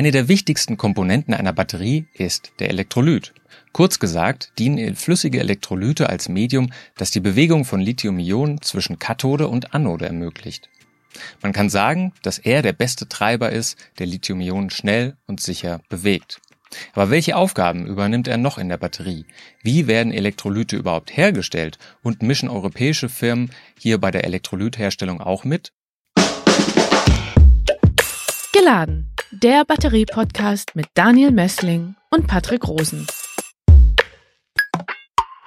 Eine 0.00 0.12
der 0.12 0.28
wichtigsten 0.28 0.78
Komponenten 0.78 1.34
einer 1.34 1.52
Batterie 1.52 2.06
ist 2.14 2.52
der 2.58 2.70
Elektrolyt. 2.70 3.34
Kurz 3.72 3.98
gesagt 3.98 4.50
dienen 4.58 4.96
flüssige 4.96 5.40
Elektrolyte 5.40 6.08
als 6.08 6.30
Medium, 6.30 6.72
das 6.96 7.10
die 7.10 7.20
Bewegung 7.20 7.66
von 7.66 7.82
Lithium-Ionen 7.82 8.62
zwischen 8.62 8.98
Kathode 8.98 9.46
und 9.46 9.74
Anode 9.74 10.06
ermöglicht. 10.06 10.70
Man 11.42 11.52
kann 11.52 11.68
sagen, 11.68 12.14
dass 12.22 12.38
er 12.38 12.62
der 12.62 12.72
beste 12.72 13.10
Treiber 13.10 13.52
ist, 13.52 13.76
der 13.98 14.06
Lithium-Ionen 14.06 14.70
schnell 14.70 15.18
und 15.26 15.42
sicher 15.42 15.82
bewegt. 15.90 16.40
Aber 16.94 17.10
welche 17.10 17.36
Aufgaben 17.36 17.84
übernimmt 17.86 18.26
er 18.26 18.38
noch 18.38 18.56
in 18.56 18.70
der 18.70 18.78
Batterie? 18.78 19.26
Wie 19.62 19.86
werden 19.86 20.14
Elektrolyte 20.14 20.78
überhaupt 20.78 21.14
hergestellt? 21.14 21.78
Und 22.02 22.22
mischen 22.22 22.48
europäische 22.48 23.10
Firmen 23.10 23.50
hier 23.78 23.98
bei 23.98 24.10
der 24.10 24.24
Elektrolytherstellung 24.24 25.20
auch 25.20 25.44
mit? 25.44 25.74
Geladen, 28.52 29.09
der 29.32 29.64
Batterie-Podcast 29.64 30.74
mit 30.74 30.86
Daniel 30.94 31.30
Messling 31.30 31.94
und 32.10 32.26
Patrick 32.26 32.66
Rosen. 32.66 33.06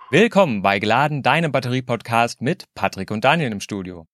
Willkommen 0.09 0.61
bei 0.61 0.79
Geladen, 0.79 1.21
deinem 1.21 1.51
Batterie-Podcast 1.51 2.41
mit 2.41 2.65
Patrick 2.75 3.11
und 3.11 3.25
Daniel 3.25 3.51
im 3.51 3.59
Studio. 3.59 4.07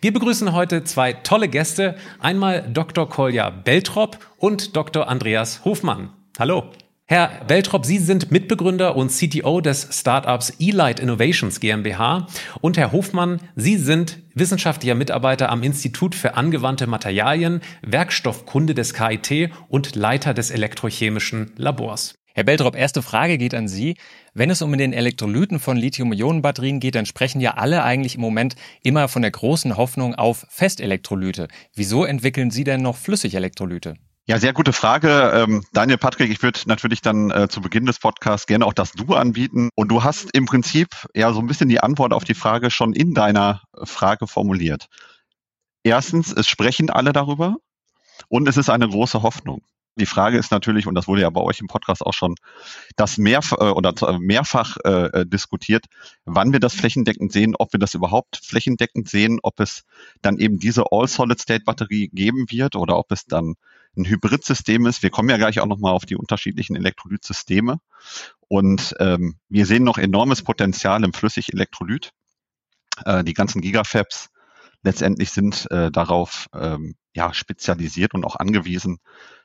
Wir 0.00 0.12
begrüßen 0.12 0.54
heute 0.54 0.84
zwei 0.84 1.12
tolle 1.12 1.48
Gäste. 1.48 1.96
Einmal 2.18 2.62
Dr. 2.72 3.08
Kolja 3.08 3.50
Beltrop 3.50 4.18
und 4.38 4.74
Dr. 4.74 5.06
Andreas 5.06 5.64
Hofmann. 5.66 6.14
Hallo. 6.38 6.70
Herr 7.12 7.44
Beltrop, 7.48 7.86
Sie 7.86 7.98
sind 7.98 8.30
Mitbegründer 8.30 8.94
und 8.94 9.10
CTO 9.10 9.60
des 9.60 9.88
Startups 9.90 10.50
eLight 10.60 11.00
Innovations 11.00 11.58
GmbH 11.58 12.28
und 12.60 12.78
Herr 12.78 12.92
Hofmann, 12.92 13.40
Sie 13.56 13.78
sind 13.78 14.20
wissenschaftlicher 14.36 14.94
Mitarbeiter 14.94 15.48
am 15.48 15.64
Institut 15.64 16.14
für 16.14 16.36
angewandte 16.36 16.86
Materialien, 16.86 17.62
Werkstoffkunde 17.82 18.74
des 18.74 18.94
KIT 18.94 19.50
und 19.66 19.96
Leiter 19.96 20.34
des 20.34 20.52
elektrochemischen 20.52 21.50
Labors. 21.56 22.14
Herr 22.32 22.44
Beltrop, 22.44 22.76
erste 22.76 23.02
Frage 23.02 23.38
geht 23.38 23.54
an 23.54 23.66
Sie. 23.66 23.96
Wenn 24.32 24.50
es 24.50 24.62
um 24.62 24.78
den 24.78 24.92
Elektrolyten 24.92 25.58
von 25.58 25.76
Lithium-Ionen-Batterien 25.76 26.78
geht, 26.78 26.94
dann 26.94 27.06
sprechen 27.06 27.40
ja 27.40 27.54
alle 27.54 27.82
eigentlich 27.82 28.14
im 28.14 28.20
Moment 28.20 28.54
immer 28.84 29.08
von 29.08 29.22
der 29.22 29.32
großen 29.32 29.76
Hoffnung 29.76 30.14
auf 30.14 30.46
Festelektrolyte. 30.48 31.48
Wieso 31.74 32.04
entwickeln 32.04 32.52
Sie 32.52 32.62
denn 32.62 32.82
noch 32.82 32.96
Flüssigelektrolyte? 32.96 33.94
Ja, 34.30 34.38
sehr 34.38 34.52
gute 34.52 34.72
Frage. 34.72 35.32
Ähm, 35.34 35.64
Daniel 35.72 35.98
Patrick, 35.98 36.30
ich 36.30 36.40
würde 36.40 36.60
natürlich 36.66 37.02
dann 37.02 37.32
äh, 37.32 37.48
zu 37.48 37.60
Beginn 37.60 37.84
des 37.84 37.98
Podcasts 37.98 38.46
gerne 38.46 38.64
auch 38.64 38.72
das 38.72 38.92
Du 38.92 39.16
anbieten. 39.16 39.70
Und 39.74 39.88
du 39.88 40.04
hast 40.04 40.30
im 40.34 40.46
Prinzip 40.46 40.86
ja 41.16 41.32
so 41.32 41.40
ein 41.40 41.48
bisschen 41.48 41.68
die 41.68 41.80
Antwort 41.80 42.12
auf 42.12 42.22
die 42.22 42.34
Frage 42.34 42.70
schon 42.70 42.92
in 42.92 43.12
deiner 43.12 43.62
Frage 43.82 44.28
formuliert. 44.28 44.86
Erstens, 45.82 46.30
es 46.30 46.46
sprechen 46.46 46.90
alle 46.90 47.12
darüber 47.12 47.56
und 48.28 48.46
es 48.46 48.56
ist 48.56 48.70
eine 48.70 48.88
große 48.88 49.20
Hoffnung. 49.22 49.62
Die 49.96 50.06
Frage 50.06 50.38
ist 50.38 50.52
natürlich, 50.52 50.86
und 50.86 50.94
das 50.94 51.08
wurde 51.08 51.22
ja 51.22 51.30
bei 51.30 51.40
euch 51.40 51.58
im 51.58 51.66
Podcast 51.66 52.06
auch 52.06 52.14
schon 52.14 52.36
das 52.94 53.18
mehrf 53.18 53.50
äh, 53.50 53.64
oder 53.64 53.92
mehrfach 54.20 54.76
äh, 54.84 55.06
äh, 55.06 55.26
diskutiert, 55.26 55.86
wann 56.24 56.52
wir 56.52 56.60
das 56.60 56.74
flächendeckend 56.74 57.32
sehen, 57.32 57.56
ob 57.58 57.72
wir 57.72 57.80
das 57.80 57.94
überhaupt 57.94 58.40
flächendeckend 58.44 59.08
sehen, 59.08 59.40
ob 59.42 59.58
es 59.58 59.82
dann 60.22 60.38
eben 60.38 60.60
diese 60.60 60.84
All-Solid-State-Batterie 60.92 62.10
geben 62.12 62.46
wird 62.48 62.76
oder 62.76 62.96
ob 62.96 63.10
es 63.10 63.26
dann 63.26 63.56
ein 63.96 64.04
Hybridsystem 64.04 64.86
ist. 64.86 65.02
Wir 65.02 65.10
kommen 65.10 65.28
ja 65.28 65.36
gleich 65.36 65.60
auch 65.60 65.66
nochmal 65.66 65.92
auf 65.92 66.06
die 66.06 66.16
unterschiedlichen 66.16 66.76
Elektrolytsysteme. 66.76 67.78
Und 68.48 68.94
ähm, 68.98 69.36
wir 69.48 69.66
sehen 69.66 69.84
noch 69.84 69.98
enormes 69.98 70.42
Potenzial 70.42 71.04
im 71.04 71.12
Flüssigelektrolyt. 71.12 72.10
Äh, 73.04 73.24
die 73.24 73.34
ganzen 73.34 73.60
Gigafabs 73.60 74.28
letztendlich 74.82 75.30
sind 75.30 75.70
äh, 75.70 75.90
darauf 75.90 76.46
ähm, 76.54 76.94
ja, 77.14 77.34
spezialisiert 77.34 78.14
und 78.14 78.24
auch 78.24 78.36
angewiesen, 78.36 78.98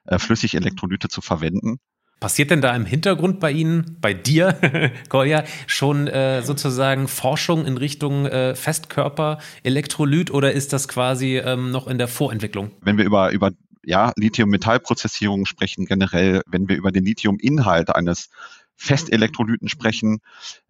äh, 0.06 0.20
Flüssigelektrolyte 0.20 1.10
zu 1.10 1.22
verwenden. 1.22 1.80
Passiert 2.22 2.50
denn 2.50 2.62
da 2.62 2.74
im 2.74 2.86
Hintergrund 2.86 3.42
bei 3.42 3.52
Ihnen, 3.52 3.98
bei 4.00 4.14
dir, 4.14 4.58
Kolja, 5.10 5.44
schon 5.68 6.08
äh, 6.08 6.44
sozusagen 6.44 7.10
Forschung 7.10 7.66
in 7.66 7.78
Richtung 7.78 8.26
äh, 8.26 8.56
Festkörper-Elektrolyt 8.56 10.32
oder 10.32 10.54
ist 10.54 10.72
das 10.72 10.88
quasi 10.88 11.38
ähm, 11.38 11.72
noch 11.72 11.88
in 11.88 11.98
der 11.98 12.08
Vorentwicklung? 12.08 12.72
Wenn 12.82 12.98
wir 12.98 13.04
über, 13.04 13.32
über 13.32 13.52
ja, 13.86 14.12
Lithium-Metall-Prozessierung 14.16 15.46
sprechen, 15.46 15.86
generell, 15.86 16.42
wenn 16.48 16.68
wir 16.68 16.76
über 16.76 16.92
den 16.92 17.06
Lithium-Inhalt 17.06 17.96
eines 17.96 18.30
Festelektrolyten 18.76 19.70
sprechen, 19.70 20.20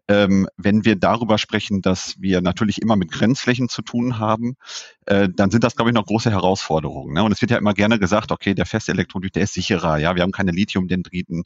ähm, 0.07 0.47
wenn 0.57 0.85
wir 0.85 0.95
darüber 0.95 1.37
sprechen, 1.37 1.81
dass 1.81 2.15
wir 2.19 2.41
natürlich 2.41 2.81
immer 2.81 2.95
mit 2.95 3.11
Grenzflächen 3.11 3.69
zu 3.69 3.81
tun 3.81 4.19
haben, 4.19 4.55
äh, 5.05 5.27
dann 5.33 5.49
sind 5.49 5.63
das, 5.63 5.75
glaube 5.75 5.89
ich, 5.89 5.95
noch 5.95 6.05
große 6.05 6.29
Herausforderungen. 6.29 7.13
Ne? 7.13 7.23
Und 7.23 7.31
es 7.31 7.41
wird 7.41 7.51
ja 7.51 7.57
immer 7.57 7.73
gerne 7.73 7.97
gesagt, 7.97 8.31
okay, 8.31 8.53
der 8.53 8.67
Festelektrolyt, 8.67 9.35
der 9.35 9.43
ist 9.43 9.53
sicherer, 9.53 9.97
ja, 9.97 10.15
wir 10.15 10.21
haben 10.21 10.31
keine 10.31 10.51
Lithiumdendriten. 10.51 11.43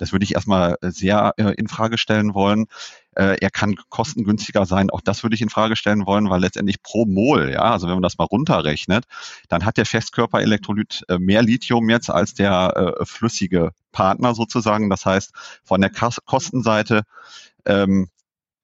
Das 0.00 0.12
würde 0.12 0.24
ich 0.24 0.34
erstmal 0.34 0.76
sehr 0.80 1.34
äh, 1.36 1.54
in 1.56 1.68
Frage 1.68 1.98
stellen 1.98 2.34
wollen. 2.34 2.66
Äh, 3.14 3.36
er 3.40 3.50
kann 3.50 3.76
kostengünstiger 3.88 4.64
sein. 4.64 4.90
Auch 4.90 5.00
das 5.00 5.22
würde 5.22 5.34
ich 5.34 5.42
in 5.42 5.50
Frage 5.50 5.76
stellen 5.76 6.06
wollen, 6.06 6.30
weil 6.30 6.40
letztendlich 6.40 6.82
pro 6.82 7.04
Mol, 7.04 7.50
ja, 7.50 7.62
also 7.62 7.86
wenn 7.86 7.94
man 7.94 8.02
das 8.02 8.18
mal 8.18 8.24
runterrechnet, 8.24 9.04
dann 9.48 9.64
hat 9.64 9.76
der 9.76 9.86
Festkörperelektrolyt 9.86 11.04
äh, 11.08 11.18
mehr 11.18 11.42
Lithium 11.42 11.90
jetzt 11.90 12.10
als 12.10 12.34
der 12.34 12.96
äh, 13.00 13.04
flüssige 13.04 13.72
Partner 13.92 14.34
sozusagen. 14.34 14.88
Das 14.88 15.04
heißt, 15.04 15.32
von 15.64 15.80
der 15.80 15.90
Kostenseite 15.90 17.02
ähm, 17.66 18.08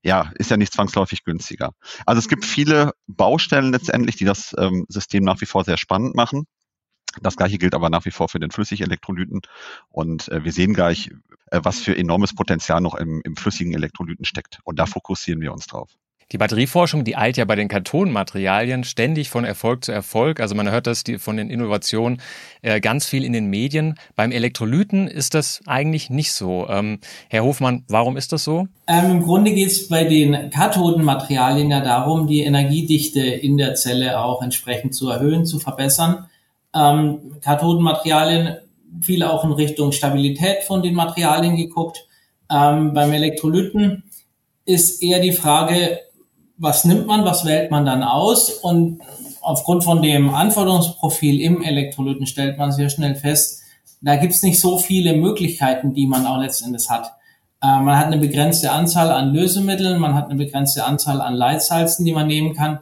ja, 0.03 0.31
ist 0.37 0.51
ja 0.51 0.57
nicht 0.57 0.73
zwangsläufig 0.73 1.25
günstiger. 1.25 1.73
Also 2.07 2.21
es 2.21 2.29
gibt 2.29 2.45
viele 2.45 2.93
Baustellen 3.09 3.73
letztendlich, 3.73 4.15
die 4.15 4.25
das 4.25 4.55
ähm, 4.57 4.87
System 4.89 5.25
nach 5.25 5.41
wie 5.41 5.47
vor 5.47 5.65
sehr 5.65 5.77
spannend 5.77 6.15
machen. 6.15 6.47
Das 7.23 7.37
gleiche 7.37 7.59
gilt 7.59 7.75
aber 7.75 7.91
nach 7.91 8.05
wie 8.05 8.11
vor 8.11 8.29
für 8.29 8.41
den 8.41 8.51
Flüssigelektrolyten. 8.51 9.41
Und 9.91 10.29
äh, 10.29 10.45
wir 10.45 10.53
sehen 10.53 10.75
gleich, 10.75 11.11
äh, 11.51 11.61
was 11.63 11.81
für 11.81 11.97
enormes 11.97 12.35
Potenzial 12.35 12.81
noch 12.81 12.95
im, 12.95 13.21
im 13.25 13.37
flüssigen 13.37 13.75
Elektrolyten 13.75 14.25
steckt. 14.25 14.61
Und 14.65 14.79
da 14.79 14.87
fokussieren 14.87 15.41
wir 15.41 15.53
uns 15.53 15.67
drauf. 15.67 15.97
Die 16.33 16.39
Batterieforschung, 16.39 17.05
die 17.05 17.17
eilt 17.17 17.37
ja 17.37 17.45
bei 17.45 17.55
den 17.55 17.69
Kartonmaterialien 17.69 18.83
ständig 18.83 19.31
von 19.31 19.45
Erfolg 19.45 19.85
zu 19.85 19.93
Erfolg. 19.93 20.41
Also 20.41 20.57
man 20.57 20.69
hört 20.69 20.89
das 20.89 21.05
die, 21.05 21.19
von 21.19 21.37
den 21.37 21.51
Innovationen 21.51 22.21
äh, 22.63 22.81
ganz 22.81 23.07
viel 23.07 23.25
in 23.25 23.33
den 23.33 23.47
Medien. 23.47 23.95
Beim 24.17 24.33
Elektrolyten 24.33 25.07
ist 25.07 25.35
das 25.35 25.61
eigentlich 25.67 26.11
nicht 26.11 26.33
so. 26.33 26.67
Ähm, 26.69 26.99
Herr 27.29 27.45
Hofmann, 27.45 27.85
warum 27.87 28.17
ist 28.17 28.33
das 28.33 28.43
so? 28.43 28.67
Ähm, 28.89 29.11
Im 29.13 29.23
Grunde 29.23 29.53
geht 29.53 29.69
es 29.69 29.87
bei 29.87 30.03
den 30.03 30.51
Kathodenmaterialien 30.51 31.71
ja 31.71 31.81
darum, 31.81 32.27
die 32.27 32.41
Energiedichte 32.41 33.21
in 33.21 33.57
der 33.57 33.77
Zelle 33.77 34.19
auch 34.19 34.43
entsprechend 34.43 34.97
zu 34.97 35.09
erhöhen, 35.09 35.47
zu 35.47 35.61
verbessern. 35.61 36.27
Ähm, 36.77 37.37
Kathodenmaterialien 37.41 38.59
viel 39.01 39.23
auch 39.23 39.45
in 39.45 39.53
Richtung 39.53 39.93
Stabilität 39.93 40.65
von 40.65 40.83
den 40.83 40.95
Materialien 40.95 41.57
geguckt. 41.57 42.07
Ähm, 42.51 42.93
beim 42.93 43.13
Elektrolyten 43.13 44.05
ist 44.65 45.03
eher 45.03 45.21
die 45.21 45.33
Frage, 45.33 46.01
was 46.59 46.85
nimmt 46.85 47.07
man, 47.07 47.25
was 47.25 47.45
wählt 47.45 47.71
man 47.71 47.85
dann 47.85 48.03
aus 48.03 48.51
und 48.51 49.01
aufgrund 49.41 49.85
von 49.85 50.03
dem 50.03 50.35
Anforderungsprofil 50.35 51.41
im 51.41 51.63
Elektrolyten 51.63 52.27
stellt 52.27 52.59
man 52.59 52.73
sehr 52.73 52.91
schnell 52.91 53.15
fest, 53.15 53.63
da 54.01 54.17
gibt 54.17 54.35
es 54.35 54.43
nicht 54.43 54.61
so 54.61 54.79
viele 54.79 55.15
Möglichkeiten, 55.15 55.95
die 55.95 56.07
man 56.07 56.27
auch 56.27 56.39
letztendlich 56.39 56.89
hat. 56.91 57.13
Äh, 57.63 57.81
man 57.81 57.99
hat 57.99 58.07
eine 58.07 58.19
begrenzte 58.19 58.73
Anzahl 58.73 59.11
an 59.11 59.33
Lösemitteln, 59.33 60.01
man 60.01 60.15
hat 60.15 60.27
eine 60.27 60.37
begrenzte 60.37 60.85
Anzahl 60.85 61.21
an 61.21 61.35
Leitsalzen, 61.35 62.05
die 62.05 62.13
man 62.13 62.27
nehmen 62.27 62.55
kann. 62.55 62.81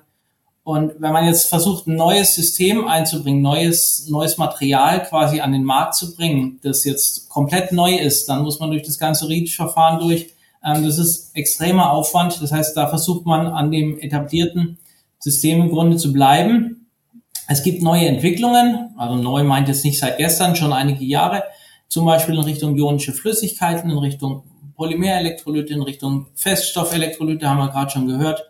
Und 0.65 0.95
wenn 0.99 1.13
man 1.13 1.27
jetzt 1.27 1.51
versucht, 1.51 1.87
ein 1.87 1.95
neues 1.95 2.35
System 2.35 2.89
einzubringen, 2.89 3.43
neues, 3.43 4.07
neues 4.09 4.39
Material 4.39 5.03
quasi 5.05 5.41
an 5.41 5.53
den 5.53 5.63
Markt 5.63 5.95
zu 5.95 6.17
bringen, 6.17 6.59
das 6.63 6.85
jetzt 6.85 7.29
komplett 7.29 7.71
neu 7.71 7.95
ist, 7.95 8.31
dann 8.31 8.43
muss 8.43 8.61
man 8.61 8.71
durch 8.71 8.83
das 8.83 8.99
ganze 8.99 9.29
REACH-Verfahren 9.29 10.01
durch. 10.01 10.31
Ähm, 10.65 10.83
das 10.83 10.99
ist 10.99 11.37
extremer 11.37 11.93
Aufwand. 11.93 12.41
Das 12.41 12.51
heißt, 12.51 12.75
da 12.79 12.89
versucht 12.89 13.27
man 13.27 13.47
an 13.47 13.71
dem 13.71 13.99
etablierten 13.99 14.79
System 15.19 15.61
im 15.61 15.69
Grunde 15.69 15.99
zu 15.99 16.15
bleiben. 16.15 16.89
Es 17.47 17.63
gibt 17.63 17.83
neue 17.83 18.07
Entwicklungen, 18.07 18.95
also 18.97 19.17
neu 19.17 19.45
meint 19.45 19.69
jetzt 19.69 19.85
nicht 19.85 19.99
seit 19.99 20.17
gestern, 20.17 20.57
schon 20.57 20.73
einige 20.73 21.05
Jahre, 21.05 21.43
zum 21.89 22.07
Beispiel 22.07 22.37
in 22.37 22.41
Richtung 22.41 22.75
ionische 22.79 23.13
Flüssigkeiten, 23.13 23.91
in 23.91 23.99
Richtung 23.99 24.45
Polymerelektrolyte, 24.77 25.75
in 25.75 25.83
Richtung 25.83 26.29
Feststoffelektrolyte, 26.35 27.47
haben 27.47 27.59
wir 27.59 27.69
gerade 27.69 27.91
schon 27.91 28.07
gehört 28.07 28.45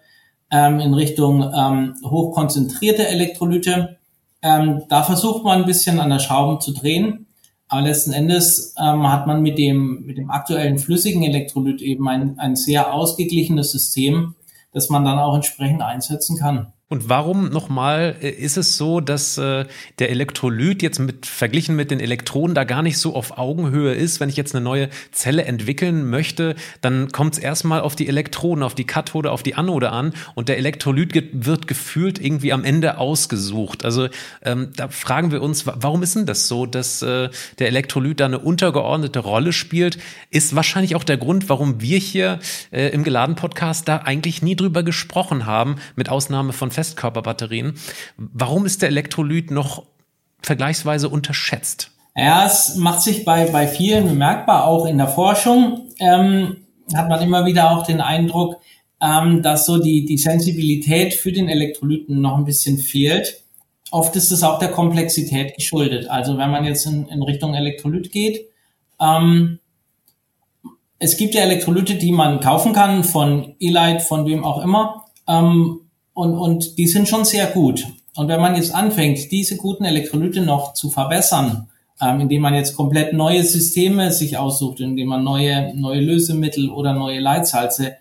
ähm, 0.55 0.79
in 0.79 0.95
Richtung 0.95 1.43
ähm, 1.53 1.97
hochkonzentrierte 2.05 3.09
Elektrolyte. 3.09 3.97
Ähm, 4.41 4.83
da 4.89 5.03
versucht 5.03 5.43
man 5.43 5.61
ein 5.61 5.67
bisschen 5.67 5.99
an 5.99 6.11
der 6.11 6.21
Schraube 6.21 6.61
zu 6.61 6.73
drehen. 6.73 7.27
Aber 7.67 7.83
letzten 7.83 8.13
Endes 8.13 8.75
ähm, 8.79 9.11
hat 9.11 9.27
man 9.27 9.43
mit 9.43 9.59
dem, 9.59 10.05
mit 10.07 10.17
dem 10.17 10.31
aktuellen 10.31 10.79
flüssigen 10.79 11.25
Elektrolyt 11.25 11.83
eben 11.83 12.09
ein, 12.09 12.39
ein 12.39 12.55
sehr 12.55 12.95
ausgeglichenes 12.95 13.73
System, 13.73 14.37
das 14.73 14.91
man 14.91 15.05
dann 15.05 15.19
auch 15.19 15.35
entsprechend 15.35 15.83
einsetzen 15.83 16.39
kann. 16.39 16.73
Und 16.91 17.09
warum 17.09 17.49
nochmal 17.49 18.15
äh, 18.21 18.29
ist 18.29 18.59
es 18.59 18.77
so, 18.77 19.01
dass 19.01 19.39
äh, 19.39 19.65
der 19.99 20.11
Elektrolyt 20.11 20.83
jetzt 20.83 20.99
mit 20.99 21.25
verglichen 21.25 21.77
mit 21.77 21.91
den 21.91 21.99
Elektronen 21.99 22.55
da 22.55 22.65
gar 22.65 22.83
nicht 22.83 22.99
so 22.99 23.15
auf 23.15 23.39
Augenhöhe 23.39 23.95
ist? 23.95 24.21
Wenn 24.21 24.29
ich 24.29 24.37
jetzt 24.37 24.55
eine 24.55 24.63
neue 24.63 24.91
Zelle 25.11 25.47
entwickeln 25.47 26.11
möchte, 26.11 26.57
dann 26.83 27.11
kommt 27.11 27.35
es 27.35 27.39
erstmal 27.39 27.81
auf 27.81 27.97
die 27.97 28.07
Elektronen, 28.07 28.63
auf 28.63 28.75
die 28.75 28.85
Kathode, 28.85 29.31
auf 29.33 29.43
die 29.43 29.55
Anode 29.55 29.91
an 29.91 30.13
und 30.35 30.51
der 30.51 30.59
Elektrolyt 30.59 31.15
wird 31.33 31.69
gefühlt 31.69 32.21
irgendwie 32.21 32.53
am 32.53 32.65
Ende 32.65 32.99
ausgesucht. 32.99 33.83
Also 33.83 34.09
ähm, 34.43 34.69
da 34.77 34.89
fragen 34.89 35.33
wir 35.33 35.41
uns, 35.41 35.67
warum 35.67 36.03
ist 36.03 36.17
denn 36.17 36.27
das 36.27 36.49
so, 36.49 36.67
dass 36.67 37.01
äh, 37.01 37.31
der 37.61 37.69
Elektrolyt 37.69 38.21
da 38.21 38.27
eine 38.27 38.41
untergeordnete 38.41 39.21
Rolle 39.21 39.55
spielt? 39.55 39.97
Ist 40.29 40.55
wahrscheinlich 40.55 40.97
auch 40.97 41.05
der 41.05 41.17
Grund, 41.17 41.49
warum 41.49 41.81
wir 41.81 41.99
hier 41.99 42.41
äh, 42.73 42.89
im 42.89 43.05
Geladen-Podcast 43.05 43.89
da 43.89 43.99
eigentlich 43.99 44.43
nie 44.43 44.55
drüber 44.55 44.83
gesprochen 44.83 45.47
haben, 45.47 45.77
mit 45.97 46.11
Ausnahme 46.11 46.53
von 46.53 46.74
Festkörperbatterien. 46.75 47.75
Warum 48.17 48.67
ist 48.67 48.83
der 48.83 48.91
Elektrolyt 48.91 49.51
noch 49.51 49.85
vergleichsweise 50.43 51.09
unterschätzt? 51.09 51.91
Ja, 52.17 52.47
es 52.47 52.77
macht 52.77 53.03
sich 53.03 53.25
bei, 53.25 53.47
bei 53.47 53.67
vielen 53.67 54.07
bemerkbar, 54.07 54.67
auch 54.67 54.87
in 54.87 54.99
der 54.99 55.09
Forschung 55.09 55.89
ähm, 55.99 56.59
hat 56.95 57.09
man 57.09 57.23
immer 57.23 57.47
wieder 57.47 57.71
auch 57.71 57.85
den 57.85 58.01
Eindruck, 58.01 58.61
ähm, 59.01 59.43
dass 59.43 59.67
so 59.67 59.79
die, 59.79 60.05
die 60.05 60.19
Sensibilität 60.19 61.15
für 61.15 61.33
den 61.33 61.49
Elektrolyten 61.49 62.21
noch 62.21 62.37
ein 62.37 62.45
bisschen 62.45 62.79
fehlt. 62.79 63.43
Oft 63.91 64.17
ist 64.17 64.31
es 64.31 64.43
auch 64.43 64.59
der 64.59 64.71
Komplexität 64.71 65.57
geschuldet. 65.57 66.09
Also 66.09 66.39
wenn 66.39 66.51
man 66.51 66.65
jetzt 66.65 66.87
in, 66.87 67.07
in 67.09 67.23
Richtung 67.23 67.55
Elektrolyt 67.55 68.13
geht, 68.13 68.49
ähm, 69.01 69.59
es 70.99 71.17
gibt 71.17 71.35
ja 71.35 71.43
Elektrolyte, 71.43 71.97
die 71.97 72.13
man 72.13 72.41
kaufen 72.41 72.73
kann 72.73 73.05
von 73.05 73.57
Elite, 73.61 74.01
von 74.01 74.27
wem 74.27 74.45
auch 74.45 74.63
immer. 74.63 75.05
Ähm, 75.27 75.81
und, 76.15 76.35
und 76.35 76.79
die 76.79 76.87
sind 76.87 77.09
schon 77.09 77.25
sehr 77.25 77.47
gut. 77.47 77.87
Und 78.17 78.29
wenn 78.29 78.41
man 78.41 78.55
jetzt 78.55 78.75
anfängt, 78.75 79.31
diese 79.33 79.57
guten 79.57 79.85
Elektrolyte 79.85 80.41
noch 80.41 80.73
zu 80.73 80.89
verbessern, 80.89 81.69
ähm, 82.01 82.21
indem 82.21 82.43
man 82.43 82.55
jetzt 82.55 82.77
komplett 82.77 83.13
neue 83.13 83.43
Systeme 83.43 84.13
sich 84.13 84.39
aussucht, 84.39 84.81
indem 84.81 85.09
man 85.09 85.25
neue, 85.25 85.75
neue 85.77 86.01
Lösemittel 86.01 86.71
oder 86.71 86.93
neue 86.93 87.21
Leitsalze 87.21 87.97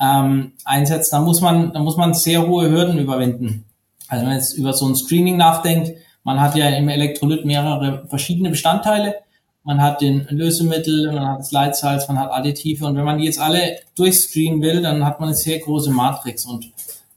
ähm, 0.00 0.52
einsetzt, 0.64 1.12
dann 1.12 1.24
muss 1.24 1.40
man, 1.40 1.72
dann 1.72 1.82
muss 1.82 1.96
man 1.96 2.14
sehr 2.14 2.46
hohe 2.46 2.70
Hürden 2.70 2.98
überwinden. 2.98 3.64
Also 4.08 4.22
wenn 4.22 4.28
man 4.28 4.38
jetzt 4.38 4.52
über 4.52 4.72
so 4.72 4.86
ein 4.86 4.94
Screening 4.94 5.36
nachdenkt, 5.36 5.92
man 6.24 6.40
hat 6.40 6.56
ja 6.56 6.68
im 6.70 6.88
Elektrolyt 6.88 7.44
mehrere 7.44 8.06
verschiedene 8.08 8.50
Bestandteile. 8.50 9.16
Man 9.62 9.80
hat 9.80 10.02
den 10.02 10.26
Lösemittel, 10.28 11.10
man 11.12 11.26
hat 11.26 11.38
das 11.40 11.52
Leitsalz, 11.52 12.06
man 12.08 12.18
hat 12.18 12.32
Additive 12.32 12.86
und 12.86 12.96
wenn 12.96 13.04
man 13.04 13.18
die 13.18 13.24
jetzt 13.24 13.38
alle 13.38 13.78
durchscreenen 13.94 14.60
will, 14.60 14.82
dann 14.82 15.04
hat 15.04 15.20
man 15.20 15.30
eine 15.30 15.36
sehr 15.36 15.58
große 15.58 15.90
Matrix 15.90 16.44
und 16.44 16.70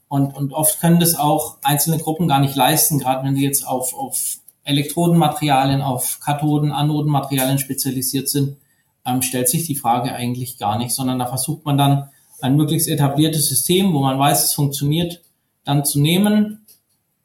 und, 0.08 0.34
und 0.34 0.52
oft 0.52 0.80
können 0.80 1.00
das 1.00 1.14
auch 1.14 1.58
einzelne 1.62 1.98
Gruppen 1.98 2.28
gar 2.28 2.40
nicht 2.40 2.56
leisten, 2.56 2.98
gerade 2.98 3.26
wenn 3.26 3.36
sie 3.36 3.44
jetzt 3.44 3.66
auf, 3.66 3.94
auf 3.94 4.38
Elektrodenmaterialien, 4.64 5.82
auf 5.82 6.20
Kathoden, 6.20 6.72
Anodenmaterialien 6.72 7.58
spezialisiert 7.58 8.28
sind, 8.28 8.56
ähm, 9.04 9.22
stellt 9.22 9.48
sich 9.48 9.64
die 9.64 9.76
Frage 9.76 10.12
eigentlich 10.14 10.58
gar 10.58 10.78
nicht, 10.78 10.92
sondern 10.92 11.18
da 11.18 11.26
versucht 11.26 11.64
man 11.64 11.78
dann 11.78 12.10
ein 12.40 12.56
möglichst 12.56 12.88
etabliertes 12.88 13.48
System, 13.48 13.92
wo 13.92 14.00
man 14.00 14.18
weiß, 14.18 14.44
es 14.44 14.54
funktioniert, 14.54 15.22
dann 15.64 15.84
zu 15.84 16.00
nehmen. 16.00 16.66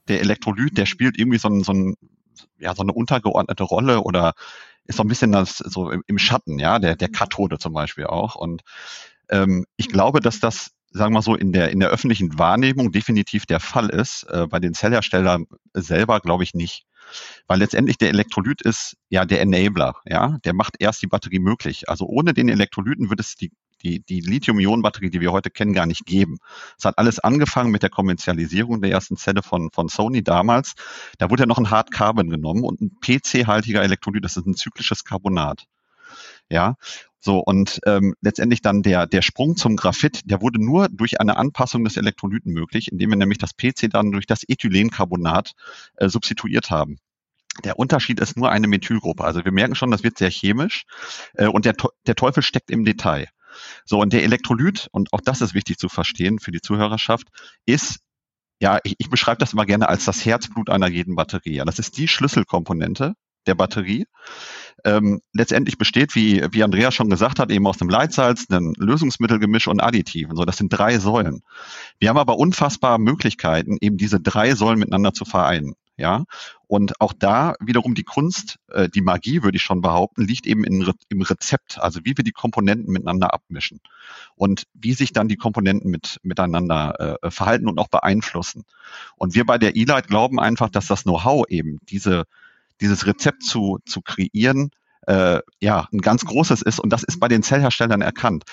Der 0.08 0.20
Elektrolyt, 0.22 0.78
der 0.78 0.86
spielt 0.86 1.18
irgendwie 1.18 1.38
so, 1.38 1.50
ein, 1.50 1.64
so, 1.64 1.72
ein, 1.72 1.96
ja, 2.60 2.76
so 2.76 2.82
eine 2.82 2.94
untergeordnete 2.94 3.64
Rolle 3.64 4.02
oder 4.02 4.34
ist 4.86 4.98
so 4.98 5.04
ein 5.04 5.08
bisschen 5.08 5.32
das 5.32 5.58
so 5.58 5.92
im 5.92 6.18
Schatten, 6.18 6.60
ja, 6.60 6.80
der, 6.80 6.98
der 6.98 7.10
Kathode 7.10 7.58
zum 7.58 7.74
Beispiel 7.74 8.06
auch. 8.06 8.36
Und 8.36 8.64
ähm, 9.30 9.66
ich 9.78 9.88
glaube, 9.88 10.20
dass 10.20 10.40
das 10.40 10.72
sagen 10.94 11.14
wir 11.14 11.22
so, 11.22 11.36
in 11.36 11.52
der, 11.52 11.72
in 11.72 11.80
der 11.80 11.90
öffentlichen 11.90 12.38
Wahrnehmung 12.38 12.92
definitiv 12.92 13.46
der 13.46 13.60
Fall 13.60 13.90
ist. 13.90 14.24
Äh, 14.30 14.48
bei 14.48 14.60
den 14.60 14.74
Zellherstellern 14.74 15.48
selber 15.74 16.20
glaube 16.20 16.44
ich 16.44 16.54
nicht. 16.54 16.86
Weil 17.48 17.60
letztendlich 17.60 17.98
der 17.98 18.10
Elektrolyt 18.10 18.62
ist 18.62 18.96
ja 19.10 19.26
der 19.26 19.42
Enabler, 19.42 19.96
ja, 20.06 20.38
der 20.46 20.54
macht 20.54 20.76
erst 20.80 21.02
die 21.02 21.08
Batterie 21.08 21.40
möglich. 21.40 21.90
Also 21.90 22.06
ohne 22.06 22.34
den 22.34 22.48
Elektrolyten 22.48 23.10
würde 23.10 23.22
es 23.22 23.36
die, 23.36 23.52
die, 23.84 24.00
die 24.00 24.22
Lithium-Ionen-Batterie, 24.22 25.10
die 25.10 25.20
wir 25.20 25.32
heute 25.32 25.50
kennen, 25.50 25.74
gar 25.74 25.86
nicht 25.86 26.06
geben. 26.06 26.38
Es 26.78 26.86
hat 26.86 26.98
alles 26.98 27.20
angefangen 27.20 27.72
mit 27.72 27.84
der 27.84 27.90
Kommerzialisierung 27.90 28.82
der 28.82 28.92
ersten 28.92 29.18
Zelle 29.18 29.44
von, 29.44 29.70
von 29.72 29.90
Sony 29.90 30.24
damals. 30.24 30.74
Da 31.18 31.30
wurde 31.30 31.44
ja 31.44 31.48
noch 31.48 31.58
ein 31.58 31.70
Hard 31.70 31.92
Carbon 31.92 32.30
genommen 32.30 32.64
und 32.64 32.82
ein 32.82 32.98
PC-haltiger 33.02 33.82
Elektrolyt, 33.82 34.24
das 34.24 34.38
ist 34.38 34.46
ein 34.46 34.56
zyklisches 34.56 35.04
Carbonat. 35.04 35.66
Ja, 36.50 36.76
so, 37.26 37.40
und 37.40 37.80
ähm, 37.86 38.16
letztendlich 38.20 38.62
dann 38.62 38.84
der, 38.84 39.08
der 39.08 39.22
Sprung 39.22 39.56
zum 39.56 39.78
Graphit, 39.78 40.30
der 40.30 40.42
wurde 40.42 40.62
nur 40.62 40.90
durch 40.90 41.22
eine 41.22 41.38
Anpassung 41.38 41.86
des 41.86 41.96
Elektrolyten 41.96 42.52
möglich, 42.52 42.92
indem 42.92 43.12
wir 43.12 43.16
nämlich 43.16 43.38
das 43.38 43.56
PC 43.56 43.90
dann 43.90 44.12
durch 44.12 44.26
das 44.26 44.44
Ethylencarbonat 44.46 45.54
äh, 45.96 46.10
substituiert 46.10 46.70
haben. 46.70 46.98
Der 47.64 47.80
Unterschied 47.80 48.20
ist 48.20 48.36
nur 48.36 48.52
eine 48.52 48.68
Methylgruppe. 48.68 49.24
Also 49.24 49.46
wir 49.46 49.54
merken 49.54 49.74
schon, 49.74 49.90
das 49.90 50.04
wird 50.04 50.18
sehr 50.18 50.30
chemisch 50.30 50.84
äh, 51.36 51.48
und 51.48 51.64
der, 51.64 51.76
der 52.06 52.16
Teufel 52.16 52.44
steckt 52.44 52.70
im 52.70 52.84
Detail. 52.84 53.30
So, 53.86 54.02
und 54.02 54.12
der 54.12 54.24
Elektrolyt, 54.24 54.90
und 54.92 55.14
auch 55.14 55.22
das 55.22 55.40
ist 55.40 55.54
wichtig 55.54 55.78
zu 55.78 55.88
verstehen 55.88 56.40
für 56.40 56.52
die 56.52 56.60
Zuhörerschaft, 56.60 57.30
ist 57.66 58.00
ja, 58.60 58.80
ich, 58.84 58.96
ich 58.98 59.10
beschreibe 59.10 59.38
das 59.38 59.54
immer 59.54 59.66
gerne 59.66 59.88
als 59.88 60.04
das 60.04 60.26
Herzblut 60.26 60.70
einer 60.70 60.90
jeden 60.90 61.16
Batterie. 61.16 61.56
Ja, 61.56 61.64
das 61.64 61.80
ist 61.80 61.98
die 61.98 62.10
Schlüsselkomponente 62.10 63.14
der 63.46 63.56
Batterie 63.56 64.08
ähm, 64.84 65.22
letztendlich 65.34 65.78
besteht, 65.78 66.16
wie, 66.16 66.44
wie 66.52 66.64
Andreas 66.64 66.94
schon 66.94 67.10
gesagt 67.10 67.40
hat, 67.40 67.52
eben 67.52 67.68
aus 67.68 67.78
dem 67.78 67.90
Leitsalz, 67.90 68.46
einem 68.50 68.74
Lösungsmittelgemisch 68.78 69.68
und 69.68 69.82
Additiven. 69.82 70.36
So, 70.36 70.46
das 70.46 70.58
sind 70.58 70.70
drei 70.70 71.00
Säulen. 71.00 71.42
Wir 72.00 72.10
haben 72.10 72.18
aber 72.18 72.38
unfassbare 72.38 73.00
Möglichkeiten, 73.00 73.78
eben 73.82 73.98
diese 73.98 74.20
drei 74.20 74.56
Säulen 74.56 74.80
miteinander 74.80 75.14
zu 75.14 75.26
vereinen. 75.26 75.76
Ja, 75.96 76.24
und 76.66 77.00
auch 77.00 77.14
da 77.14 77.54
wiederum 77.60 77.94
die 77.94 78.04
Kunst, 78.04 78.58
äh, 78.70 78.90
die 78.90 79.02
Magie, 79.02 79.44
würde 79.44 79.58
ich 79.58 79.62
schon 79.62 79.82
behaupten, 79.82 80.24
liegt 80.24 80.48
eben 80.48 80.64
in, 80.64 80.92
im 81.10 81.22
Rezept, 81.22 81.80
also 81.80 82.00
wie 82.04 82.18
wir 82.18 82.24
die 82.24 82.32
Komponenten 82.32 82.92
miteinander 82.92 83.32
abmischen 83.32 83.80
und 84.36 84.64
wie 84.74 84.94
sich 84.94 85.14
dann 85.14 85.28
die 85.28 85.36
Komponenten 85.36 85.92
mit, 85.92 86.18
miteinander 86.24 87.20
äh, 87.22 87.30
verhalten 87.30 87.70
und 87.70 87.78
auch 87.78 87.90
beeinflussen. 87.90 88.64
Und 89.18 89.36
wir 89.36 89.46
bei 89.46 89.60
der 89.60 89.76
E-Light 89.76 90.08
glauben 90.08 90.40
einfach, 90.40 90.72
dass 90.72 90.88
das 90.88 91.04
Know-how 91.04 91.46
eben 91.50 91.78
diese 91.90 92.24
dieses 92.84 93.08
Rezept 93.08 93.44
zu, 93.44 93.80
zu 93.86 94.02
kreieren, 94.02 94.70
äh, 95.08 95.40
ja, 95.60 95.88
ein 95.92 96.00
ganz 96.00 96.26
großes 96.26 96.62
ist 96.62 96.80
und 96.80 96.92
das 96.92 97.04
ist 97.04 97.20
bei 97.20 97.28
den 97.28 97.44
Zellherstellern 97.44 98.02
erkannt. 98.02 98.44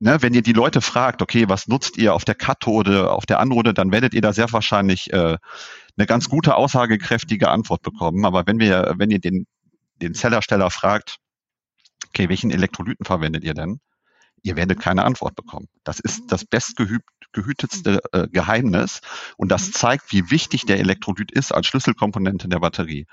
Ne, 0.00 0.18
wenn 0.20 0.34
ihr 0.34 0.42
die 0.42 0.52
Leute 0.52 0.80
fragt, 0.80 1.22
okay, 1.22 1.48
was 1.48 1.68
nutzt 1.68 1.96
ihr 1.96 2.14
auf 2.14 2.24
der 2.24 2.34
Kathode, 2.34 3.10
auf 3.10 3.26
der 3.26 3.38
Anode, 3.40 3.72
dann 3.72 3.92
werdet 3.92 4.12
ihr 4.12 4.20
da 4.20 4.32
sehr 4.32 4.52
wahrscheinlich 4.52 5.12
äh, 5.12 5.38
eine 5.96 6.06
ganz 6.06 6.28
gute, 6.28 6.56
aussagekräftige 6.56 7.48
Antwort 7.48 7.82
bekommen. 7.82 8.24
Aber 8.24 8.46
wenn 8.46 8.58
wir, 8.58 8.94
wenn 8.98 9.10
ihr 9.10 9.20
den, 9.20 9.46
den 10.02 10.14
Zellhersteller 10.14 10.70
fragt, 10.70 11.18
okay, 12.08 12.28
welchen 12.28 12.50
Elektrolyten 12.50 13.06
verwendet 13.06 13.44
ihr 13.44 13.54
denn? 13.54 13.80
Ihr 14.44 14.56
werdet 14.56 14.78
keine 14.78 15.04
Antwort 15.04 15.34
bekommen. 15.34 15.68
Das 15.82 15.98
ist 15.98 16.30
das 16.30 16.44
bestgehütetste 16.44 18.00
äh, 18.12 18.28
Geheimnis 18.28 19.00
und 19.36 19.50
das 19.50 19.72
zeigt, 19.72 20.12
wie 20.12 20.30
wichtig 20.30 20.66
der 20.66 20.78
Elektrolyt 20.78 21.32
ist 21.32 21.52
als 21.52 21.66
Schlüsselkomponente 21.66 22.48
der 22.48 22.60
Batterie. 22.60 23.06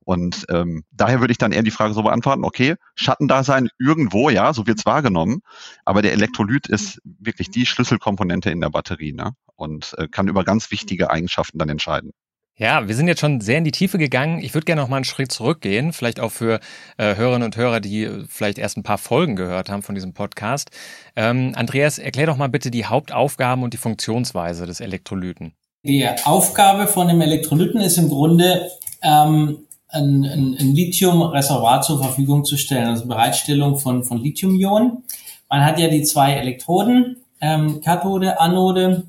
Und 0.00 0.46
ähm, 0.48 0.84
daher 0.90 1.20
würde 1.20 1.32
ich 1.32 1.38
dann 1.38 1.52
eher 1.52 1.62
die 1.62 1.70
Frage 1.70 1.94
so 1.94 2.02
beantworten, 2.02 2.44
okay, 2.44 2.76
Schattendasein 2.96 3.68
irgendwo, 3.78 4.30
ja, 4.30 4.52
so 4.54 4.66
wird's 4.66 4.86
wahrgenommen, 4.86 5.42
aber 5.84 6.02
der 6.02 6.12
Elektrolyt 6.12 6.66
ist 6.66 7.00
wirklich 7.04 7.50
die 7.50 7.66
Schlüsselkomponente 7.66 8.50
in 8.50 8.60
der 8.60 8.70
Batterie 8.70 9.12
ne? 9.12 9.32
und 9.56 9.94
äh, 9.98 10.08
kann 10.08 10.26
über 10.26 10.42
ganz 10.42 10.70
wichtige 10.70 11.10
Eigenschaften 11.10 11.58
dann 11.58 11.68
entscheiden. 11.68 12.12
Ja, 12.60 12.88
wir 12.88 12.96
sind 12.96 13.06
jetzt 13.06 13.20
schon 13.20 13.40
sehr 13.40 13.58
in 13.58 13.64
die 13.64 13.70
Tiefe 13.70 13.98
gegangen. 13.98 14.40
Ich 14.40 14.52
würde 14.52 14.64
gerne 14.64 14.82
noch 14.82 14.88
mal 14.88 14.96
einen 14.96 15.04
Schritt 15.04 15.30
zurückgehen, 15.30 15.92
vielleicht 15.92 16.18
auch 16.18 16.32
für 16.32 16.58
äh, 16.96 17.14
Hörerinnen 17.14 17.46
und 17.46 17.56
Hörer, 17.56 17.78
die 17.78 18.02
äh, 18.02 18.24
vielleicht 18.28 18.58
erst 18.58 18.76
ein 18.76 18.82
paar 18.82 18.98
Folgen 18.98 19.36
gehört 19.36 19.70
haben 19.70 19.82
von 19.82 19.94
diesem 19.94 20.12
Podcast. 20.12 20.72
Ähm, 21.14 21.52
Andreas, 21.54 21.98
erklär 21.98 22.26
doch 22.26 22.36
mal 22.36 22.48
bitte 22.48 22.72
die 22.72 22.84
Hauptaufgaben 22.84 23.62
und 23.62 23.74
die 23.74 23.78
Funktionsweise 23.78 24.66
des 24.66 24.80
Elektrolyten. 24.80 25.52
Die 25.84 26.04
Aufgabe 26.24 26.88
von 26.88 27.06
dem 27.06 27.20
Elektrolyten 27.20 27.80
ist 27.80 27.96
im 27.96 28.08
Grunde 28.08 28.68
ähm, 29.02 29.58
ein, 29.86 30.24
ein, 30.24 30.56
ein 30.58 30.74
Lithiumreservoir 30.74 31.82
zur 31.82 32.02
Verfügung 32.02 32.44
zu 32.44 32.56
stellen, 32.56 32.88
also 32.88 33.06
Bereitstellung 33.06 33.78
von, 33.78 34.02
von 34.02 34.18
Lithium-Ionen. 34.18 35.04
Man 35.48 35.64
hat 35.64 35.78
ja 35.78 35.86
die 35.86 36.02
zwei 36.02 36.32
Elektroden, 36.32 37.18
ähm, 37.40 37.80
Kathode, 37.82 38.40
Anode. 38.40 39.04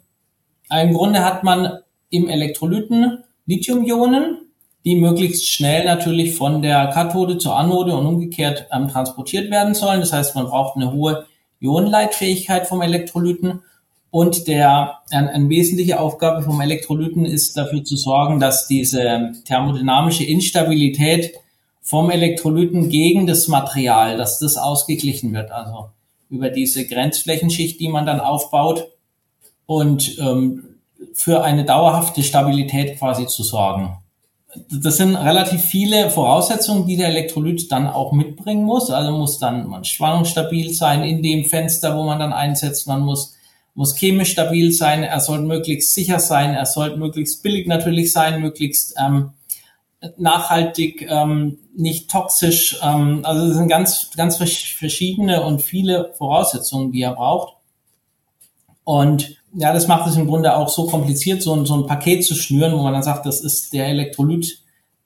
Im 0.72 0.94
Grunde 0.94 1.26
hat 1.26 1.44
man 1.44 1.80
im 2.12 2.30
Elektrolyten 2.30 3.24
Lithium-Ionen, 3.50 4.38
die 4.86 4.96
möglichst 4.96 5.50
schnell 5.50 5.84
natürlich 5.86 6.36
von 6.36 6.62
der 6.62 6.88
Kathode 6.88 7.40
zur 7.40 7.58
Anode 7.58 7.96
und 7.96 8.06
umgekehrt 8.06 8.68
ähm, 8.72 8.88
transportiert 8.88 9.50
werden 9.50 9.74
sollen. 9.74 10.02
Das 10.02 10.14
heißt, 10.14 10.36
man 10.36 10.46
braucht 10.46 10.76
eine 10.76 10.94
hohe 10.94 11.26
Ionenleitfähigkeit 11.60 12.68
vom 12.68 12.82
Elektrolyten. 12.82 13.64
Und 14.12 14.48
der, 14.48 15.00
eine, 15.10 15.32
eine 15.32 15.50
wesentliche 15.50 16.00
Aufgabe 16.00 16.44
vom 16.44 16.62
Elektrolyten 16.62 17.26
ist 17.26 17.58
dafür 17.58 17.84
zu 17.84 17.98
sorgen, 17.98 18.40
dass 18.40 18.68
diese 18.68 19.34
thermodynamische 19.46 20.24
Instabilität 20.24 21.34
vom 21.82 22.12
Elektrolyten 22.12 22.90
gegen 22.90 23.26
das 23.26 23.48
Material, 23.48 24.16
dass 24.18 24.38
das 24.38 24.58
ausgeglichen 24.58 25.34
wird. 25.34 25.52
Also 25.52 25.90
über 26.30 26.50
diese 26.50 26.86
Grenzflächenschicht, 26.86 27.80
die 27.80 27.90
man 27.90 28.06
dann 28.06 28.20
aufbaut. 28.20 28.90
Und 29.66 30.18
ähm, 30.20 30.69
für 31.14 31.44
eine 31.44 31.66
dauerhafte 31.66 32.24
Stabilität 32.24 33.00
quasi 33.00 33.28
zu 33.28 33.44
sorgen. 33.44 33.98
Das 34.72 34.98
sind 34.98 35.16
relativ 35.16 35.62
viele 35.62 36.10
Voraussetzungen, 36.10 36.88
die 36.88 36.98
der 36.98 37.10
Elektrolyt 37.10 37.72
dann 37.72 37.88
auch 37.88 38.12
mitbringen 38.12 38.64
muss. 38.64 38.90
Also 38.90 39.12
muss 39.12 39.38
dann 39.38 39.68
man 39.68 39.86
spannungsstabil 39.86 40.74
sein 40.74 41.04
in 41.04 41.22
dem 41.22 41.46
Fenster, 41.46 41.96
wo 41.96 42.04
man 42.04 42.20
dann 42.20 42.34
einsetzt. 42.34 42.88
Man 42.88 43.02
muss, 43.02 43.36
muss 43.76 43.96
chemisch 43.96 44.32
stabil 44.32 44.72
sein. 44.72 45.04
Er 45.04 45.20
soll 45.20 45.42
möglichst 45.42 45.94
sicher 45.94 46.20
sein. 46.20 46.56
Er 46.56 46.66
soll 46.66 46.98
möglichst 46.98 47.44
billig 47.44 47.68
natürlich 47.68 48.12
sein, 48.12 48.42
möglichst 48.42 48.96
ähm, 48.98 49.34
nachhaltig, 50.18 51.06
ähm, 51.08 51.60
nicht 51.76 52.10
toxisch. 52.10 52.80
Ähm, 52.82 53.22
also 53.24 53.46
es 53.46 53.56
sind 53.56 53.68
ganz, 53.68 54.10
ganz 54.16 54.38
verschiedene 54.38 55.44
und 55.44 55.62
viele 55.62 56.14
Voraussetzungen, 56.18 56.92
die 56.92 57.04
er 57.04 57.14
braucht. 57.14 57.54
Und 58.84 59.39
ja, 59.54 59.74
das 59.74 59.88
macht 59.88 60.08
es 60.08 60.16
im 60.16 60.28
Grunde 60.28 60.56
auch 60.56 60.70
so 60.70 60.88
kompliziert, 60.88 61.42
so 61.42 61.54
ein, 61.56 61.66
so 61.66 61.76
ein 61.76 61.88
Paket 61.88 62.26
zu 62.26 62.36
schnüren, 62.36 62.74
wo 62.74 62.84
man 62.84 62.94
dann 62.94 63.04
sagt, 63.04 63.26
das 63.26 63.42
ist 63.42 63.74
der 63.74 63.88
Elektrolyt, 63.88 64.60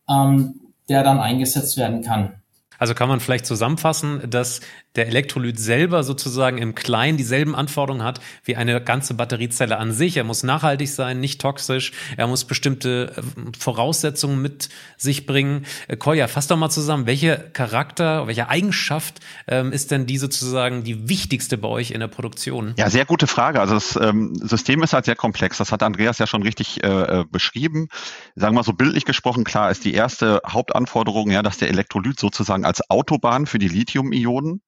ähm, 0.10 0.60
der 0.90 1.04
dann 1.04 1.20
eingesetzt 1.20 1.78
werden 1.78 2.04
kann. 2.04 2.34
Also 2.78 2.94
kann 2.94 3.08
man 3.08 3.20
vielleicht 3.20 3.46
zusammenfassen, 3.46 4.30
dass 4.30 4.60
der 4.96 5.08
Elektrolyt 5.08 5.60
selber 5.60 6.04
sozusagen 6.04 6.58
im 6.58 6.76
Kleinen 6.76 7.18
dieselben 7.18 7.56
Anforderungen 7.56 8.04
hat 8.04 8.20
wie 8.44 8.56
eine 8.56 8.82
ganze 8.82 9.16
Batteriezelle 9.16 9.78
an 9.78 9.92
sich. 9.92 10.18
Er 10.18 10.24
muss 10.24 10.44
nachhaltig 10.44 10.90
sein, 10.90 11.20
nicht 11.20 11.42
toxisch. 11.42 11.92
Er 12.18 12.28
muss 12.28 12.46
bestimmte 12.46 13.14
äh, 13.16 13.22
Voraussetzungen 13.58 14.42
mit 14.42 14.70
sich 14.98 15.26
bringen. 15.26 15.66
Äh, 15.88 15.98
Kolja, 15.98 16.28
fass 16.28 16.48
doch 16.48 16.58
mal 16.58 16.70
zusammen, 16.70 17.08
welche 17.08 17.38
Charakter, 17.54 18.28
welche 18.28 18.50
Eigenschaft 18.50 19.20
ähm, 19.48 19.72
ist 19.72 19.92
denn 19.92 20.06
die 20.06 20.18
sozusagen 20.18 20.84
die 20.84 21.10
wichtigste 21.10 21.58
bei 21.58 21.68
euch 21.68 21.92
in 21.92 22.00
der 22.00 22.08
Produktion? 22.08 22.74
Ja, 22.78 22.90
sehr 22.90 23.06
gute 23.06 23.28
Frage. 23.28 23.60
Also 23.60 23.74
das 23.74 23.96
ähm, 23.96 24.36
System 24.36 24.84
ist 24.84 24.94
halt 24.94 25.06
sehr 25.06 25.16
komplex. 25.16 25.58
Das 25.58 25.72
hat 25.72 25.82
Andreas 25.82 26.20
ja 26.20 26.28
schon 26.28 26.44
richtig 26.44 26.84
äh, 26.84 26.88
äh 26.88 27.26
beschrieben. 27.32 27.88
Sagen 28.36 28.56
wir 28.56 28.64
so 28.64 28.74
bildlich 28.74 29.06
gesprochen, 29.06 29.44
klar 29.44 29.72
ist 29.72 29.86
die 29.86 29.94
erste 29.94 30.42
Hauptanforderung 30.48 31.32
ja, 31.32 31.42
dass 31.42 31.58
der 31.58 31.70
Elektrolyt 31.70 32.20
sozusagen 32.20 32.66
als 32.66 32.90
Autobahn 32.90 33.48
für 33.48 33.60
die 33.60 33.68
Lithium-Ionen 33.68 34.62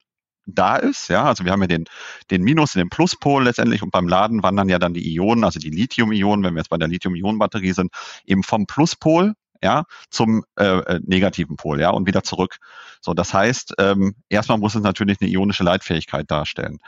da 0.45 0.75
ist. 0.77 1.09
Ja, 1.09 1.25
also 1.25 1.45
wir 1.45 1.51
haben 1.51 1.61
ja 1.61 1.67
den, 1.67 1.85
den 2.31 2.43
Minus- 2.43 2.75
und 2.75 2.79
den 2.79 2.89
Pluspol 2.89 3.43
letztendlich 3.43 3.81
und 3.81 3.91
beim 3.91 4.07
Laden 4.07 4.43
wandern 4.43 4.69
ja 4.69 4.79
dann 4.79 4.93
die 4.93 5.15
Ionen, 5.15 5.43
also 5.43 5.59
die 5.59 5.69
Lithium-Ionen, 5.69 6.43
wenn 6.43 6.53
wir 6.53 6.59
jetzt 6.59 6.69
bei 6.69 6.77
der 6.77 6.87
Lithium-Ionen-Batterie 6.87 7.73
sind, 7.73 7.91
eben 8.25 8.43
vom 8.43 8.67
Pluspol 8.67 9.33
ja, 9.63 9.85
zum 10.09 10.43
äh, 10.57 10.65
äh, 10.65 10.99
negativen 11.05 11.55
Pol, 11.55 11.79
ja, 11.79 11.89
und 11.89 12.07
wieder 12.07 12.23
zurück. 12.23 12.57
So, 13.01 13.13
das 13.13 13.33
heißt, 13.33 13.75
ähm, 13.79 14.15
erstmal 14.29 14.59
muss 14.59 14.75
es 14.75 14.83
natürlich 14.83 15.19
eine 15.21 15.29
ionische 15.29 15.63
Leitfähigkeit 15.63 16.29
darstellen. 16.29 16.79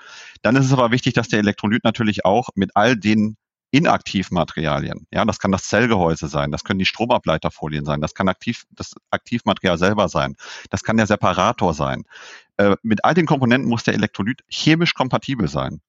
Dann 0.42 0.56
ist 0.56 0.66
es 0.66 0.74
aber 0.74 0.92
wichtig, 0.92 1.14
dass 1.14 1.28
der 1.28 1.40
Elektrolyt 1.40 1.84
natürlich 1.84 2.26
auch 2.26 2.50
mit 2.56 2.72
all 2.76 2.96
den 2.96 3.38
Inaktivmaterialien. 3.78 5.08
Ja, 5.12 5.24
das 5.26 5.40
kann 5.40 5.52
das 5.52 5.64
Zellgehäuse 5.66 6.28
sein, 6.28 6.52
das 6.52 6.64
können 6.64 6.80
die 6.80 6.86
Stromableiterfolien 6.86 7.86
sein, 7.86 8.02
das 8.02 8.14
kann 8.14 8.28
aktiv, 8.28 8.64
das 8.72 8.96
Aktivmaterial 9.12 9.78
selber 9.78 10.10
sein, 10.10 10.36
das 10.70 10.84
kann 10.84 10.98
der 10.98 11.08
Separator 11.08 11.74
sein. 11.74 12.04
Äh, 12.58 12.76
mit 12.82 13.06
all 13.06 13.14
den 13.14 13.28
Komponenten 13.28 13.70
muss 13.70 13.84
der 13.84 13.94
Elektrolyt 13.94 14.44
chemisch 14.50 14.94
kompatibel 14.94 15.48
sein. 15.48 15.82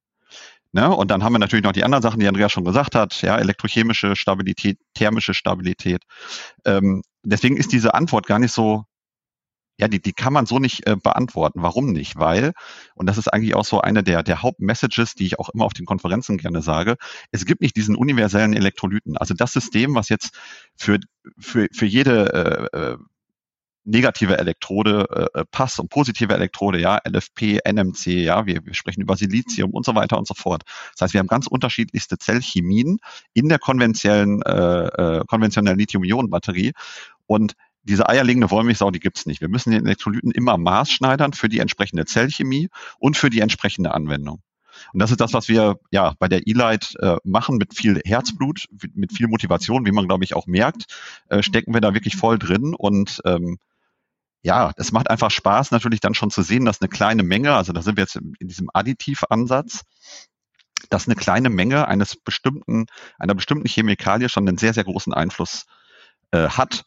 Ne? 0.72 0.94
Und 0.94 1.10
dann 1.10 1.24
haben 1.24 1.32
wir 1.32 1.38
natürlich 1.38 1.64
noch 1.64 1.72
die 1.72 1.84
anderen 1.84 2.02
Sachen, 2.02 2.20
die 2.20 2.28
Andreas 2.28 2.52
schon 2.52 2.64
gesagt 2.64 2.94
hat, 2.94 3.22
ja, 3.22 3.38
elektrochemische 3.38 4.14
Stabilität, 4.16 4.78
thermische 4.94 5.32
Stabilität. 5.32 6.02
Ähm, 6.66 7.02
deswegen 7.22 7.56
ist 7.56 7.72
diese 7.72 7.94
Antwort 7.94 8.26
gar 8.26 8.38
nicht 8.38 8.52
so 8.52 8.84
ja, 9.78 9.88
die, 9.88 10.00
die 10.00 10.12
kann 10.12 10.32
man 10.32 10.46
so 10.46 10.58
nicht 10.58 10.86
äh, 10.86 10.96
beantworten. 10.96 11.62
Warum 11.62 11.92
nicht? 11.92 12.16
Weil, 12.16 12.52
und 12.94 13.06
das 13.06 13.16
ist 13.16 13.28
eigentlich 13.28 13.54
auch 13.54 13.64
so 13.64 13.80
eine 13.80 14.02
der, 14.02 14.22
der 14.22 14.42
Hauptmessages, 14.42 15.14
die 15.14 15.26
ich 15.26 15.38
auch 15.38 15.48
immer 15.50 15.64
auf 15.64 15.72
den 15.72 15.86
Konferenzen 15.86 16.36
gerne 16.36 16.62
sage, 16.62 16.96
es 17.30 17.44
gibt 17.46 17.60
nicht 17.60 17.76
diesen 17.76 17.94
universellen 17.94 18.54
Elektrolyten. 18.54 19.16
Also 19.16 19.34
das 19.34 19.52
System, 19.52 19.94
was 19.94 20.08
jetzt 20.08 20.36
für, 20.76 20.98
für, 21.38 21.68
für 21.72 21.86
jede 21.86 22.70
äh, 22.72 22.78
äh 22.78 22.96
negative 23.88 24.38
Elektrode 24.38 25.30
äh, 25.34 25.44
passt 25.50 25.80
und 25.80 25.88
positive 25.88 26.34
Elektrode, 26.34 26.78
ja, 26.78 27.00
LFP, 27.08 27.60
NMC, 27.64 28.06
ja, 28.22 28.44
wir, 28.44 28.64
wir 28.64 28.74
sprechen 28.74 29.00
über 29.00 29.16
Silizium 29.16 29.70
und 29.70 29.86
so 29.86 29.94
weiter 29.94 30.18
und 30.18 30.28
so 30.28 30.34
fort. 30.34 30.62
Das 30.92 31.02
heißt, 31.02 31.14
wir 31.14 31.20
haben 31.20 31.26
ganz 31.26 31.46
unterschiedlichste 31.46 32.18
Zellchemien 32.18 32.98
in 33.32 33.48
der 33.48 33.58
konventionellen, 33.58 34.42
äh, 34.42 35.20
äh, 35.20 35.24
konventionellen 35.26 35.78
Lithium-Ionen-Batterie 35.78 36.72
und 37.26 37.54
diese 37.88 38.08
eierlegende 38.08 38.50
Wollmilchsau, 38.50 38.90
die 38.90 39.00
gibt's 39.00 39.26
nicht. 39.26 39.40
Wir 39.40 39.48
müssen 39.48 39.70
den 39.70 39.84
Elektrolyten 39.84 40.30
immer 40.30 40.58
maßschneidern 40.58 41.32
für 41.32 41.48
die 41.48 41.58
entsprechende 41.58 42.04
Zellchemie 42.04 42.68
und 42.98 43.16
für 43.16 43.30
die 43.30 43.40
entsprechende 43.40 43.92
Anwendung. 43.92 44.42
Und 44.92 45.02
das 45.02 45.10
ist 45.10 45.20
das, 45.20 45.32
was 45.32 45.48
wir 45.48 45.80
ja 45.90 46.14
bei 46.18 46.28
der 46.28 46.46
E-Light 46.46 46.94
äh, 47.00 47.16
machen 47.24 47.56
mit 47.56 47.74
viel 47.74 48.00
Herzblut, 48.04 48.66
mit 48.94 49.12
viel 49.12 49.26
Motivation, 49.26 49.86
wie 49.86 49.92
man 49.92 50.06
glaube 50.06 50.24
ich 50.24 50.34
auch 50.34 50.46
merkt, 50.46 50.84
äh, 51.28 51.42
stecken 51.42 51.74
wir 51.74 51.80
da 51.80 51.94
wirklich 51.94 52.16
voll 52.16 52.38
drin 52.38 52.74
und 52.76 53.20
ähm, 53.24 53.58
ja, 54.42 54.72
es 54.76 54.92
macht 54.92 55.10
einfach 55.10 55.32
Spaß 55.32 55.72
natürlich 55.72 56.00
dann 56.00 56.14
schon 56.14 56.30
zu 56.30 56.42
sehen, 56.42 56.64
dass 56.64 56.80
eine 56.80 56.88
kleine 56.88 57.24
Menge, 57.24 57.54
also 57.54 57.72
da 57.72 57.82
sind 57.82 57.96
wir 57.96 58.02
jetzt 58.02 58.16
in 58.16 58.48
diesem 58.48 58.70
Additivansatz, 58.72 59.82
dass 60.90 61.06
eine 61.06 61.16
kleine 61.16 61.50
Menge 61.50 61.88
eines 61.88 62.16
bestimmten, 62.16 62.86
einer 63.18 63.34
bestimmten 63.34 63.66
Chemikalie 63.66 64.28
schon 64.28 64.46
einen 64.46 64.58
sehr, 64.58 64.74
sehr 64.74 64.84
großen 64.84 65.12
Einfluss 65.12 65.66
äh, 66.30 66.48
hat. 66.48 66.84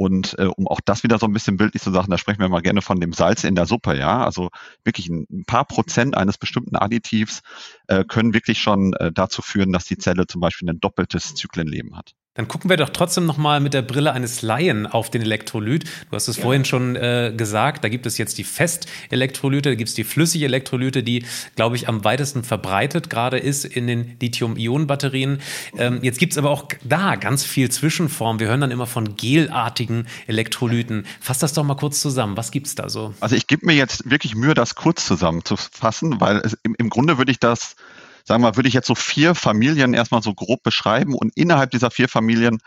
Und 0.00 0.34
äh, 0.38 0.46
um 0.46 0.66
auch 0.66 0.80
das 0.82 1.02
wieder 1.02 1.18
so 1.18 1.26
ein 1.26 1.34
bisschen 1.34 1.58
bildlich 1.58 1.82
zu 1.82 1.90
sagen, 1.90 2.10
da 2.10 2.16
sprechen 2.16 2.40
wir 2.40 2.48
mal 2.48 2.62
gerne 2.62 2.80
von 2.80 3.00
dem 3.00 3.12
Salz 3.12 3.44
in 3.44 3.54
der 3.54 3.66
Suppe, 3.66 3.98
ja. 3.98 4.24
Also 4.24 4.48
wirklich 4.82 5.10
ein, 5.10 5.26
ein 5.30 5.44
paar 5.44 5.66
Prozent 5.66 6.16
eines 6.16 6.38
bestimmten 6.38 6.74
Additivs 6.74 7.42
äh, 7.86 8.02
können 8.04 8.32
wirklich 8.32 8.62
schon 8.62 8.94
äh, 8.94 9.12
dazu 9.12 9.42
führen, 9.42 9.74
dass 9.74 9.84
die 9.84 9.98
Zelle 9.98 10.26
zum 10.26 10.40
Beispiel 10.40 10.70
ein 10.70 10.80
doppeltes 10.80 11.34
Zyklenleben 11.34 11.98
hat. 11.98 12.14
Dann 12.40 12.48
gucken 12.48 12.70
wir 12.70 12.78
doch 12.78 12.88
trotzdem 12.88 13.26
nochmal 13.26 13.60
mit 13.60 13.74
der 13.74 13.82
Brille 13.82 14.14
eines 14.14 14.40
Laien 14.40 14.86
auf 14.86 15.10
den 15.10 15.20
Elektrolyt. 15.20 15.84
Du 15.84 16.16
hast 16.16 16.26
es 16.26 16.38
ja. 16.38 16.42
vorhin 16.42 16.64
schon 16.64 16.96
äh, 16.96 17.34
gesagt, 17.36 17.84
da 17.84 17.90
gibt 17.90 18.06
es 18.06 18.16
jetzt 18.16 18.38
die 18.38 18.44
Festelektrolyte, 18.44 19.68
da 19.68 19.74
gibt 19.74 19.90
es 19.90 19.94
die 19.94 20.04
Flüssigelektrolyte, 20.04 21.02
die, 21.02 21.26
glaube 21.54 21.76
ich, 21.76 21.86
am 21.86 22.02
weitesten 22.02 22.42
verbreitet 22.42 23.10
gerade 23.10 23.38
ist 23.38 23.66
in 23.66 23.86
den 23.86 24.16
Lithium-Ionen-Batterien. 24.22 25.42
Ähm, 25.76 25.98
jetzt 26.00 26.18
gibt 26.18 26.32
es 26.32 26.38
aber 26.38 26.48
auch 26.48 26.64
da 26.82 27.16
ganz 27.16 27.44
viel 27.44 27.70
Zwischenform. 27.70 28.40
Wir 28.40 28.48
hören 28.48 28.62
dann 28.62 28.70
immer 28.70 28.86
von 28.86 29.16
gelartigen 29.18 30.06
Elektrolyten. 30.26 31.04
Fass 31.20 31.40
das 31.40 31.52
doch 31.52 31.64
mal 31.64 31.74
kurz 31.74 32.00
zusammen. 32.00 32.38
Was 32.38 32.52
gibt 32.52 32.68
es 32.68 32.74
da 32.74 32.88
so? 32.88 33.12
Also 33.20 33.36
ich 33.36 33.48
gebe 33.48 33.66
mir 33.66 33.74
jetzt 33.74 34.10
wirklich 34.10 34.34
Mühe, 34.34 34.54
das 34.54 34.76
kurz 34.76 35.04
zusammenzufassen, 35.04 36.22
weil 36.22 36.38
es, 36.38 36.56
im, 36.62 36.74
im 36.78 36.88
Grunde 36.88 37.18
würde 37.18 37.32
ich 37.32 37.38
das 37.38 37.76
sagen 38.24 38.42
wir 38.42 38.50
mal, 38.50 38.56
würde 38.56 38.68
ich 38.68 38.74
jetzt 38.74 38.86
so 38.86 38.94
vier 38.94 39.34
Familien 39.34 39.94
erstmal 39.94 40.22
so 40.22 40.34
grob 40.34 40.62
beschreiben 40.62 41.14
und 41.14 41.32
innerhalb 41.36 41.70
dieser 41.70 41.90
vier 41.90 42.08
Familien 42.08 42.58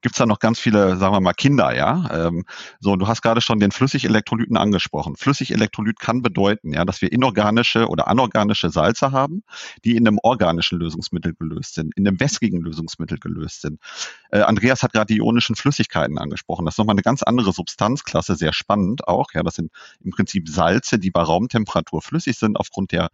gibt 0.00 0.14
es 0.14 0.18
da 0.18 0.26
noch 0.26 0.38
ganz 0.38 0.58
viele, 0.58 0.96
sagen 0.96 1.14
wir 1.14 1.20
mal, 1.20 1.32
Kinder, 1.32 1.74
ja. 1.74 2.26
Ähm, 2.26 2.44
so, 2.80 2.96
du 2.96 3.08
hast 3.08 3.22
gerade 3.22 3.40
schon 3.40 3.60
den 3.60 3.72
Flüssigelektrolyten 3.72 4.56
angesprochen. 4.56 5.16
Flüssigelektrolyt 5.16 5.98
kann 5.98 6.22
bedeuten, 6.22 6.72
ja, 6.72 6.84
dass 6.84 7.02
wir 7.02 7.12
inorganische 7.12 7.88
oder 7.88 8.08
anorganische 8.08 8.70
Salze 8.70 9.12
haben, 9.12 9.42
die 9.84 9.96
in 9.96 10.06
einem 10.06 10.18
organischen 10.22 10.78
Lösungsmittel 10.78 11.34
gelöst 11.34 11.74
sind, 11.74 11.94
in 11.96 12.06
einem 12.06 12.20
wässrigen 12.20 12.60
Lösungsmittel 12.60 13.18
gelöst 13.18 13.62
sind. 13.62 13.80
Äh, 14.30 14.40
Andreas 14.40 14.82
hat 14.82 14.92
gerade 14.92 15.12
die 15.12 15.18
ionischen 15.18 15.56
Flüssigkeiten 15.56 16.18
angesprochen. 16.18 16.64
Das 16.64 16.74
ist 16.74 16.78
nochmal 16.78 16.94
eine 16.94 17.02
ganz 17.02 17.22
andere 17.22 17.52
Substanzklasse, 17.52 18.36
sehr 18.36 18.52
spannend 18.52 19.08
auch. 19.08 19.32
Ja, 19.34 19.42
das 19.42 19.56
sind 19.56 19.72
im 20.04 20.12
Prinzip 20.12 20.48
Salze, 20.48 20.98
die 20.98 21.10
bei 21.10 21.22
Raumtemperatur 21.22 22.02
flüssig 22.02 22.38
sind 22.38 22.56
aufgrund 22.56 22.92
der 22.92 23.10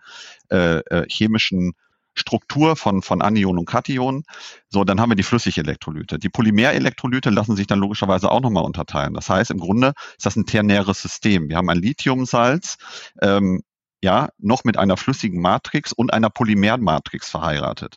äh, 0.50 0.79
äh, 0.79 1.07
chemischen 1.09 1.75
Struktur 2.14 2.76
von, 2.76 3.02
von 3.02 3.23
Anionen 3.23 3.61
und 3.61 3.66
Kationen. 3.66 4.25
So, 4.68 4.85
dann 4.85 5.00
haben 5.00 5.11
wir 5.11 5.16
die 5.16 5.23
Flüssigelektrolyte. 5.23 6.18
Die 6.18 6.28
Polymerelektrolyte 6.28 7.30
lassen 7.30 7.56
sich 7.56 7.66
dann 7.66 7.78
logischerweise 7.78 8.30
auch 8.30 8.40
nochmal 8.40 8.64
unterteilen. 8.64 9.14
Das 9.14 9.28
heißt, 9.28 9.50
im 9.50 9.59
Grunde 9.59 9.92
ist 10.16 10.26
das 10.26 10.37
ein 10.37 10.47
ternäres 10.47 11.02
System. 11.02 11.49
Wir 11.49 11.56
haben 11.56 11.68
ein 11.68 11.78
Lithiumsalz, 11.78 12.76
ähm, 13.21 13.62
ja, 14.04 14.28
noch 14.37 14.64
mit 14.64 14.76
einer 14.76 14.99
flüssigen 14.99 15.40
Matrix 15.40 15.94
und 15.94 16.12
einer 16.12 16.28
Polymermatrix 16.28 17.30
verheiratet. 17.30 17.97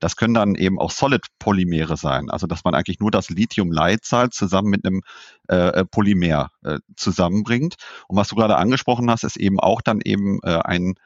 Das 0.00 0.16
können 0.16 0.34
dann 0.34 0.54
eben 0.54 0.78
auch 0.78 0.90
Solid-Polymere 0.90 1.96
sein, 1.96 2.28
also 2.28 2.46
dass 2.46 2.62
man 2.64 2.74
eigentlich 2.74 3.00
nur 3.00 3.10
das 3.10 3.30
Lithium-Leitsalz 3.30 4.36
zusammen 4.36 4.68
mit 4.68 4.84
einem 4.84 5.00
äh, 5.48 5.86
Polymer 5.86 6.50
äh, 6.62 6.78
zusammenbringt. 6.96 7.76
Und 8.06 8.18
was 8.18 8.28
du 8.28 8.36
gerade 8.36 8.56
angesprochen 8.56 9.10
hast, 9.10 9.24
ist 9.24 9.38
eben 9.38 9.58
auch 9.58 9.80
dann 9.80 10.02
eben 10.02 10.40
äh, 10.42 10.58
ein 10.58 10.96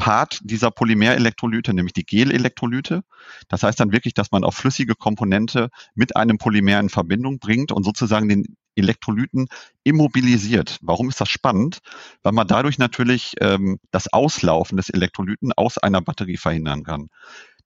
Part 0.00 0.40
dieser 0.42 0.70
Polymerelektrolyte, 0.70 1.74
nämlich 1.74 1.92
die 1.92 2.06
Gelelektrolyte. 2.06 3.02
Das 3.48 3.62
heißt 3.62 3.78
dann 3.78 3.92
wirklich, 3.92 4.14
dass 4.14 4.30
man 4.30 4.44
auch 4.44 4.54
flüssige 4.54 4.94
Komponente 4.94 5.68
mit 5.94 6.16
einem 6.16 6.38
Polymer 6.38 6.80
in 6.80 6.88
Verbindung 6.88 7.38
bringt 7.38 7.70
und 7.70 7.84
sozusagen 7.84 8.26
den 8.26 8.56
Elektrolyten 8.76 9.48
immobilisiert. 9.84 10.78
Warum 10.80 11.10
ist 11.10 11.20
das 11.20 11.28
spannend? 11.28 11.80
Weil 12.22 12.32
man 12.32 12.46
dadurch 12.46 12.78
natürlich 12.78 13.34
ähm, 13.42 13.78
das 13.90 14.10
Auslaufen 14.10 14.78
des 14.78 14.88
Elektrolyten 14.88 15.52
aus 15.52 15.76
einer 15.76 16.00
Batterie 16.00 16.38
verhindern 16.38 16.82
kann. 16.82 17.08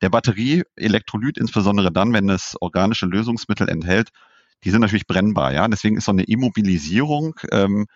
Der 0.02 0.08
Batterieelektrolyt, 0.08 1.38
insbesondere 1.38 1.92
dann, 1.92 2.12
wenn 2.12 2.28
es 2.28 2.56
organische 2.60 3.06
Lösungsmittel 3.06 3.68
enthält, 3.68 4.10
die 4.64 4.70
sind 4.70 4.80
natürlich 4.80 5.06
brennbar. 5.06 5.52
Ja, 5.52 5.68
deswegen 5.68 5.98
ist 5.98 6.06
so 6.06 6.10
eine 6.10 6.24
Immobilisierung 6.24 7.36
ähm, 7.52 7.86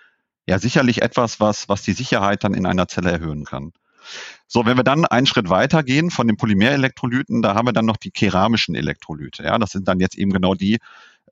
ja 0.46 0.60
sicherlich 0.60 1.02
etwas, 1.02 1.40
was 1.40 1.68
was 1.68 1.82
die 1.82 1.92
Sicherheit 1.92 2.44
dann 2.44 2.54
in 2.54 2.66
einer 2.66 2.86
Zelle 2.86 3.10
erhöhen 3.10 3.44
kann. 3.44 3.72
So, 4.46 4.66
wenn 4.66 4.76
wir 4.76 4.84
dann 4.84 5.04
einen 5.04 5.26
Schritt 5.26 5.50
weiter 5.50 5.82
gehen 5.82 6.10
von 6.10 6.26
den 6.26 6.36
Polymerelektrolyten, 6.36 7.42
da 7.42 7.54
haben 7.54 7.68
wir 7.68 7.72
dann 7.72 7.86
noch 7.86 7.98
die 7.98 8.10
keramischen 8.10 8.74
Elektrolyte. 8.74 9.42
Ja, 9.42 9.58
das 9.58 9.70
sind 9.70 9.86
dann 9.88 10.00
jetzt 10.00 10.16
eben 10.16 10.32
genau 10.32 10.54
die, 10.54 10.78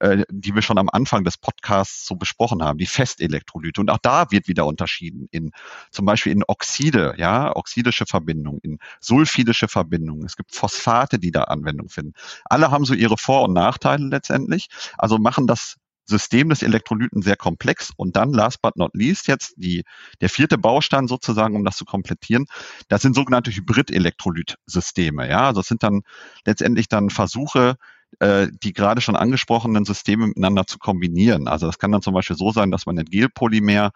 äh, 0.01 0.25
die 0.29 0.55
wir 0.55 0.63
schon 0.63 0.79
am 0.79 0.91
Anfang 0.91 1.25
des 1.25 1.39
Podcasts 1.39 2.07
so 2.07 2.17
besprochen 2.17 2.63
haben, 2.63 2.79
die 2.79 2.87
Festelektrolyte. 2.87 3.81
Und 3.81 3.91
auch 3.91 3.99
da 3.99 4.31
wird 4.31 4.49
wieder 4.49 4.67
unterschieden 4.67 5.29
in 5.31 5.53
zum 5.91 6.05
Beispiel 6.05 6.33
in 6.33 6.45
Oxide, 6.47 7.15
ja, 7.17 7.55
oxidische 7.57 8.05
Verbindungen, 8.05 8.61
in 8.63 8.79
sulfidische 9.01 9.69
Verbindungen. 9.69 10.27
Es 10.27 10.37
gibt 10.37 10.55
Phosphate, 10.55 11.19
die 11.19 11.31
da 11.31 11.45
Anwendung 11.45 11.89
finden. 11.89 12.13
Alle 12.45 12.71
haben 12.71 12.85
so 12.85 12.95
ihre 12.95 13.17
Vor- 13.17 13.45
und 13.45 13.55
Nachteile 13.55 14.07
letztendlich. 14.07 14.69
Also 14.99 15.19
machen 15.19 15.47
das 15.47 15.77
System 16.07 16.49
des 16.49 16.63
Elektrolyten 16.63 17.23
sehr 17.23 17.37
komplex. 17.37 17.93
Und 17.97 18.17
dann, 18.17 18.33
last 18.33 18.63
but 18.63 18.77
not 18.77 18.95
least, 18.95 19.27
jetzt 19.29 19.55
die, 19.57 19.85
der 20.21 20.29
vierte 20.29 20.57
Baustein 20.57 21.09
sozusagen, 21.09 21.57
um 21.57 21.65
das 21.65 21.77
zu 21.77 21.85
komplettieren, 21.85 22.47
das 22.89 23.03
sind 23.03 23.15
sogenannte 23.15 23.51
Hybrid-Elektrolytsysteme. 23.51 25.29
Ja, 25.29 25.49
also 25.49 25.61
es 25.61 25.67
sind 25.67 25.83
dann 25.83 26.03
letztendlich 26.45 26.89
dann 26.89 27.11
Versuche, 27.11 27.77
äh, 28.21 28.49
die 28.63 28.73
gerade 28.73 29.01
schon 29.01 29.17
angesprochenen 29.17 29.85
Systeme 29.85 30.27
miteinander 30.27 30.67
zu 30.67 30.79
kombinieren. 30.79 31.49
Also 31.49 31.67
das 31.67 31.79
kann 31.79 31.93
dann 31.93 32.03
zum 32.03 32.15
Beispiel 32.15 32.37
so 32.37 32.51
sein, 32.51 32.71
dass 32.71 32.87
man 32.87 32.99
ein 32.99 33.05
Gelpolymer 33.05 33.93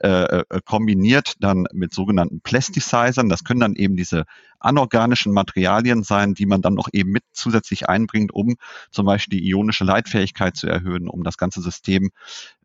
äh, 0.00 0.40
äh, 0.40 0.44
kombiniert 0.64 1.34
dann 1.40 1.66
mit 1.72 1.92
sogenannten 1.92 2.40
Plasticizern. 2.40 3.28
Das 3.28 3.44
können 3.44 3.60
dann 3.60 3.74
eben 3.74 3.96
diese 3.96 4.24
anorganischen 4.58 5.32
Materialien 5.32 6.02
sein, 6.02 6.34
die 6.34 6.46
man 6.46 6.62
dann 6.62 6.74
noch 6.74 6.88
eben 6.92 7.10
mit 7.10 7.24
zusätzlich 7.32 7.88
einbringt, 7.88 8.32
um 8.32 8.56
zum 8.90 9.06
Beispiel 9.06 9.38
die 9.40 9.48
ionische 9.48 9.84
Leitfähigkeit 9.84 10.56
zu 10.56 10.66
erhöhen, 10.66 11.08
um 11.08 11.22
das 11.22 11.36
ganze 11.36 11.60
System 11.60 12.10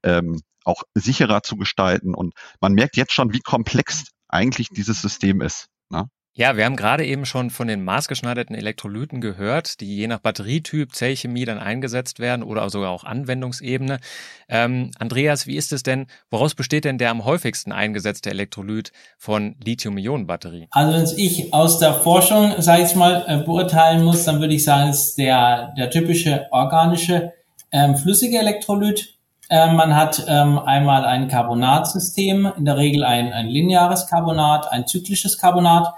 ähm, 0.04 0.42
auch 0.64 0.84
sicherer 0.94 1.44
zu 1.44 1.58
gestalten. 1.58 2.16
Und 2.16 2.34
man 2.62 2.74
merkt 2.74 2.98
jetzt 2.98 3.14
schon, 3.14 3.34
wie 3.34 3.42
komplex 3.42 4.06
eigentlich 4.28 4.70
dieses 4.70 5.02
System 5.02 5.42
ist. 5.42 5.68
Ne? 5.90 6.10
Ja, 6.38 6.58
wir 6.58 6.66
haben 6.66 6.76
gerade 6.76 7.06
eben 7.06 7.26
schon 7.26 7.50
von 7.50 7.70
den 7.70 7.86
maßgeschneiderten 7.86 8.58
Elektrolyten 8.58 9.22
gehört, 9.22 9.80
die 9.80 9.96
je 9.96 10.08
nach 10.08 10.20
Batterietyp, 10.20 10.94
Zellchemie 10.94 11.46
dann 11.46 11.60
eingesetzt 11.60 12.20
werden 12.20 12.44
oder 12.44 12.70
sogar 12.70 12.92
auch 12.92 13.06
Anwendungsebene. 13.06 14.00
Ähm, 14.50 14.92
Andreas, 15.00 15.48
wie 15.48 15.56
ist 15.56 15.72
es 15.72 15.82
denn, 15.82 16.08
woraus 16.30 16.54
besteht 16.54 16.84
denn 16.84 16.98
der 16.98 17.12
am 17.12 17.24
häufigsten 17.24 17.72
eingesetzte 17.72 18.32
Elektrolyt 18.32 18.92
von 19.18 19.56
Lithium-Ionen-Batterien? 19.64 20.68
Also 20.72 20.94
wenn 20.94 21.26
ich 21.26 21.54
aus 21.54 21.80
der 21.80 21.94
Forschung, 21.94 22.54
sage 22.58 22.84
ich 22.84 22.96
mal, 22.96 23.24
äh, 23.28 23.38
beurteilen 23.38 24.04
muss, 24.04 24.26
dann 24.26 24.42
würde 24.42 24.56
ich 24.56 24.66
sagen, 24.66 24.90
es 24.90 25.06
ist 25.06 25.18
der, 25.18 25.74
der 25.78 25.90
typische 25.90 26.48
organische 26.52 27.32
ähm, 27.72 27.96
flüssige 27.96 28.40
Elektrolyt. 28.40 29.16
Ähm, 29.50 29.78
man 29.78 29.96
hat 29.96 30.26
ähm, 30.28 30.60
einmal 30.60 31.06
ein 31.06 31.30
Carbonatsystem, 31.30 32.52
in 32.58 32.66
der 32.66 32.76
Regel 32.76 33.06
ein, 33.06 33.32
ein 33.32 33.48
lineares 33.48 34.08
Carbonat, 34.08 34.70
ein 34.70 34.86
zyklisches 34.86 35.38
Carbonat 35.38 35.94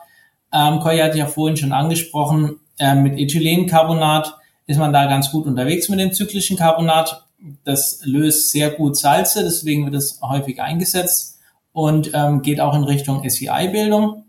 ähm, 0.54 0.80
Koya 0.80 1.06
hat 1.06 1.16
ja 1.16 1.26
vorhin 1.26 1.58
schon 1.58 1.72
angesprochen, 1.72 2.60
äh, 2.80 2.96
mit 2.96 3.18
Ethylencarbonat 3.18 4.36
ist 4.68 4.78
man 4.78 4.94
da 4.94 5.06
ganz 5.06 5.32
gut 5.32 5.46
unterwegs 5.46 5.90
mit 5.90 6.00
dem 6.00 6.14
zyklischen 6.14 6.58
Carbonat. 6.58 7.24
Das 7.64 8.02
löst 8.04 8.52
sehr 8.52 8.70
gut 8.70 8.98
Salze, 8.98 9.44
deswegen 9.44 9.86
wird 9.86 9.96
es 9.96 10.20
häufig 10.22 10.62
eingesetzt 10.62 11.40
und 11.72 12.12
ähm, 12.14 12.42
geht 12.42 12.60
auch 12.60 12.76
in 12.76 12.84
Richtung 12.84 13.28
SVI-Bildung, 13.28 14.26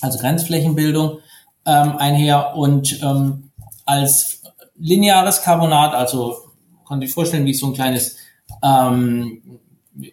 also 0.00 0.18
Grenzflächenbildung 0.18 1.18
ähm, 1.66 1.96
einher. 1.98 2.56
Und 2.56 3.00
ähm, 3.02 3.50
als 3.84 4.42
lineares 4.76 5.42
Carbonat, 5.42 5.94
also 5.94 6.36
konnte 6.84 7.06
ich 7.06 7.12
vorstellen, 7.12 7.44
wie 7.44 7.54
so 7.54 7.66
ein 7.66 7.74
kleines, 7.74 8.16
ähm, 8.62 9.42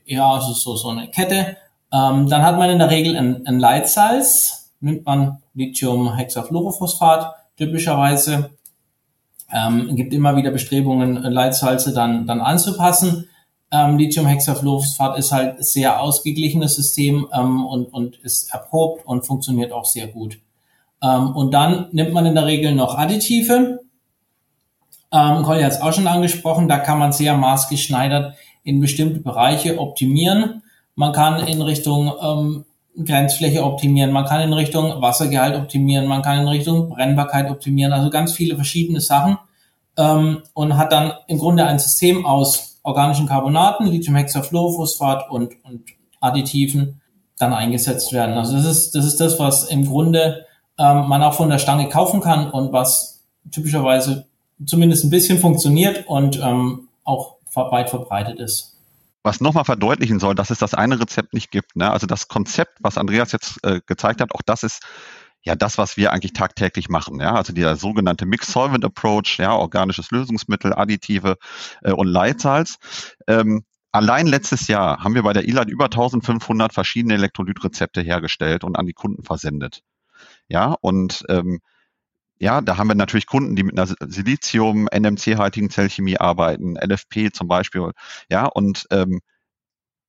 ja, 0.06 0.42
so, 0.42 0.76
so 0.76 0.90
eine 0.90 1.08
Kette. 1.10 1.56
Ähm, 1.94 2.28
dann 2.28 2.44
hat 2.44 2.58
man 2.58 2.70
in 2.70 2.80
der 2.80 2.90
Regel 2.90 3.16
ein, 3.16 3.48
ein 3.48 3.60
Leitsalz, 3.60 4.65
nimmt 4.80 5.06
man 5.06 5.42
Lithium-Hexafluorophosphat 5.54 7.34
typischerweise. 7.58 8.52
Ähm, 9.52 9.96
gibt 9.96 10.14
immer 10.14 10.36
wieder 10.36 10.52
Bestrebungen, 10.52 11.16
Leitsalze 11.22 11.94
dann, 11.94 12.28
dann 12.28 12.42
anzupassen. 12.42 13.30
Ähm, 13.72 13.98
Lithium-Hexafluorophosphat 13.98 15.18
ist 15.18 15.32
halt 15.32 15.64
sehr 15.64 16.02
ausgeglichenes 16.02 16.76
System 16.76 17.28
ähm, 17.34 17.66
und, 17.66 17.94
und 17.94 18.18
ist 18.18 18.54
erprobt 18.54 19.06
und 19.06 19.26
funktioniert 19.26 19.72
auch 19.72 19.86
sehr 19.86 20.08
gut. 20.08 20.40
Ähm, 21.02 21.36
und 21.36 21.54
dann 21.54 21.88
nimmt 21.92 22.14
man 22.14 22.26
in 22.26 22.36
der 22.36 22.46
Regel 22.46 22.74
noch 22.74 22.98
Additive. 22.98 23.82
Ähm, 25.12 25.44
Colli 25.44 25.64
hat 25.64 25.72
es 25.72 25.82
auch 25.82 25.94
schon 25.94 26.08
angesprochen, 26.08 26.68
da 26.68 26.78
kann 26.80 27.00
man 27.00 27.12
sehr 27.12 27.38
maßgeschneidert 27.38 28.36
in 28.64 28.80
bestimmte 28.80 29.20
Bereiche 29.20 29.80
optimieren. 29.80 30.64
Man 30.96 31.14
kann 31.14 31.46
in 31.46 31.62
Richtung 31.62 32.12
ähm, 32.22 32.66
Grenzfläche 33.04 33.64
optimieren, 33.64 34.12
man 34.12 34.26
kann 34.26 34.42
in 34.42 34.54
Richtung 34.54 35.02
Wassergehalt 35.02 35.56
optimieren, 35.56 36.08
man 36.08 36.22
kann 36.22 36.40
in 36.40 36.48
Richtung 36.48 36.90
Brennbarkeit 36.90 37.50
optimieren, 37.50 37.92
also 37.94 38.10
ganz 38.10 38.34
viele 38.34 38.56
verschiedene 38.56 39.02
Sachen 39.02 39.38
ähm, 39.98 40.44
und 40.54 40.78
hat 40.78 40.92
dann 40.92 41.14
im 41.28 41.38
Grunde 41.38 41.66
ein 41.66 41.80
System 41.80 42.26
aus 42.26 42.80
organischen 42.84 43.28
Carbonaten, 43.28 43.88
Lithiumhexafluorophosphat 43.88 45.30
und, 45.30 45.54
und 45.64 45.84
Additiven 46.22 47.02
dann 47.38 47.54
eingesetzt 47.54 48.14
werden. 48.14 48.38
Also 48.38 48.56
das 48.56 48.66
ist 48.66 48.96
das, 48.96 49.06
ist 49.06 49.20
das 49.20 49.40
was 49.40 49.66
im 49.66 49.86
Grunde 49.86 50.46
ähm, 50.78 51.08
man 51.08 51.24
auch 51.24 51.34
von 51.34 51.50
der 51.50 51.60
Stange 51.60 51.90
kaufen 51.90 52.22
kann 52.22 52.50
und 52.50 52.72
was 52.72 53.24
typischerweise 53.52 54.28
zumindest 54.66 55.04
ein 55.04 55.10
bisschen 55.10 55.38
funktioniert 55.38 56.08
und 56.08 56.40
ähm, 56.42 56.88
auch 57.04 57.36
weit 57.54 57.90
verbreitet 57.90 58.40
ist 58.40 58.75
was 59.26 59.42
nochmal 59.42 59.66
verdeutlichen 59.66 60.20
soll, 60.20 60.36
dass 60.36 60.52
es 60.52 60.60
das 60.60 60.76
eine 60.76 61.00
Rezept 61.00 61.34
nicht 61.34 61.50
gibt. 61.50 61.76
Ne? 61.76 61.90
Also 61.90 62.06
das 62.06 62.28
Konzept, 62.28 62.78
was 62.80 63.00
Andreas 63.00 63.32
jetzt 63.32 63.58
äh, 63.64 63.82
gezeigt 63.88 64.22
hat, 64.22 64.32
auch 64.32 64.44
das 64.46 64.62
ist 64.62 64.84
ja 65.42 65.56
das, 65.56 65.80
was 65.80 65.98
wir 65.98 66.14
eigentlich 66.14 66.34
tagtäglich 66.34 66.90
machen. 66.90 67.20
Ja? 67.20 67.34
Also 67.34 67.52
der 67.52 67.76
sogenannte 67.76 68.28
Mixed 68.28 68.52
Solvent 68.52 68.86
Approach, 68.86 69.40
ja, 69.40 69.54
organisches 69.54 70.12
Lösungsmittel, 70.12 70.74
Additive 70.74 71.38
äh, 71.82 71.92
und 71.92 72.08
Leitsalz. 72.08 72.78
Ähm, 73.26 73.66
allein 73.92 74.28
letztes 74.28 74.68
Jahr 74.68 75.04
haben 75.04 75.16
wir 75.16 75.24
bei 75.24 75.34
der 75.34 75.48
ILAD 75.48 75.70
über 75.70 75.86
1500 75.86 76.72
verschiedene 76.72 77.16
Elektrolytrezepte 77.16 78.02
hergestellt 78.02 78.64
und 78.64 78.78
an 78.78 78.86
die 78.86 78.94
Kunden 78.94 79.24
versendet. 79.24 79.82
Ja, 80.48 80.76
und 80.82 81.24
ähm, 81.30 81.62
ja, 82.38 82.62
da 82.62 82.78
haben 82.78 82.88
wir 82.88 82.96
natürlich 82.96 83.28
Kunden, 83.28 83.56
die 83.56 83.64
mit 83.64 83.80
einer 83.80 83.94
Silizium, 84.00 84.88
NMC-haltigen 84.88 85.70
Zellchemie 85.70 86.18
arbeiten, 86.18 86.76
LFP 86.76 87.32
zum 87.32 87.48
Beispiel. 87.48 87.92
Ja, 88.30 88.46
und 88.46 88.86
ähm, 88.92 89.22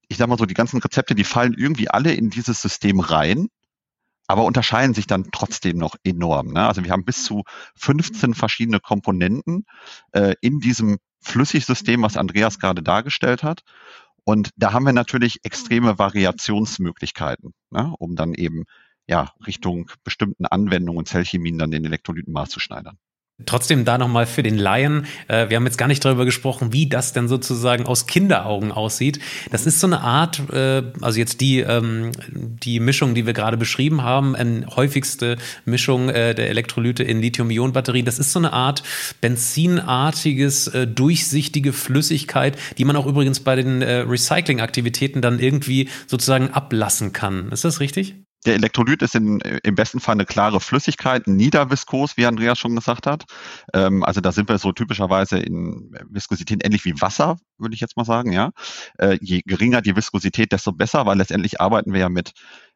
ich 0.08 0.16
sag 0.16 0.28
mal 0.28 0.38
so, 0.38 0.46
die 0.46 0.54
ganzen 0.54 0.80
Rezepte, 0.80 1.14
die 1.14 1.24
fallen 1.24 1.54
irgendwie 1.56 1.88
alle 1.88 2.12
in 2.14 2.30
dieses 2.30 2.62
System 2.62 3.00
rein, 3.00 3.48
aber 4.26 4.44
unterscheiden 4.44 4.94
sich 4.94 5.06
dann 5.06 5.30
trotzdem 5.32 5.78
noch 5.78 5.94
enorm. 6.04 6.48
Ne? 6.48 6.66
Also 6.66 6.84
wir 6.84 6.90
haben 6.90 7.04
bis 7.04 7.24
zu 7.24 7.44
15 7.76 8.34
verschiedene 8.34 8.80
Komponenten 8.80 9.64
äh, 10.12 10.34
in 10.40 10.60
diesem 10.60 10.98
Flüssigsystem, 11.20 12.02
was 12.02 12.16
Andreas 12.16 12.58
gerade 12.58 12.82
dargestellt 12.82 13.42
hat. 13.42 13.62
Und 14.24 14.50
da 14.56 14.72
haben 14.72 14.84
wir 14.84 14.92
natürlich 14.92 15.44
extreme 15.44 15.98
Variationsmöglichkeiten, 15.98 17.54
ne? 17.70 17.94
um 17.98 18.16
dann 18.16 18.34
eben 18.34 18.64
ja, 19.06 19.32
Richtung 19.46 19.90
bestimmten 20.04 20.46
Anwendungen 20.46 20.98
und 20.98 21.08
Zellchemien 21.08 21.58
dann 21.58 21.70
den 21.70 21.84
Elektrolyten 21.84 22.32
maßzuschneidern. 22.32 22.98
Trotzdem 23.44 23.84
da 23.84 23.98
nochmal 23.98 24.24
für 24.24 24.42
den 24.42 24.56
Laien, 24.56 25.04
äh, 25.28 25.50
wir 25.50 25.58
haben 25.58 25.66
jetzt 25.66 25.76
gar 25.76 25.88
nicht 25.88 26.02
darüber 26.02 26.24
gesprochen, 26.24 26.72
wie 26.72 26.88
das 26.88 27.12
denn 27.12 27.28
sozusagen 27.28 27.84
aus 27.84 28.06
Kinderaugen 28.06 28.72
aussieht. 28.72 29.20
Das 29.50 29.66
ist 29.66 29.78
so 29.78 29.86
eine 29.86 30.00
Art, 30.00 30.48
äh, 30.50 30.82
also 31.02 31.18
jetzt 31.18 31.42
die, 31.42 31.58
ähm, 31.58 32.12
die 32.30 32.80
Mischung, 32.80 33.14
die 33.14 33.26
wir 33.26 33.34
gerade 33.34 33.58
beschrieben 33.58 34.02
haben, 34.02 34.34
eine 34.34 34.66
häufigste 34.74 35.36
Mischung 35.66 36.08
äh, 36.08 36.34
der 36.34 36.48
Elektrolyte 36.48 37.02
in 37.02 37.20
Lithium-Ionen-Batterien, 37.20 38.06
das 38.06 38.18
ist 38.18 38.32
so 38.32 38.38
eine 38.38 38.54
Art 38.54 38.82
benzinartiges, 39.20 40.68
äh, 40.68 40.86
durchsichtige 40.86 41.74
Flüssigkeit, 41.74 42.56
die 42.78 42.86
man 42.86 42.96
auch 42.96 43.04
übrigens 43.04 43.40
bei 43.40 43.54
den 43.54 43.82
Recycling-Aktivitäten 43.82 45.20
dann 45.20 45.40
irgendwie 45.40 45.90
sozusagen 46.06 46.52
ablassen 46.52 47.12
kann. 47.12 47.52
Ist 47.52 47.66
das 47.66 47.80
richtig? 47.80 48.25
Der 48.46 48.54
Elektrolyt 48.54 49.02
ist 49.02 49.16
in, 49.16 49.40
im 49.40 49.74
besten 49.74 50.00
Fall 50.00 50.14
eine 50.14 50.24
klare 50.24 50.60
Flüssigkeit, 50.60 51.26
niederviskos, 51.26 52.16
wie 52.16 52.26
Andreas 52.26 52.58
schon 52.58 52.76
gesagt 52.76 53.06
hat. 53.06 53.24
Ähm, 53.74 54.04
also 54.04 54.20
da 54.20 54.30
sind 54.32 54.48
wir 54.48 54.58
so 54.58 54.72
typischerweise 54.72 55.38
in 55.38 55.92
Viskosität 56.08 56.64
ähnlich 56.64 56.84
wie 56.84 57.00
Wasser, 57.00 57.38
würde 57.58 57.74
ich 57.74 57.80
jetzt 57.80 57.96
mal 57.96 58.04
sagen. 58.04 58.32
Ja, 58.32 58.52
äh, 58.98 59.18
Je 59.20 59.42
geringer 59.44 59.82
die 59.82 59.96
Viskosität, 59.96 60.52
desto 60.52 60.72
besser, 60.72 61.06
weil 61.06 61.18
letztendlich 61.18 61.60
arbeiten 61.60 61.92
wir 61.92 62.00
ja 62.00 62.08
mit 62.08 62.32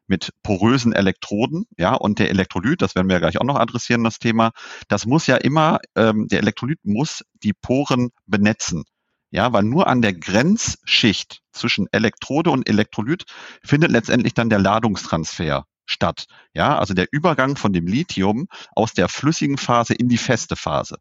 mit 0.07 0.31
porösen 0.43 0.91
Elektroden, 0.91 1.65
ja, 1.77 1.93
und 1.93 2.19
der 2.19 2.29
Elektrolyt, 2.31 2.81
das 2.81 2.95
werden 2.95 3.07
wir 3.07 3.13
ja 3.13 3.19
gleich 3.19 3.39
auch 3.39 3.45
noch 3.45 3.55
adressieren, 3.55 4.03
das 4.03 4.19
Thema, 4.19 4.51
das 4.89 5.05
muss 5.05 5.25
ja 5.25 5.37
immer, 5.37 5.79
ähm, 5.95 6.27
der 6.27 6.39
Elektrolyt 6.39 6.79
muss 6.83 7.23
die 7.43 7.53
Poren 7.53 8.09
benetzen. 8.25 8.83
Ja, 9.31 9.53
weil 9.53 9.63
nur 9.63 9.87
an 9.87 10.01
der 10.01 10.13
Grenzschicht 10.13 11.41
zwischen 11.53 11.87
Elektrode 11.91 12.51
und 12.51 12.67
Elektrolyt 12.67 13.25
findet 13.63 13.91
letztendlich 13.91 14.33
dann 14.33 14.49
der 14.49 14.59
Ladungstransfer 14.59 15.65
statt. 15.85 16.25
Ja, 16.53 16.77
also 16.77 16.93
der 16.93 17.07
Übergang 17.11 17.55
von 17.55 17.73
dem 17.73 17.87
Lithium 17.87 18.47
aus 18.75 18.93
der 18.93 19.07
flüssigen 19.07 19.57
Phase 19.57 19.93
in 19.93 20.09
die 20.09 20.17
feste 20.17 20.55
Phase. 20.55 20.97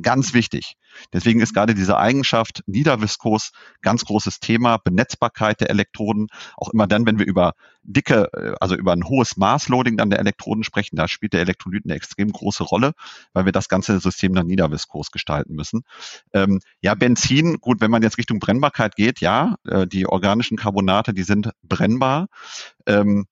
Ganz 0.00 0.32
wichtig. 0.32 0.76
Deswegen 1.12 1.40
ist 1.40 1.52
gerade 1.52 1.74
diese 1.74 1.98
Eigenschaft 1.98 2.62
Niederviskos 2.66 3.52
ganz 3.82 4.04
großes 4.06 4.40
Thema, 4.40 4.78
Benetzbarkeit 4.78 5.60
der 5.60 5.68
Elektroden. 5.68 6.28
Auch 6.56 6.70
immer 6.70 6.86
dann, 6.86 7.04
wenn 7.04 7.18
wir 7.18 7.26
über 7.26 7.52
dicke, 7.82 8.28
äh, 8.32 8.54
also 8.58 8.74
über 8.74 8.92
ein 8.92 9.04
hohes 9.04 9.36
Maßloading 9.36 9.98
dann 9.98 10.08
der 10.08 10.18
Elektroden 10.20 10.64
sprechen, 10.64 10.96
da 10.96 11.08
spielt 11.08 11.34
der 11.34 11.42
Elektrolyt 11.42 11.84
eine 11.84 11.94
extrem 11.94 12.32
große 12.32 12.64
Rolle, 12.64 12.92
weil 13.34 13.44
wir 13.44 13.52
das 13.52 13.68
ganze 13.68 14.00
System 14.00 14.34
dann 14.34 14.46
niederviskos 14.46 15.10
gestalten 15.10 15.54
müssen. 15.54 15.82
Ähm, 16.32 16.60
ja, 16.80 16.94
Benzin, 16.94 17.58
gut, 17.60 17.82
wenn 17.82 17.90
man 17.90 18.02
jetzt 18.02 18.16
Richtung 18.16 18.38
Brennbarkeit 18.38 18.96
geht, 18.96 19.20
ja, 19.20 19.56
äh, 19.66 19.86
die 19.86 20.06
organischen 20.06 20.56
Carbonate, 20.56 21.12
die 21.12 21.24
sind 21.24 21.50
brennbar. 21.62 22.28
Ähm, 22.86 23.26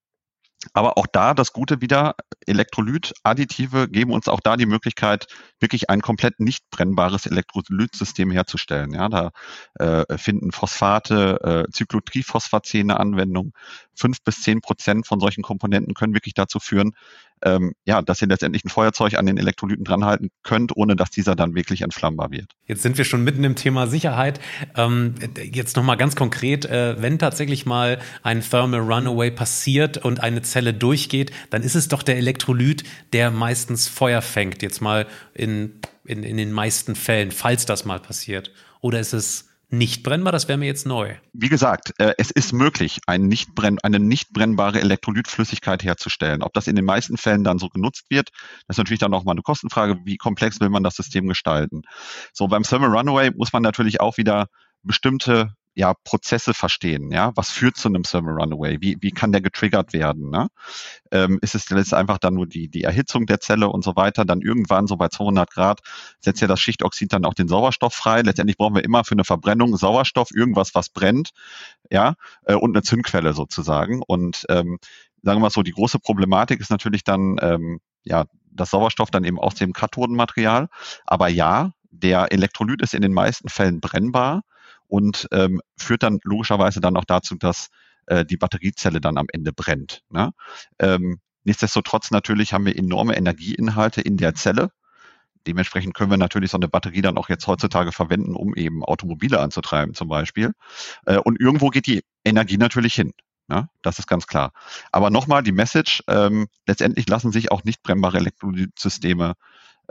aber 0.73 0.97
auch 0.97 1.07
da 1.07 1.33
das 1.33 1.53
Gute 1.53 1.81
wieder, 1.81 2.15
Elektrolyt-Additive 2.45 3.89
geben 3.89 4.11
uns 4.11 4.27
auch 4.27 4.39
da 4.39 4.57
die 4.57 4.65
Möglichkeit, 4.65 5.27
wirklich 5.59 5.89
ein 5.89 6.01
komplett 6.01 6.39
nicht 6.39 6.69
brennbares 6.69 7.25
Elektrolytsystem 7.25 8.31
herzustellen. 8.31 8.93
Ja, 8.93 9.09
da 9.09 9.31
äh, 9.75 10.17
finden 10.17 10.51
Phosphate, 10.51 11.65
äh, 11.67 11.71
Cyclotriphosphacene 11.71 12.99
Anwendung. 12.99 13.53
Fünf 13.95 14.23
bis 14.23 14.41
zehn 14.41 14.61
Prozent 14.61 15.07
von 15.07 15.19
solchen 15.19 15.41
Komponenten 15.41 15.93
können 15.93 16.13
wirklich 16.13 16.33
dazu 16.33 16.59
führen, 16.59 16.93
ähm, 17.43 17.73
ja, 17.85 18.01
dass 18.01 18.21
ihr 18.21 18.27
letztendlich 18.27 18.63
ein 18.65 18.69
Feuerzeug 18.69 19.15
an 19.15 19.25
den 19.25 19.37
Elektrolyten 19.37 19.83
dranhalten 19.83 20.29
könnt, 20.43 20.75
ohne 20.75 20.95
dass 20.95 21.09
dieser 21.09 21.35
dann 21.35 21.55
wirklich 21.55 21.81
entflammbar 21.81 22.31
wird. 22.31 22.51
Jetzt 22.65 22.83
sind 22.83 22.97
wir 22.97 23.05
schon 23.05 23.23
mitten 23.23 23.43
im 23.43 23.55
Thema 23.55 23.87
Sicherheit. 23.87 24.39
Ähm, 24.75 25.15
jetzt 25.51 25.75
nochmal 25.75 25.97
ganz 25.97 26.15
konkret, 26.15 26.65
äh, 26.65 27.01
wenn 27.01 27.19
tatsächlich 27.19 27.65
mal 27.65 27.99
ein 28.23 28.41
Thermal 28.41 28.81
Runaway 28.81 29.31
passiert 29.31 29.97
und 29.97 30.21
eine 30.21 30.41
Zelle 30.41 30.73
durchgeht, 30.73 31.31
dann 31.49 31.63
ist 31.63 31.75
es 31.75 31.87
doch 31.87 32.03
der 32.03 32.17
Elektrolyt, 32.17 32.83
der 33.13 33.31
meistens 33.31 33.87
Feuer 33.87 34.21
fängt. 34.21 34.61
Jetzt 34.61 34.81
mal 34.81 35.07
in, 35.33 35.79
in, 36.05 36.23
in 36.23 36.37
den 36.37 36.51
meisten 36.51 36.95
Fällen, 36.95 37.31
falls 37.31 37.65
das 37.65 37.85
mal 37.85 37.99
passiert. 37.99 38.51
Oder 38.81 38.99
ist 38.99 39.13
es 39.13 39.50
nicht 39.71 40.03
brennbar? 40.03 40.31
Das 40.31 40.47
wäre 40.47 40.57
mir 40.57 40.65
jetzt 40.65 40.85
neu. 40.85 41.15
Wie 41.33 41.49
gesagt, 41.49 41.93
äh, 41.97 42.13
es 42.17 42.31
ist 42.31 42.53
möglich, 42.53 42.99
ein 43.07 43.27
nicht 43.27 43.55
brenn, 43.55 43.79
eine 43.83 43.99
nicht 43.99 44.33
brennbare 44.33 44.79
Elektrolytflüssigkeit 44.81 45.83
herzustellen. 45.83 46.43
Ob 46.43 46.53
das 46.53 46.67
in 46.67 46.75
den 46.75 46.85
meisten 46.85 47.17
Fällen 47.17 47.43
dann 47.43 47.59
so 47.59 47.69
genutzt 47.69 48.05
wird, 48.09 48.29
das 48.67 48.75
ist 48.75 48.77
natürlich 48.77 48.99
dann 48.99 49.13
auch 49.13 49.23
mal 49.23 49.31
eine 49.31 49.41
Kostenfrage. 49.41 49.97
Wie 50.05 50.17
komplex 50.17 50.59
will 50.59 50.69
man 50.69 50.83
das 50.83 50.95
System 50.95 51.27
gestalten? 51.27 51.83
So, 52.33 52.47
beim 52.47 52.63
Thermal 52.63 52.95
Runaway 52.95 53.31
muss 53.35 53.53
man 53.53 53.63
natürlich 53.63 54.01
auch 54.01 54.17
wieder 54.17 54.47
bestimmte 54.83 55.53
ja, 55.73 55.93
Prozesse 56.03 56.53
verstehen. 56.53 57.11
Ja, 57.11 57.31
was 57.35 57.49
führt 57.49 57.77
zu 57.77 57.87
einem 57.87 58.03
Thermal 58.03 58.41
Runaway? 58.41 58.77
Wie, 58.81 58.97
wie 58.99 59.11
kann 59.11 59.31
der 59.31 59.41
getriggert 59.41 59.93
werden? 59.93 60.29
Ne? 60.29 60.47
Ähm, 61.11 61.39
ist 61.41 61.55
es 61.55 61.69
jetzt 61.69 61.93
einfach 61.93 62.17
dann 62.17 62.33
nur 62.33 62.45
die, 62.45 62.67
die 62.67 62.83
Erhitzung 62.83 63.25
der 63.25 63.39
Zelle 63.39 63.69
und 63.69 63.83
so 63.83 63.95
weiter? 63.95 64.25
Dann 64.25 64.41
irgendwann 64.41 64.87
so 64.87 64.97
bei 64.97 65.07
200 65.07 65.49
Grad 65.49 65.79
setzt 66.19 66.41
ja 66.41 66.47
das 66.47 66.59
Schichtoxid 66.59 67.13
dann 67.13 67.25
auch 67.25 67.33
den 67.33 67.47
Sauerstoff 67.47 67.93
frei. 67.93 68.21
Letztendlich 68.21 68.57
brauchen 68.57 68.75
wir 68.75 68.83
immer 68.83 69.05
für 69.05 69.13
eine 69.13 69.23
Verbrennung 69.23 69.77
Sauerstoff, 69.77 70.29
irgendwas, 70.33 70.75
was 70.75 70.89
brennt, 70.89 71.29
ja, 71.89 72.15
äh, 72.45 72.55
und 72.55 72.75
eine 72.75 72.83
Zündquelle 72.83 73.33
sozusagen. 73.33 74.01
Und 74.05 74.45
ähm, 74.49 74.77
sagen 75.23 75.37
wir 75.37 75.43
mal 75.43 75.49
so, 75.51 75.63
die 75.63 75.71
große 75.71 75.99
Problematik 75.99 76.59
ist 76.59 76.71
natürlich 76.71 77.03
dann, 77.05 77.37
ähm, 77.41 77.79
ja, 78.03 78.25
das 78.53 78.71
Sauerstoff 78.71 79.09
dann 79.09 79.23
eben 79.23 79.39
aus 79.39 79.55
dem 79.55 79.71
Kathodenmaterial. 79.71 80.67
Aber 81.05 81.29
ja, 81.29 81.71
der 81.91 82.33
Elektrolyt 82.33 82.81
ist 82.81 82.93
in 82.93 83.01
den 83.01 83.13
meisten 83.13 83.47
Fällen 83.47 83.79
brennbar 83.79 84.41
und 84.91 85.27
ähm, 85.31 85.61
führt 85.77 86.03
dann 86.03 86.19
logischerweise 86.23 86.81
dann 86.81 86.97
auch 86.97 87.05
dazu, 87.05 87.35
dass 87.35 87.69
äh, 88.07 88.25
die 88.25 88.35
Batteriezelle 88.35 88.99
dann 88.99 89.17
am 89.17 89.27
Ende 89.31 89.53
brennt. 89.53 90.03
Ne? 90.09 90.31
Ähm, 90.79 91.21
nichtsdestotrotz 91.45 92.11
natürlich 92.11 92.51
haben 92.51 92.65
wir 92.65 92.77
enorme 92.77 93.15
Energieinhalte 93.15 94.01
in 94.01 94.17
der 94.17 94.35
Zelle. 94.35 94.71
Dementsprechend 95.47 95.93
können 95.93 96.11
wir 96.11 96.17
natürlich 96.17 96.51
so 96.51 96.57
eine 96.57 96.67
Batterie 96.67 97.01
dann 97.01 97.17
auch 97.17 97.29
jetzt 97.29 97.47
heutzutage 97.47 97.93
verwenden, 97.93 98.35
um 98.35 98.53
eben 98.53 98.83
Automobile 98.83 99.39
anzutreiben 99.39 99.95
zum 99.95 100.09
Beispiel. 100.09 100.51
Äh, 101.05 101.19
und 101.19 101.39
irgendwo 101.39 101.69
geht 101.69 101.87
die 101.87 102.03
Energie 102.25 102.57
natürlich 102.57 102.93
hin. 102.93 103.13
Ja, 103.49 103.61
ne? 103.61 103.69
das 103.81 103.97
ist 103.97 104.07
ganz 104.07 104.27
klar. 104.27 104.51
Aber 104.91 105.09
nochmal 105.09 105.41
die 105.41 105.53
Message, 105.53 106.03
ähm, 106.09 106.47
letztendlich 106.67 107.07
lassen 107.07 107.31
sich 107.31 107.49
auch 107.49 107.63
nicht 107.63 107.81
brennbare 107.81 108.17
Elektrolytsysteme 108.17 109.35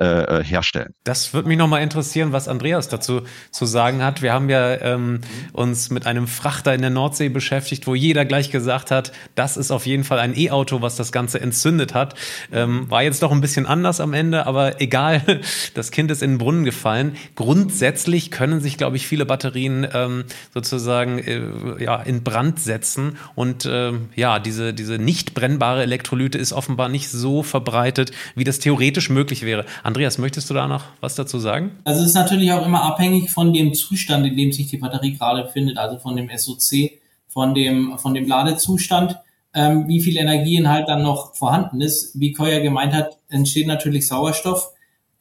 äh, 0.01 0.39
äh, 0.39 0.43
herstellen. 0.43 0.95
Das 1.05 1.35
würde 1.35 1.47
mich 1.47 1.59
nochmal 1.59 1.83
interessieren, 1.83 2.33
was 2.33 2.49
Andreas 2.49 2.89
dazu 2.89 3.21
zu 3.51 3.67
sagen 3.67 4.03
hat. 4.03 4.23
Wir 4.23 4.33
haben 4.33 4.49
ja 4.49 4.81
ähm, 4.81 5.21
uns 5.53 5.91
mit 5.91 6.07
einem 6.07 6.27
Frachter 6.27 6.73
in 6.73 6.81
der 6.81 6.89
Nordsee 6.89 7.29
beschäftigt, 7.29 7.87
wo 7.87 7.95
jeder 7.95 8.25
gleich 8.25 8.51
gesagt 8.51 8.91
hat, 8.91 9.13
das 9.35 9.59
ist 9.59 9.71
auf 9.71 9.85
jeden 9.85 10.05
Fall 10.05 10.19
ein 10.19 10.35
E-Auto, 10.35 10.81
was 10.81 10.97
das 10.97 11.13
Ganze 11.13 11.43
entzündet 11.43 11.93
hat. 11.93 12.15
Ähm, 12.51 12.91
war 12.91 13.03
jetzt 13.03 13.23
doch 13.23 13.31
ein 13.31 13.43
bisschen 13.43 13.67
anders 13.67 14.01
am 14.01 14.15
Ende, 14.15 14.47
aber 14.47 14.81
egal, 14.81 15.21
das 15.75 15.91
Kind 15.91 16.11
ist 16.11 16.23
in 16.23 16.31
den 16.31 16.39
Brunnen 16.39 16.65
gefallen. 16.65 17.17
Grundsätzlich 17.35 18.31
können 18.31 18.61
sich, 18.61 18.79
glaube 18.79 18.97
ich, 18.97 19.07
viele 19.07 19.27
Batterien 19.27 19.87
ähm, 19.93 20.25
sozusagen 20.55 21.19
äh, 21.19 21.85
ja, 21.85 22.01
in 22.01 22.25
Brand 22.25 22.59
setzen 22.59 23.19
und 23.35 23.67
äh, 23.67 23.93
ja, 24.17 24.39
diese, 24.39 24.73
diese 24.73 24.97
nicht 24.97 25.35
brennbare 25.35 25.83
Elektrolyte 25.83 26.39
ist 26.39 26.55
offenbar 26.55 26.89
nicht 26.89 27.11
so 27.11 27.43
verbreitet, 27.43 28.13
wie 28.35 28.45
das 28.45 28.61
theoretisch 28.61 29.11
möglich 29.11 29.43
wäre. 29.45 29.67
Andreas, 29.91 30.19
möchtest 30.19 30.49
du 30.49 30.55
da 30.55 30.69
noch 30.69 30.85
was 31.01 31.17
dazu 31.17 31.41
sagen? 31.41 31.73
Also 31.83 32.03
es 32.03 32.11
ist 32.11 32.15
natürlich 32.15 32.53
auch 32.53 32.65
immer 32.65 32.83
abhängig 32.83 33.33
von 33.33 33.53
dem 33.53 33.75
Zustand, 33.75 34.25
in 34.25 34.37
dem 34.37 34.53
sich 34.53 34.69
die 34.69 34.77
Batterie 34.77 35.15
gerade 35.15 35.43
befindet, 35.43 35.79
also 35.79 35.99
von 35.99 36.15
dem 36.15 36.31
SOC, 36.33 36.93
von 37.27 37.55
dem, 37.55 37.99
von 37.99 38.15
dem 38.15 38.29
Ladezustand, 38.29 39.17
ähm, 39.53 39.89
wie 39.89 40.01
viel 40.01 40.17
Energieinhalt 40.17 40.89
dann 40.89 41.03
noch 41.03 41.35
vorhanden 41.35 41.81
ist. 41.81 42.13
Wie 42.21 42.31
Koya 42.31 42.61
gemeint 42.61 42.95
hat, 42.95 43.19
entsteht 43.31 43.67
natürlich 43.67 44.07
Sauerstoff. 44.07 44.71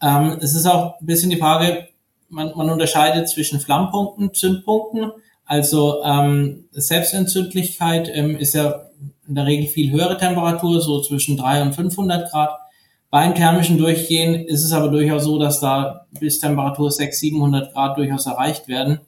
Ähm, 0.03 0.38
es 0.39 0.53
ist 0.53 0.67
auch 0.67 1.01
ein 1.01 1.05
bisschen 1.08 1.32
die 1.32 1.38
Frage, 1.38 1.88
man, 2.29 2.51
man 2.55 2.69
unterscheidet 2.69 3.27
zwischen 3.27 3.60
Flammpunkten, 3.60 4.36
Zündpunkten. 4.36 5.13
Also 5.45 6.03
ähm, 6.03 6.65
Selbstentzündlichkeit 6.73 8.08
ähm, 8.13 8.38
ist 8.38 8.53
ja 8.53 8.84
in 9.27 9.34
der 9.34 9.47
Regel 9.47 9.65
viel 9.65 9.91
höhere 9.91 10.19
Temperatur, 10.19 10.79
so 10.79 11.01
zwischen 11.01 11.38
300 11.38 11.69
und 11.69 11.73
500 11.73 12.29
Grad. 12.29 12.51
Beim 13.12 13.34
thermischen 13.34 13.78
Durchgehen 13.78 14.45
ist 14.45 14.63
es 14.63 14.72
aber 14.72 14.89
durchaus 14.89 15.24
so, 15.24 15.39
dass 15.39 15.60
da 15.60 16.06
bis 16.19 16.39
Temperatur 16.39 16.91
600, 16.91 17.15
700 17.15 17.74
Grad 17.74 17.98
durchaus 17.98 18.28
erreicht 18.28 18.67
werden. 18.67 19.00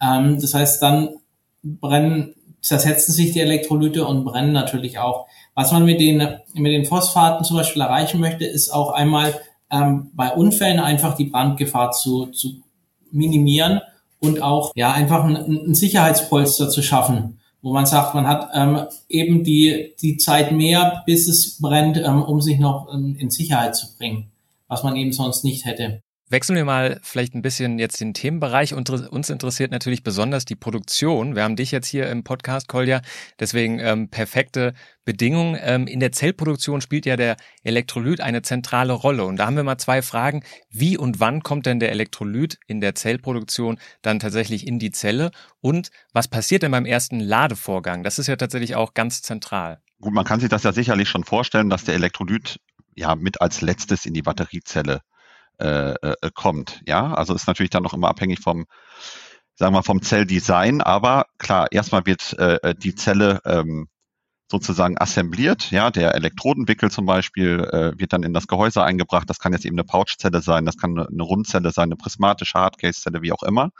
Ähm, 0.00 0.38
das 0.40 0.52
heißt, 0.52 0.82
dann 0.82 1.16
brennen, 1.62 2.34
zersetzen 2.60 3.14
sich 3.14 3.32
die 3.32 3.40
Elektrolyte 3.40 4.06
und 4.06 4.24
brennen 4.24 4.52
natürlich 4.52 4.98
auch. 4.98 5.26
Was 5.54 5.72
man 5.72 5.86
mit 5.86 6.00
den, 6.00 6.18
mit 6.54 6.72
den 6.72 6.84
Phosphaten 6.84 7.44
zum 7.44 7.56
Beispiel 7.56 7.80
erreichen 7.80 8.20
möchte, 8.20 8.44
ist 8.44 8.70
auch 8.70 8.92
einmal 8.92 9.34
ähm, 9.70 10.10
bei 10.12 10.32
Unfällen 10.32 10.78
einfach 10.78 11.16
die 11.16 11.26
Brandgefahr 11.26 11.92
zu, 11.92 12.26
zu 12.26 12.60
minimieren 13.10 13.80
und 14.20 14.42
auch 14.42 14.72
ja 14.74 14.92
einfach 14.92 15.24
ein, 15.24 15.36
ein 15.36 15.74
Sicherheitspolster 15.74 16.68
zu 16.68 16.82
schaffen 16.82 17.38
wo 17.66 17.72
man 17.72 17.84
sagt, 17.84 18.14
man 18.14 18.28
hat 18.28 18.50
ähm, 18.54 18.86
eben 19.08 19.42
die, 19.42 19.96
die 20.00 20.18
Zeit 20.18 20.52
mehr, 20.52 21.02
bis 21.04 21.26
es 21.26 21.60
brennt, 21.60 21.96
ähm, 21.96 22.22
um 22.22 22.40
sich 22.40 22.60
noch 22.60 22.86
ähm, 22.94 23.16
in 23.18 23.28
Sicherheit 23.28 23.74
zu 23.74 23.96
bringen, 23.98 24.30
was 24.68 24.84
man 24.84 24.94
eben 24.94 25.12
sonst 25.12 25.42
nicht 25.42 25.64
hätte. 25.64 26.00
Wechseln 26.28 26.56
wir 26.56 26.64
mal 26.64 26.98
vielleicht 27.04 27.36
ein 27.36 27.42
bisschen 27.42 27.78
jetzt 27.78 28.00
den 28.00 28.12
Themenbereich. 28.12 28.74
Uns 28.74 29.30
interessiert 29.30 29.70
natürlich 29.70 30.02
besonders 30.02 30.44
die 30.44 30.56
Produktion. 30.56 31.36
Wir 31.36 31.44
haben 31.44 31.54
dich 31.54 31.70
jetzt 31.70 31.86
hier 31.86 32.10
im 32.10 32.24
Podcast, 32.24 32.66
Kolja, 32.66 33.00
deswegen 33.38 33.78
ähm, 33.78 34.08
perfekte 34.08 34.74
Bedingungen. 35.04 35.56
Ähm, 35.60 35.86
in 35.86 36.00
der 36.00 36.10
Zellproduktion 36.10 36.80
spielt 36.80 37.06
ja 37.06 37.16
der 37.16 37.36
Elektrolyt 37.62 38.20
eine 38.20 38.42
zentrale 38.42 38.92
Rolle. 38.92 39.24
Und 39.24 39.36
da 39.36 39.46
haben 39.46 39.54
wir 39.54 39.62
mal 39.62 39.78
zwei 39.78 40.02
Fragen. 40.02 40.42
Wie 40.68 40.98
und 40.98 41.20
wann 41.20 41.44
kommt 41.44 41.64
denn 41.64 41.78
der 41.78 41.92
Elektrolyt 41.92 42.58
in 42.66 42.80
der 42.80 42.96
Zellproduktion 42.96 43.78
dann 44.02 44.18
tatsächlich 44.18 44.66
in 44.66 44.80
die 44.80 44.90
Zelle? 44.90 45.30
Und 45.60 45.92
was 46.12 46.26
passiert 46.26 46.64
denn 46.64 46.72
beim 46.72 46.86
ersten 46.86 47.20
Ladevorgang? 47.20 48.02
Das 48.02 48.18
ist 48.18 48.26
ja 48.26 48.34
tatsächlich 48.34 48.74
auch 48.74 48.94
ganz 48.94 49.22
zentral. 49.22 49.80
Gut, 50.00 50.12
man 50.12 50.24
kann 50.24 50.40
sich 50.40 50.48
das 50.48 50.64
ja 50.64 50.72
sicherlich 50.72 51.08
schon 51.08 51.22
vorstellen, 51.22 51.70
dass 51.70 51.84
der 51.84 51.94
Elektrolyt 51.94 52.58
ja 52.96 53.14
mit 53.14 53.40
als 53.40 53.60
letztes 53.60 54.06
in 54.06 54.12
die 54.12 54.22
Batteriezelle 54.22 55.02
äh, 55.58 55.94
äh, 55.94 56.30
kommt. 56.34 56.82
Ja, 56.86 57.14
also 57.14 57.34
ist 57.34 57.46
natürlich 57.46 57.70
dann 57.70 57.82
noch 57.82 57.94
immer 57.94 58.08
abhängig 58.08 58.40
vom, 58.40 58.66
sagen 59.54 59.74
wir, 59.74 59.82
vom 59.82 60.02
Zelldesign. 60.02 60.82
Aber 60.82 61.26
klar, 61.38 61.68
erstmal 61.70 62.06
wird 62.06 62.38
äh, 62.38 62.74
die 62.76 62.94
Zelle 62.94 63.40
ähm, 63.44 63.88
sozusagen 64.50 64.96
assembliert. 64.98 65.70
Ja, 65.70 65.90
der 65.90 66.14
Elektrodenwickel 66.14 66.90
zum 66.90 67.06
Beispiel 67.06 67.60
äh, 67.72 67.98
wird 67.98 68.12
dann 68.12 68.22
in 68.22 68.32
das 68.32 68.46
Gehäuse 68.46 68.82
eingebracht. 68.84 69.28
Das 69.28 69.38
kann 69.38 69.52
jetzt 69.52 69.64
eben 69.64 69.76
eine 69.76 69.84
Pouchzelle 69.84 70.40
sein, 70.40 70.64
das 70.64 70.76
kann 70.76 70.98
eine, 70.98 71.08
eine 71.08 71.22
Rundzelle 71.22 71.72
sein, 71.72 71.84
eine 71.84 71.96
prismatische 71.96 72.58
Hardcase-Zelle, 72.58 73.22
wie 73.22 73.32
auch 73.32 73.42
immer. 73.42 73.70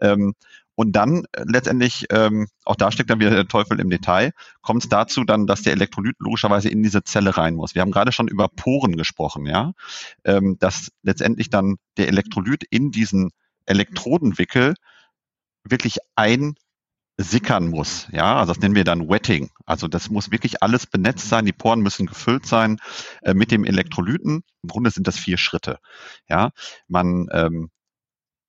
Ähm, 0.00 0.34
und 0.78 0.92
dann 0.92 1.24
äh, 1.32 1.42
letztendlich, 1.44 2.06
ähm, 2.10 2.46
auch 2.64 2.76
da 2.76 2.92
steckt 2.92 3.10
dann 3.10 3.18
wieder 3.18 3.32
der 3.32 3.48
Teufel 3.48 3.80
im 3.80 3.90
Detail, 3.90 4.30
kommt 4.62 4.84
es 4.84 4.88
dazu 4.88 5.24
dann, 5.24 5.48
dass 5.48 5.62
der 5.62 5.72
Elektrolyt 5.72 6.14
logischerweise 6.20 6.68
in 6.68 6.84
diese 6.84 7.02
Zelle 7.02 7.36
rein 7.36 7.56
muss. 7.56 7.74
Wir 7.74 7.82
haben 7.82 7.90
gerade 7.90 8.12
schon 8.12 8.28
über 8.28 8.46
Poren 8.46 8.96
gesprochen, 8.96 9.44
ja, 9.44 9.72
ähm, 10.24 10.56
dass 10.60 10.92
letztendlich 11.02 11.50
dann 11.50 11.78
der 11.96 12.06
Elektrolyt 12.06 12.62
in 12.70 12.92
diesen 12.92 13.30
Elektrodenwickel 13.66 14.74
wirklich 15.64 15.98
ein 16.14 16.54
sickern 17.16 17.70
muss. 17.70 18.06
Ja, 18.12 18.36
also 18.36 18.52
das 18.52 18.62
nennen 18.62 18.76
wir 18.76 18.84
dann 18.84 19.08
Wetting. 19.08 19.50
Also 19.66 19.88
das 19.88 20.10
muss 20.10 20.30
wirklich 20.30 20.62
alles 20.62 20.86
benetzt 20.86 21.28
sein. 21.28 21.44
Die 21.44 21.52
Poren 21.52 21.80
müssen 21.80 22.06
gefüllt 22.06 22.46
sein 22.46 22.78
äh, 23.22 23.34
mit 23.34 23.50
dem 23.50 23.64
Elektrolyten. 23.64 24.44
Im 24.62 24.68
Grunde 24.68 24.92
sind 24.92 25.08
das 25.08 25.18
vier 25.18 25.38
Schritte. 25.38 25.80
Ja, 26.28 26.52
man 26.86 27.26
ähm, 27.32 27.70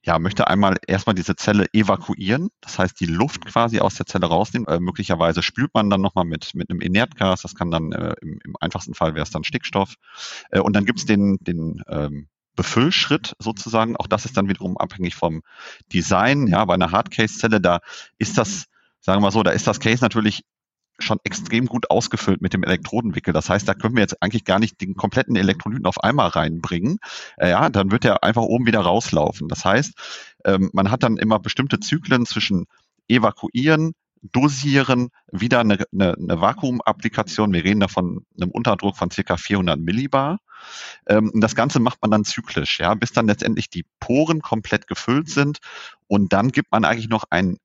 ja, 0.03 0.17
möchte 0.17 0.47
einmal 0.47 0.77
erstmal 0.87 1.13
diese 1.13 1.35
Zelle 1.35 1.67
evakuieren, 1.73 2.49
das 2.61 2.79
heißt 2.79 2.99
die 2.99 3.05
Luft 3.05 3.45
quasi 3.45 3.79
aus 3.79 3.95
der 3.95 4.05
Zelle 4.05 4.27
rausnehmen. 4.27 4.67
Äh, 4.67 4.79
möglicherweise 4.79 5.43
spült 5.43 5.73
man 5.73 5.89
dann 5.89 6.01
nochmal 6.01 6.25
mit, 6.25 6.55
mit 6.55 6.69
einem 6.69 6.79
Inertgas, 6.79 7.41
das 7.41 7.55
kann 7.55 7.69
dann 7.69 7.91
äh, 7.91 8.15
im, 8.21 8.39
im, 8.43 8.55
einfachsten 8.59 8.93
Fall 8.93 9.13
wäre 9.13 9.23
es 9.23 9.31
dann 9.31 9.43
Stickstoff. 9.43 9.95
Äh, 10.51 10.59
und 10.59 10.73
dann 10.75 10.85
gibt's 10.85 11.05
den, 11.05 11.37
den 11.41 11.83
ähm, 11.89 12.29
Befüllschritt 12.55 13.35
sozusagen. 13.39 13.97
Auch 13.97 14.07
das 14.07 14.25
ist 14.25 14.37
dann 14.37 14.49
wiederum 14.49 14.77
abhängig 14.77 15.15
vom 15.15 15.41
Design. 15.93 16.47
Ja, 16.47 16.63
bei 16.65 16.73
einer 16.73 16.91
Hardcase-Zelle, 16.91 17.59
da 17.61 17.79
ist 18.17 18.37
das, 18.37 18.65
sagen 19.01 19.17
wir 19.17 19.27
mal 19.27 19.31
so, 19.31 19.43
da 19.43 19.51
ist 19.51 19.67
das 19.67 19.79
Case 19.79 20.03
natürlich 20.03 20.43
schon 21.03 21.19
extrem 21.23 21.65
gut 21.65 21.89
ausgefüllt 21.89 22.41
mit 22.41 22.53
dem 22.53 22.63
Elektrodenwickel. 22.63 23.33
Das 23.33 23.49
heißt, 23.49 23.67
da 23.67 23.73
können 23.73 23.95
wir 23.95 24.01
jetzt 24.01 24.21
eigentlich 24.21 24.45
gar 24.45 24.59
nicht 24.59 24.81
den 24.81 24.95
kompletten 24.95 25.35
Elektrolyten 25.35 25.85
auf 25.85 26.03
einmal 26.03 26.29
reinbringen. 26.29 26.99
Äh, 27.37 27.51
ja, 27.51 27.69
dann 27.69 27.91
wird 27.91 28.05
er 28.05 28.23
einfach 28.23 28.43
oben 28.43 28.65
wieder 28.65 28.81
rauslaufen. 28.81 29.47
Das 29.47 29.65
heißt, 29.65 29.93
ähm, 30.45 30.69
man 30.73 30.91
hat 30.91 31.03
dann 31.03 31.17
immer 31.17 31.39
bestimmte 31.39 31.79
Zyklen 31.79 32.25
zwischen 32.25 32.65
evakuieren, 33.07 33.93
dosieren, 34.21 35.09
wieder 35.31 35.61
eine, 35.61 35.77
eine, 35.93 36.13
eine 36.13 36.41
Vakuumapplikation. 36.41 37.53
Wir 37.53 37.63
reden 37.63 37.79
da 37.79 37.87
von 37.87 38.25
einem 38.39 38.51
Unterdruck 38.51 38.97
von 38.97 39.11
circa 39.11 39.37
400 39.37 39.79
Millibar. 39.79 40.39
Ähm, 41.07 41.31
das 41.35 41.55
Ganze 41.55 41.79
macht 41.79 42.01
man 42.01 42.11
dann 42.11 42.25
zyklisch, 42.25 42.79
ja, 42.79 42.93
bis 42.95 43.11
dann 43.11 43.27
letztendlich 43.27 43.69
die 43.69 43.85
Poren 43.99 44.41
komplett 44.41 44.87
gefüllt 44.87 45.29
sind. 45.29 45.59
Und 46.07 46.33
dann 46.33 46.49
gibt 46.49 46.71
man 46.71 46.85
eigentlich 46.85 47.09
noch 47.09 47.25
ein 47.29 47.57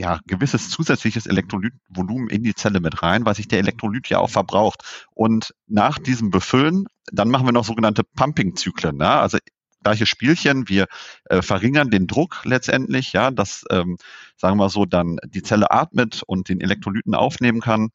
ja, 0.00 0.18
gewisses 0.26 0.70
zusätzliches 0.70 1.26
Elektrolytvolumen 1.26 2.30
in 2.30 2.42
die 2.42 2.54
Zelle 2.54 2.80
mit 2.80 3.02
rein, 3.02 3.26
weil 3.26 3.34
sich 3.34 3.48
der 3.48 3.58
Elektrolyt 3.58 4.08
ja 4.08 4.18
auch 4.18 4.30
verbraucht. 4.30 5.06
Und 5.14 5.54
nach 5.66 5.98
diesem 5.98 6.30
Befüllen, 6.30 6.86
dann 7.12 7.28
machen 7.28 7.46
wir 7.46 7.52
noch 7.52 7.66
sogenannte 7.66 8.02
Pumping-Zyklen. 8.16 8.96
Ne? 8.96 9.10
Also 9.10 9.36
gleiche 9.82 10.06
Spielchen. 10.06 10.70
Wir 10.70 10.86
äh, 11.26 11.42
verringern 11.42 11.90
den 11.90 12.06
Druck 12.06 12.40
letztendlich, 12.44 13.12
ja, 13.12 13.30
dass, 13.30 13.64
ähm, 13.70 13.98
sagen 14.38 14.56
wir 14.56 14.70
so, 14.70 14.86
dann 14.86 15.18
die 15.26 15.42
Zelle 15.42 15.70
atmet 15.70 16.22
und 16.26 16.48
den 16.48 16.62
Elektrolyten 16.62 17.14
aufnehmen 17.14 17.60
kann. 17.60 17.90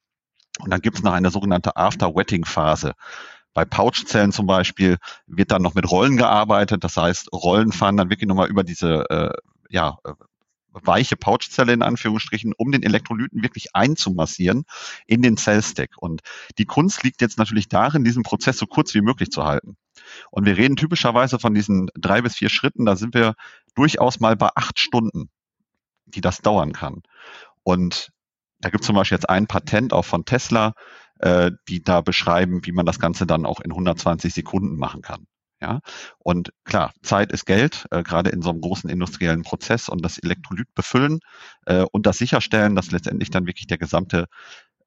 Und 0.59 0.69
dann 0.69 0.81
gibt 0.81 0.97
es 0.97 1.03
noch 1.03 1.13
eine 1.13 1.31
sogenannte 1.31 1.75
After-Wetting-Phase. 1.75 2.93
Bei 3.55 3.65
Pouchzellen 3.65 4.31
zum 4.31 4.45
Beispiel 4.45 4.97
wird 5.25 5.49
dann 5.49 5.63
noch 5.63 5.73
mit 5.73 5.89
Rollen 5.89 6.17
gearbeitet. 6.17 6.83
Das 6.83 6.97
heißt, 6.97 7.33
Rollen 7.33 7.71
fahren 7.71 7.97
dann 7.97 8.11
wirklich 8.11 8.27
nochmal 8.27 8.49
über 8.49 8.63
diese 8.63 9.09
äh, 9.09 9.33
ja, 9.69 9.97
weiche 10.83 11.15
Pouchzelle 11.15 11.73
in 11.73 11.81
Anführungsstrichen, 11.81 12.53
um 12.57 12.71
den 12.71 12.83
Elektrolyten 12.83 13.43
wirklich 13.43 13.75
einzumassieren 13.75 14.65
in 15.07 15.21
den 15.21 15.37
Zellstack. 15.37 15.91
Und 15.97 16.21
die 16.57 16.65
Kunst 16.65 17.03
liegt 17.03 17.21
jetzt 17.21 17.37
natürlich 17.37 17.67
darin, 17.67 18.03
diesen 18.03 18.23
Prozess 18.23 18.57
so 18.57 18.65
kurz 18.65 18.93
wie 18.93 19.01
möglich 19.01 19.31
zu 19.31 19.43
halten. 19.45 19.77
Und 20.31 20.45
wir 20.45 20.57
reden 20.57 20.75
typischerweise 20.75 21.39
von 21.39 21.53
diesen 21.53 21.89
drei 21.95 22.21
bis 22.21 22.35
vier 22.35 22.49
Schritten, 22.49 22.85
da 22.85 22.95
sind 22.95 23.13
wir 23.13 23.35
durchaus 23.75 24.19
mal 24.19 24.35
bei 24.35 24.49
acht 24.55 24.79
Stunden, 24.79 25.29
die 26.05 26.21
das 26.21 26.39
dauern 26.39 26.73
kann. 26.73 27.01
Und 27.63 28.11
da 28.59 28.69
gibt 28.69 28.81
es 28.81 28.87
zum 28.87 28.95
Beispiel 28.95 29.15
jetzt 29.15 29.29
ein 29.29 29.47
Patent 29.47 29.93
auch 29.93 30.05
von 30.05 30.25
Tesla, 30.25 30.73
äh, 31.19 31.51
die 31.67 31.81
da 31.83 32.01
beschreiben, 32.01 32.65
wie 32.65 32.71
man 32.71 32.85
das 32.85 32.99
Ganze 32.99 33.25
dann 33.25 33.45
auch 33.45 33.59
in 33.59 33.71
120 33.71 34.33
Sekunden 34.33 34.77
machen 34.77 35.01
kann. 35.01 35.27
Ja, 35.61 35.79
und 36.19 36.51
klar, 36.65 36.93
Zeit 37.01 37.31
ist 37.31 37.45
Geld, 37.45 37.85
äh, 37.89 38.03
gerade 38.03 38.29
in 38.29 38.41
so 38.41 38.49
einem 38.49 38.59
großen 38.59 38.89
industriellen 38.89 39.43
Prozess 39.43 39.87
und 39.87 40.03
das 40.03 40.17
Elektrolyt 40.17 40.67
befüllen 40.75 41.19
äh, 41.65 41.85
und 41.91 42.05
das 42.05 42.17
sicherstellen, 42.17 42.75
dass 42.75 42.91
letztendlich 42.91 43.29
dann 43.29 43.47
wirklich 43.47 43.67
der 43.67 43.77
gesamte 43.77 44.25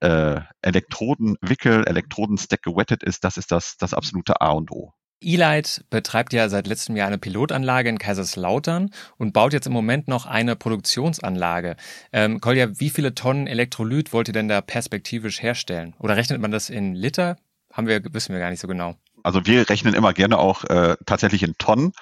äh, 0.00 0.40
Elektrodenwickel, 0.62 1.86
Elektrodenstack 1.86 2.62
gewettet 2.62 3.02
ist, 3.02 3.24
das 3.24 3.38
ist 3.38 3.50
das, 3.50 3.76
das 3.78 3.94
absolute 3.94 4.40
A 4.40 4.50
und 4.50 4.70
O. 4.70 4.92
E-Light 5.20 5.84
betreibt 5.90 6.32
ja 6.32 6.48
seit 6.48 6.68
letztem 6.68 6.94
Jahr 6.94 7.08
eine 7.08 7.18
Pilotanlage 7.18 7.88
in 7.88 7.98
Kaiserslautern 7.98 8.90
und 9.16 9.32
baut 9.32 9.52
jetzt 9.52 9.66
im 9.66 9.72
Moment 9.72 10.06
noch 10.06 10.26
eine 10.26 10.54
Produktionsanlage. 10.54 11.76
Ähm, 12.12 12.40
Kolja, 12.40 12.78
wie 12.78 12.90
viele 12.90 13.14
Tonnen 13.14 13.48
Elektrolyt 13.48 14.12
wollt 14.12 14.28
ihr 14.28 14.34
denn 14.34 14.48
da 14.48 14.60
perspektivisch 14.60 15.42
herstellen? 15.42 15.96
Oder 15.98 16.16
rechnet 16.16 16.40
man 16.40 16.52
das 16.52 16.70
in 16.70 16.94
Liter? 16.94 17.36
Haben 17.72 17.88
wir, 17.88 18.00
wissen 18.12 18.32
wir 18.32 18.38
gar 18.38 18.50
nicht 18.50 18.60
so 18.60 18.68
genau. 18.68 18.94
Also 19.28 19.44
wir 19.44 19.68
rechnen 19.68 19.92
immer 19.92 20.14
gerne 20.14 20.38
auch 20.38 20.64
äh, 20.64 20.96
tatsächlich 21.04 21.42
in 21.42 21.52
Tonnen. 21.58 21.92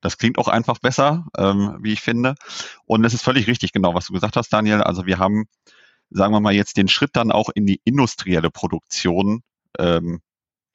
Das 0.00 0.18
klingt 0.18 0.36
auch 0.36 0.48
einfach 0.48 0.80
besser, 0.80 1.26
ähm, 1.38 1.78
wie 1.80 1.92
ich 1.92 2.00
finde. 2.00 2.34
Und 2.86 3.04
es 3.04 3.14
ist 3.14 3.22
völlig 3.22 3.46
richtig, 3.46 3.72
genau, 3.72 3.94
was 3.94 4.06
du 4.06 4.12
gesagt 4.12 4.36
hast, 4.36 4.52
Daniel. 4.52 4.82
Also 4.82 5.06
wir 5.06 5.20
haben, 5.20 5.44
sagen 6.10 6.34
wir 6.34 6.40
mal, 6.40 6.52
jetzt 6.52 6.76
den 6.76 6.88
Schritt 6.88 7.10
dann 7.12 7.30
auch 7.30 7.50
in 7.54 7.66
die 7.66 7.80
industrielle 7.84 8.50
Produktion 8.50 9.44
ähm, 9.78 10.22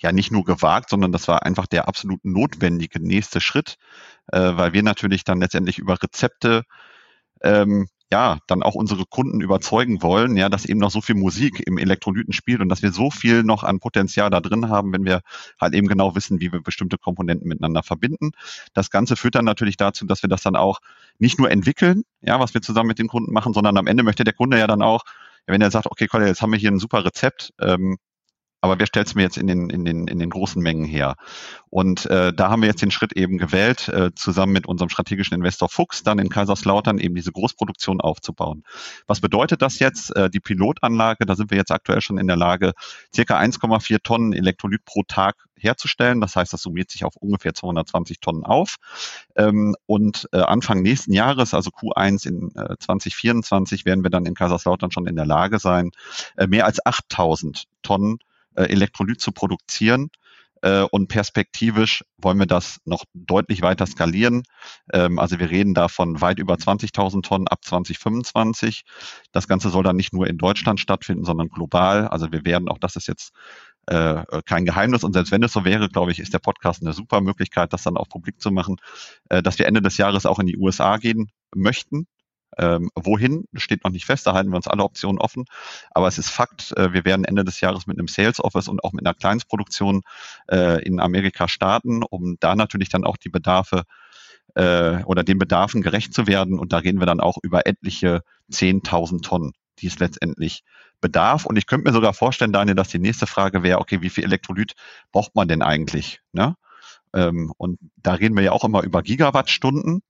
ja 0.02 0.14
nicht 0.14 0.32
nur 0.32 0.46
gewagt, 0.46 0.92
sondern 0.92 1.12
das 1.12 1.28
war 1.28 1.44
einfach 1.44 1.68
der 1.68 1.90
absolut 1.90 2.24
notwendige 2.24 3.02
nächste 3.02 3.42
Schritt, 3.42 3.76
äh, 4.32 4.40
weil 4.56 4.72
wir 4.72 4.84
natürlich 4.84 5.26
dann 5.26 5.42
letztendlich 5.42 5.78
über 5.78 6.02
Rezepte 6.02 6.64
ähm, 7.42 7.90
ja, 8.12 8.40
dann 8.48 8.64
auch 8.64 8.76
unsere 8.76 9.06
Kunden 9.06 9.42
überzeugen 9.42 10.02
wollen, 10.02 10.38
ja, 10.38 10.48
dass 10.48 10.66
eben 10.66 10.80
noch 10.80 10.92
so 10.92 11.02
viel 11.02 11.16
Musik 11.16 11.62
im 11.66 11.78
Elektrolyten 11.78 12.32
spielt 12.34 12.62
und 12.62 12.70
dass 12.70 12.82
wir 12.82 12.92
so 12.94 13.12
viel 13.12 13.44
noch 13.44 13.64
an 13.64 13.80
Potenzial 13.80 14.30
da 14.30 14.40
drin 14.40 14.70
haben, 14.70 14.94
wenn 14.94 15.04
wir 15.04 15.22
halt 15.60 15.74
eben 15.74 15.88
genau 15.88 16.16
wissen, 16.16 16.40
wie 16.40 16.52
wir 16.52 16.62
bestimmte 16.62 16.98
Komponenten 16.98 17.48
miteinander 17.48 17.84
verbinden. 17.84 18.32
Das 18.74 18.90
Ganze 18.92 19.18
führt 19.18 19.36
dann 19.36 19.46
natürlich 19.46 19.76
dazu, 19.76 20.06
dass 20.06 20.22
wir 20.22 20.30
das 20.30 20.42
dann 20.42 20.56
auch 20.56 20.80
nicht 21.20 21.38
nur 21.38 21.52
entwickeln, 21.52 22.04
ja, 22.22 22.40
was 22.40 22.54
wir 22.54 22.62
zusammen 22.62 22.88
mit 22.88 23.00
den 23.00 23.10
Kunden 23.10 23.34
machen, 23.34 23.54
sondern 23.54 23.78
am 23.78 23.88
Ende 23.88 24.04
möchte 24.04 24.24
der 24.24 24.34
Kunde 24.34 24.58
ja 24.58 24.68
dann 24.68 24.82
auch, 24.82 25.04
wenn 25.46 25.62
er 25.62 25.72
sagt, 25.72 25.88
okay, 25.88 26.08
Colin, 26.08 26.28
jetzt 26.28 26.42
haben 26.42 26.52
wir 26.52 26.60
hier 26.60 26.72
ein 26.72 26.80
super 26.80 27.04
Rezept, 27.04 27.54
ähm, 27.60 27.98
aber 28.62 28.80
wer 28.80 28.88
stellt 28.88 29.08
es 29.08 29.16
mir 29.16 29.22
jetzt 29.22 29.38
in 29.38 29.48
den, 29.48 29.70
in, 29.70 29.86
den, 29.86 30.08
in 30.08 30.20
den 30.20 30.30
großen 30.30 30.62
Mengen 30.62 30.86
her? 30.86 31.16
Und 31.70 32.06
äh, 32.08 32.34
da 32.34 32.50
haben 32.50 32.62
wir 32.62 32.70
jetzt 32.70 32.82
den 32.82 32.92
Schritt 32.92 33.14
eben 33.14 33.38
gewählt, 33.38 33.88
äh, 33.90 34.12
zusammen 34.16 34.54
mit 34.54 34.68
unserem 34.68 34.90
strategischen 34.90 35.36
Investor 35.36 35.70
Fuchs 35.70 36.04
dann 36.04 36.20
in 36.20 36.30
Kaiserslautern 36.30 36.98
eben 36.98 37.16
diese 37.16 37.32
Großproduktion 37.32 38.02
aufzubauen. 38.02 38.64
Was 39.06 39.22
bedeutet 39.22 39.62
das 39.62 39.80
jetzt? 39.80 40.16
Äh, 40.16 40.30
die 40.30 40.40
Pilotanlage, 40.40 41.26
da 41.26 41.36
sind 41.36 41.52
wir 41.52 41.58
jetzt 41.58 41.72
aktuell 41.72 42.02
schon 42.02 42.18
in 42.18 42.28
der 42.28 42.38
Lage, 42.38 42.74
circa 43.14 43.38
1,4 43.38 44.02
Tonnen 44.02 44.34
Elektrolyt 44.34 44.86
pro 44.86 45.04
Tag 45.04 45.36
herzustellen. 45.60 46.22
Das 46.22 46.36
heißt, 46.36 46.54
das 46.54 46.62
summiert 46.62 46.90
sich 46.90 47.04
auf 47.04 47.16
ungefähr 47.16 47.54
220 47.54 48.20
Tonnen 48.20 48.44
auf. 48.44 48.78
Ähm, 49.36 49.76
und 49.86 50.28
äh, 50.32 50.38
Anfang 50.40 50.82
nächsten 50.82 51.14
Jahres, 51.14 51.54
also 51.54 51.70
Q1 51.70 52.28
in 52.28 52.52
äh, 52.56 52.76
2024, 52.80 53.86
werden 53.86 54.04
wir 54.04 54.10
dann 54.10 54.26
in 54.26 54.36
Kaiserslautern 54.36 54.92
schon 54.92 55.08
in 55.08 55.16
der 55.16 55.26
Lage 55.26 55.60
sein, 55.60 55.92
äh, 56.38 56.48
mehr 56.48 56.66
als 56.66 56.84
8000 56.86 57.66
Tonnen 57.82 58.20
Elektrolyt 58.64 59.22
zu 59.22 59.32
produzieren. 59.32 60.10
Äh, 60.62 60.84
und 60.92 61.08
perspektivisch 61.08 62.04
wollen 62.18 62.40
wir 62.40 62.46
das 62.46 62.80
noch 62.86 63.04
deutlich 63.14 63.62
weiter 63.62 63.86
skalieren. 63.86 64.44
Ähm, 64.92 65.20
also 65.20 65.40
wir 65.40 65.50
reden 65.50 65.74
da 65.74 65.88
von 65.88 66.20
weit 66.22 66.40
über 66.40 66.56
20.000 66.56 67.22
Tonnen 67.22 67.48
ab 67.48 67.64
2025. 67.64 68.84
Das 69.32 69.48
Ganze 69.48 69.70
soll 69.70 69.84
dann 69.84 69.96
nicht 69.96 70.14
nur 70.14 70.28
in 70.28 70.38
Deutschland 70.38 70.80
stattfinden, 70.80 71.26
sondern 71.26 71.50
global. 71.50 72.08
Also 72.08 72.32
wir 72.32 72.46
werden, 72.46 72.70
auch 72.70 72.80
das 72.80 72.96
ist 72.96 73.08
jetzt 73.08 73.34
äh, 73.88 74.24
kein 74.46 74.66
Geheimnis. 74.66 75.04
Und 75.04 75.14
selbst 75.14 75.32
wenn 75.32 75.44
es 75.44 75.54
so 75.54 75.64
wäre, 75.64 75.90
glaube 75.90 76.12
ich, 76.12 76.20
ist 76.20 76.34
der 76.34 76.40
Podcast 76.40 76.82
eine 76.82 76.94
super 76.94 77.22
Möglichkeit, 77.22 77.74
das 77.74 77.84
dann 77.84 77.98
auch 77.98 78.10
publik 78.10 78.42
zu 78.42 78.52
machen, 78.52 78.78
äh, 79.30 79.44
dass 79.44 79.60
wir 79.60 79.68
Ende 79.68 79.82
des 79.82 79.98
Jahres 79.98 80.26
auch 80.26 80.40
in 80.40 80.48
die 80.48 80.58
USA 80.58 80.98
gehen 80.98 81.30
möchten. 81.56 82.08
Ähm, 82.58 82.90
wohin 82.96 83.46
steht 83.54 83.84
noch 83.84 83.92
nicht 83.92 84.06
fest, 84.06 84.26
da 84.26 84.34
halten 84.34 84.50
wir 84.50 84.56
uns 84.56 84.68
alle 84.68 84.84
Optionen 84.84 85.20
offen. 85.20 85.46
Aber 85.92 86.08
es 86.08 86.18
ist 86.18 86.30
Fakt, 86.30 86.76
äh, 86.78 86.94
wir 86.94 87.06
werden 87.06 87.26
Ende 87.26 87.44
des 87.44 87.62
Jahres 87.62 87.88
mit 87.88 87.98
einem 87.98 88.08
Sales 88.08 88.44
Office 88.44 88.68
und 88.68 88.84
auch 88.84 88.94
mit 88.94 89.06
einer 89.06 89.14
Kleinstproduktion 89.14 90.02
äh, 90.50 90.82
in 90.84 91.00
Amerika 91.00 91.48
starten, 91.48 92.04
um 92.04 92.38
da 92.40 92.56
natürlich 92.56 92.90
dann 92.90 93.04
auch 93.04 93.18
die 93.18 93.30
Bedarfe 93.30 93.84
äh, 94.56 95.04
oder 95.04 95.24
den 95.24 95.38
Bedarfen 95.38 95.82
gerecht 95.82 96.14
zu 96.14 96.28
werden. 96.28 96.58
Und 96.60 96.74
da 96.74 96.78
reden 96.78 97.00
wir 97.00 97.06
dann 97.06 97.20
auch 97.20 97.38
über 97.42 97.68
etliche 97.68 98.24
10.000 98.52 99.22
Tonnen, 99.22 99.54
die 99.80 99.88
es 99.88 100.00
letztendlich 100.00 100.64
bedarf. 101.00 101.46
Und 101.46 101.58
ich 101.58 101.68
könnte 101.68 101.88
mir 101.88 101.94
sogar 101.94 102.14
vorstellen, 102.14 102.54
Daniel, 102.54 102.76
dass 102.76 102.90
die 102.90 103.00
nächste 103.00 103.28
Frage 103.28 103.64
wäre, 103.64 103.80
okay, 103.80 104.02
wie 104.02 104.10
viel 104.10 104.24
Elektrolyt 104.24 104.74
braucht 105.12 105.36
man 105.36 105.48
denn 105.48 105.62
eigentlich? 105.62 106.22
Ne? 106.32 106.56
Ähm, 107.14 107.54
und 107.58 107.80
da 107.98 108.14
reden 108.14 108.36
wir 108.36 108.44
ja 108.44 108.52
auch 108.52 108.64
immer 108.64 108.84
über 108.84 109.04
Gigawattstunden. 109.04 110.02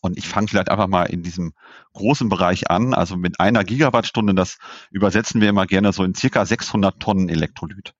Und 0.00 0.18
ich 0.18 0.28
fange 0.28 0.48
vielleicht 0.48 0.70
einfach 0.70 0.88
mal 0.88 1.04
in 1.04 1.22
diesem 1.22 1.52
großen 1.94 2.28
Bereich 2.28 2.70
an. 2.70 2.94
Also 2.94 3.16
mit 3.16 3.40
einer 3.40 3.64
Gigawattstunde, 3.64 4.34
das 4.34 4.58
übersetzen 4.90 5.40
wir 5.40 5.48
immer 5.48 5.66
gerne 5.66 5.92
so 5.92 6.04
in 6.04 6.14
circa 6.14 6.44
600 6.44 7.00
Tonnen 7.00 7.28
Elektrolyt. 7.28 7.92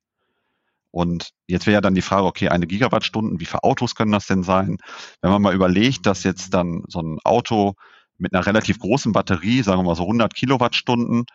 Und 0.91 1.31
jetzt 1.47 1.67
wäre 1.67 1.75
ja 1.75 1.81
dann 1.81 1.95
die 1.95 2.03
Frage, 2.03 2.25
okay, 2.25 2.49
eine 2.49 2.67
Gigawattstunde, 2.67 3.39
wie 3.41 3.45
viele 3.45 3.65
Autos 3.65 3.95
können 3.95 4.13
das 4.13 4.27
denn 4.27 4.43
sein? 4.43 4.79
Wenn 5.21 5.31
man 5.31 5.43
mal 5.43 5.55
überlegt, 5.55 6.07
dass 6.07 6.23
jetzt 6.23 6.55
dann 6.55 6.85
so 6.89 7.01
ein 7.01 7.19
Auto 7.25 7.75
mit 8.19 8.33
einer 8.33 8.47
relativ 8.47 8.79
großen 8.79 9.13
Batterie, 9.13 9.63
sagen 9.63 9.81
wir 9.81 9.85
mal 9.85 9.95
so 9.95 10.05
100 10.05 10.35
Kilowattstunden 10.35 11.27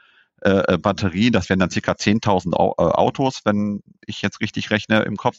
äh, 0.42 0.78
Batterie, 0.80 1.30
das 1.30 1.50
wären 1.50 1.60
dann 1.60 1.70
circa 1.70 1.92
10.000 1.92 2.54
äh, 2.56 2.82
Autos, 2.96 3.42
wenn 3.44 3.82
ich 4.06 4.24
jetzt 4.24 4.42
richtig 4.42 4.72
rechne 4.72 5.04
im 5.04 5.16
Kopf, 5.16 5.38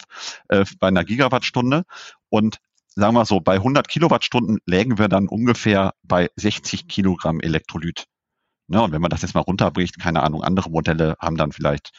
äh, 0.49 0.65
bei 0.79 0.87
einer 0.89 1.05
Gigawattstunde. 1.05 1.83
Und 2.29 2.59
sagen 2.95 3.15
wir 3.15 3.25
so, 3.25 3.41
bei 3.41 3.55
100 3.55 3.89
Kilowattstunden 3.89 4.59
lägen 4.67 4.99
wir 4.99 5.09
dann 5.09 5.29
ungefähr 5.29 5.95
bei 6.03 6.31
60 6.37 6.89
Kilogramm 6.89 7.41
Elektrolyt. 7.41 8.07
Ne? 8.69 8.83
Und 8.83 8.93
wenn 8.93 9.03
man 9.03 9.11
das 9.11 9.23
jetzt 9.23 9.35
mal 9.35 9.41
runterbricht, 9.41 9.99
keine 9.99 10.23
Ahnung, 10.23 10.43
andere 10.43 10.71
Modelle 10.71 11.17
haben 11.21 11.37
dann 11.37 11.53
vielleicht 11.53 11.91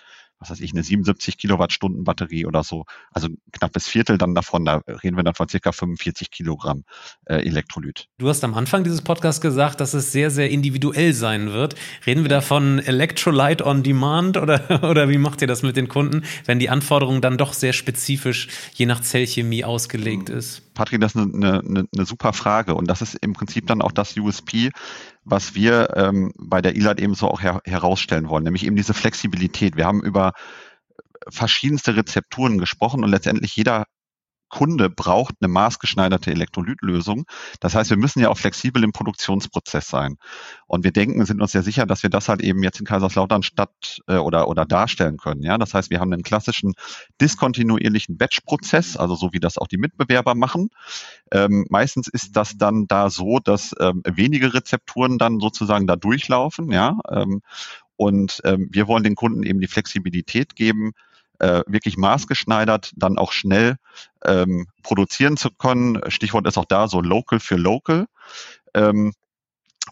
was 0.44 0.50
weiß 0.50 0.60
ich, 0.60 0.74
eine 0.74 0.84
77 0.84 1.38
Kilowattstunden 1.38 2.04
Batterie 2.04 2.46
oder 2.46 2.64
so, 2.64 2.86
also 3.12 3.30
knappes 3.52 3.88
Viertel 3.88 4.18
dann 4.18 4.36
davon, 4.36 4.66
da 4.66 4.82
reden 4.88 5.16
wir 5.16 5.24
dann 5.24 5.34
von 5.34 5.48
circa 5.48 5.72
45 5.72 6.32
Kilogramm 6.32 6.84
äh, 7.26 7.36
Elektrolyt. 7.46 8.10
Du 8.18 8.28
hast 8.28 8.44
am 8.44 8.54
Anfang 8.54 8.84
dieses 8.84 9.02
Podcasts 9.02 9.40
gesagt, 9.40 9.80
dass 9.80 9.94
es 9.94 10.12
sehr, 10.12 10.30
sehr 10.30 10.50
individuell 10.50 11.14
sein 11.14 11.54
wird. 11.54 11.76
Reden 12.06 12.24
wir 12.24 12.30
davon 12.30 12.80
Electrolyte 12.80 13.66
on 13.66 13.84
Demand 13.84 14.38
oder, 14.38 14.84
oder 14.90 15.10
wie 15.10 15.18
macht 15.18 15.42
ihr 15.42 15.48
das 15.48 15.64
mit 15.64 15.78
den 15.78 15.88
Kunden, 15.88 16.24
wenn 16.46 16.60
die 16.60 16.70
Anforderung 16.70 17.22
dann 17.22 17.38
doch 17.38 17.54
sehr 17.54 17.74
spezifisch 17.74 18.50
je 18.74 18.86
nach 18.86 19.02
Zellchemie 19.02 19.64
ausgelegt 19.64 20.30
hm. 20.30 20.38
ist? 20.38 20.74
Patrick, 20.74 21.02
das 21.02 21.16
ist 21.16 21.22
eine, 21.22 21.60
eine, 21.60 21.86
eine 21.94 22.06
super 22.06 22.34
Frage 22.34 22.76
und 22.76 22.88
das 22.88 23.02
ist 23.02 23.16
im 23.22 23.34
Prinzip 23.34 23.68
dann 23.68 23.82
auch 23.82 23.92
das 23.92 24.18
USP, 24.18 24.72
was 25.26 25.56
wir 25.56 25.96
ähm, 25.96 26.34
bei 26.38 26.62
der 26.62 26.76
ELAT 26.76 27.00
eben 27.00 27.16
so 27.16 27.28
auch 27.28 27.42
her 27.42 27.62
herausstellen 27.66 28.30
wollen, 28.30 28.44
nämlich 28.44 28.66
eben 28.66 28.76
diese 28.76 28.94
Flexibilität. 28.94 29.76
Wir 29.76 29.86
haben 29.86 30.04
über 30.04 30.34
verschiedenste 31.30 31.96
Rezepturen 31.96 32.58
gesprochen 32.58 33.04
und 33.04 33.10
letztendlich 33.10 33.56
jeder 33.56 33.86
Kunde 34.54 34.88
braucht 34.88 35.34
eine 35.42 35.48
maßgeschneiderte 35.48 36.30
Elektrolytlösung. 36.30 37.26
Das 37.60 37.74
heißt, 37.74 37.90
wir 37.90 37.98
müssen 37.98 38.20
ja 38.20 38.30
auch 38.30 38.38
flexibel 38.38 38.84
im 38.84 38.92
Produktionsprozess 38.92 39.88
sein. 39.88 40.18
Und 40.68 40.84
wir 40.84 40.92
denken, 40.92 41.26
sind 41.26 41.42
uns 41.42 41.54
sehr 41.54 41.64
sicher, 41.64 41.88
dass 41.88 42.04
wir 42.04 42.12
das 42.12 42.30
halt 42.30 42.40
eben 42.44 42.62
jetzt 42.62 42.80
in 42.80 42.86
Kaiserslautern 42.86 43.42
statt 43.42 44.00
äh, 44.06 44.18
oder, 44.18 44.48
oder 44.48 44.66
darstellen 44.66 45.18
können. 45.18 45.42
Ja, 45.42 45.58
das 45.58 45.74
heißt, 45.74 45.90
wir 45.90 46.00
haben 46.00 46.14
einen 46.14 46.22
klassischen 46.22 46.74
diskontinuierlichen 47.20 48.16
Batch-Prozess, 48.16 48.96
also 48.96 49.16
so 49.16 49.34
wie 49.34 49.40
das 49.40 49.58
auch 49.58 49.68
die 49.68 49.80
Mitbewerber 49.80 50.36
machen. 50.36 50.70
Ähm, 51.32 51.66
meistens 51.72 52.08
ist 52.08 52.38
das 52.38 52.56
dann 52.56 52.86
da 52.86 53.10
so, 53.10 53.40
dass 53.40 53.74
ähm, 53.80 54.04
wenige 54.06 54.54
Rezepturen 54.54 55.18
dann 55.18 55.40
sozusagen 55.40 55.88
da 55.88 55.96
durchlaufen. 55.96 56.72
Ja, 56.72 57.00
ähm, 57.10 57.42
und 57.96 58.40
ähm, 58.44 58.68
wir 58.72 58.88
wollen 58.88 59.04
den 59.04 59.16
Kunden 59.16 59.42
eben 59.42 59.60
die 59.60 59.68
Flexibilität 59.68 60.56
geben, 60.56 60.94
äh, 61.44 61.64
wirklich 61.68 61.98
maßgeschneidert 61.98 62.94
dann 62.96 63.18
auch 63.18 63.34
schnell 63.34 63.76
ähm, 64.24 64.68
produzieren 64.82 65.36
zu 65.36 65.52
können. 65.52 66.00
Stichwort 66.08 66.48
ist 66.48 66.58
auch 66.58 66.66
da 66.66 66.88
so 66.88 67.02
local 67.02 67.42
für 67.42 67.58
local. 67.58 68.06
Ähm, 68.74 69.14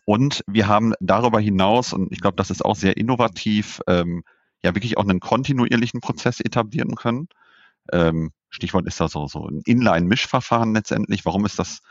und 0.05 0.43
wir 0.47 0.69
haben 0.69 0.93
darüber 1.01 1.41
hinaus, 1.41 1.91
und 1.91 2.13
ich 2.13 2.21
glaube, 2.21 2.37
das 2.37 2.51
ist 2.51 2.63
auch 2.63 2.77
sehr 2.77 2.95
innovativ, 2.95 3.81
ähm, 3.87 4.23
ja 4.63 4.73
wirklich 4.73 4.97
auch 4.97 5.03
einen 5.03 5.19
kontinuierlichen 5.19 5.99
Prozess 5.99 6.39
etablieren 6.39 6.95
können. 6.95 7.27
Ähm, 7.91 8.31
Stichwort 8.49 8.87
ist 8.87 9.01
da 9.01 9.09
so, 9.09 9.27
so 9.27 9.47
ein 9.47 9.61
Inline-Mischverfahren 9.65 10.73
letztendlich. 10.73 11.25
Warum 11.25 11.45
ist 11.45 11.59
das, 11.59 11.81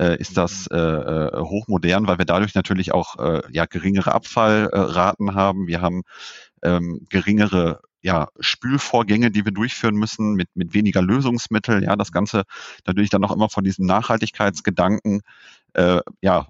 äh, 0.00 0.18
ist 0.18 0.36
das 0.36 0.66
äh, 0.72 0.76
äh, 0.76 1.40
hochmodern? 1.40 2.08
Weil 2.08 2.18
wir 2.18 2.24
dadurch 2.24 2.54
natürlich 2.56 2.92
auch 2.92 3.18
äh, 3.18 3.42
ja, 3.50 3.66
geringere 3.66 4.12
Abfallraten 4.12 5.34
haben. 5.34 5.68
Wir 5.68 5.80
haben 5.80 6.02
ähm, 6.62 7.06
geringere 7.08 7.80
ja, 8.02 8.28
Spülvorgänge, 8.40 9.30
die 9.30 9.44
wir 9.44 9.52
durchführen 9.52 9.96
müssen 9.96 10.34
mit, 10.34 10.48
mit 10.54 10.74
weniger 10.74 11.02
Lösungsmittel. 11.02 11.82
Ja, 11.82 11.96
das 11.96 12.12
Ganze 12.12 12.44
natürlich 12.86 13.10
dann 13.10 13.24
auch 13.24 13.32
immer 13.32 13.48
von 13.48 13.64
diesem 13.64 13.86
Nachhaltigkeitsgedanken 13.86 15.22
äh, 15.76 16.00
ja, 16.22 16.46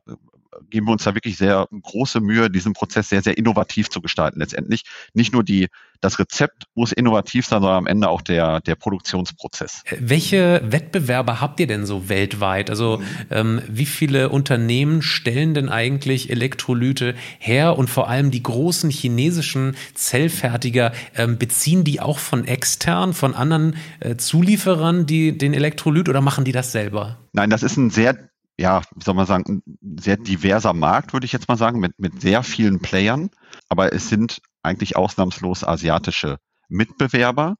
geben 0.71 0.87
wir 0.87 0.93
uns 0.93 1.05
da 1.05 1.15
wirklich 1.15 1.37
sehr 1.37 1.67
große 1.71 2.21
Mühe, 2.21 2.51
diesen 2.51 2.73
Prozess 2.73 3.09
sehr, 3.09 3.23
sehr 3.23 3.39
innovativ 3.39 3.89
zu 3.91 4.01
gestalten. 4.01 4.41
Letztendlich 4.41 4.83
nicht 5.15 5.33
nur 5.33 5.45
die, 5.45 5.69
das 6.01 6.19
Rezept 6.19 6.65
muss 6.75 6.93
innovativ 6.93 7.47
sein, 7.47 7.61
sondern 7.61 7.79
am 7.79 7.87
Ende 7.87 8.09
auch 8.09 8.23
der, 8.23 8.61
der 8.61 8.75
Produktionsprozess. 8.75 9.83
Welche 9.99 10.63
Wettbewerber 10.65 11.41
habt 11.41 11.61
ihr 11.61 11.67
denn 11.67 11.87
so 11.87 12.09
weltweit? 12.09 12.71
Also 12.71 13.03
ähm, 13.31 13.63
wie 13.69 13.87
viele 13.87 14.29
Unternehmen 14.29 15.03
stellen 15.03 15.55
denn 15.55 15.69
eigentlich 15.69 16.31
Elektrolyte 16.31 17.15
her 17.39 17.79
und 17.79 17.89
vor 17.89 18.09
allem 18.09 18.31
die 18.31 18.43
großen 18.43 18.91
chinesischen 18.91 19.77
Zellfertiger, 19.95 20.93
ähm, 21.17 21.39
beziehen 21.39 21.85
die 21.85 22.01
auch 22.01 22.19
von 22.19 22.45
extern, 22.45 23.13
von 23.13 23.35
anderen 23.35 23.77
äh, 24.01 24.17
Zulieferern 24.17 25.07
die, 25.07 25.37
den 25.37 25.55
Elektrolyt 25.55 26.09
oder 26.09 26.21
machen 26.21 26.45
die 26.45 26.53
das 26.53 26.73
selber? 26.73 27.19
Nein, 27.33 27.51
das 27.51 27.63
ist 27.63 27.77
ein 27.77 27.91
sehr 27.91 28.17
ja, 28.59 28.83
wie 28.95 29.05
soll 29.05 29.15
man 29.15 29.27
sagen, 29.27 29.63
ein 29.67 29.99
sehr 30.01 30.17
diverser 30.17 30.73
Markt, 30.73 31.13
würde 31.13 31.27
ich 31.27 31.33
jetzt 31.33 31.49
mal 31.49 31.59
sagen, 31.59 31.79
mit, 31.79 31.99
mit 31.99 32.21
sehr 32.21 32.43
vielen 32.43 32.81
Playern. 32.81 33.31
Aber 33.69 33.93
es 33.93 34.09
sind 34.09 34.41
eigentlich 34.63 34.97
ausnahmslos 34.97 35.63
asiatische 35.63 36.39
Mitbewerber. 36.69 37.57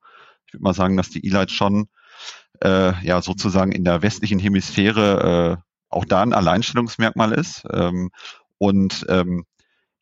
Ich 0.47 0.55
würde 0.55 0.65
mal 0.65 0.75
sagen, 0.75 0.97
dass 0.97 1.11
die 1.11 1.25
E-Light 1.27 1.51
schon 1.51 1.89
äh, 2.63 2.93
ja 3.05 3.21
sozusagen 3.21 3.73
in 3.73 3.85
der 3.85 4.03
westlichen 4.03 4.39
Hemisphäre 4.39 5.61
äh, 5.61 5.63
auch 5.89 6.05
da 6.05 6.23
ein 6.23 6.33
Alleinstellungsmerkmal 6.33 7.33
ist. 7.33 7.65
Ähm, 7.73 8.11
und 8.59 9.05
ähm, 9.09 9.45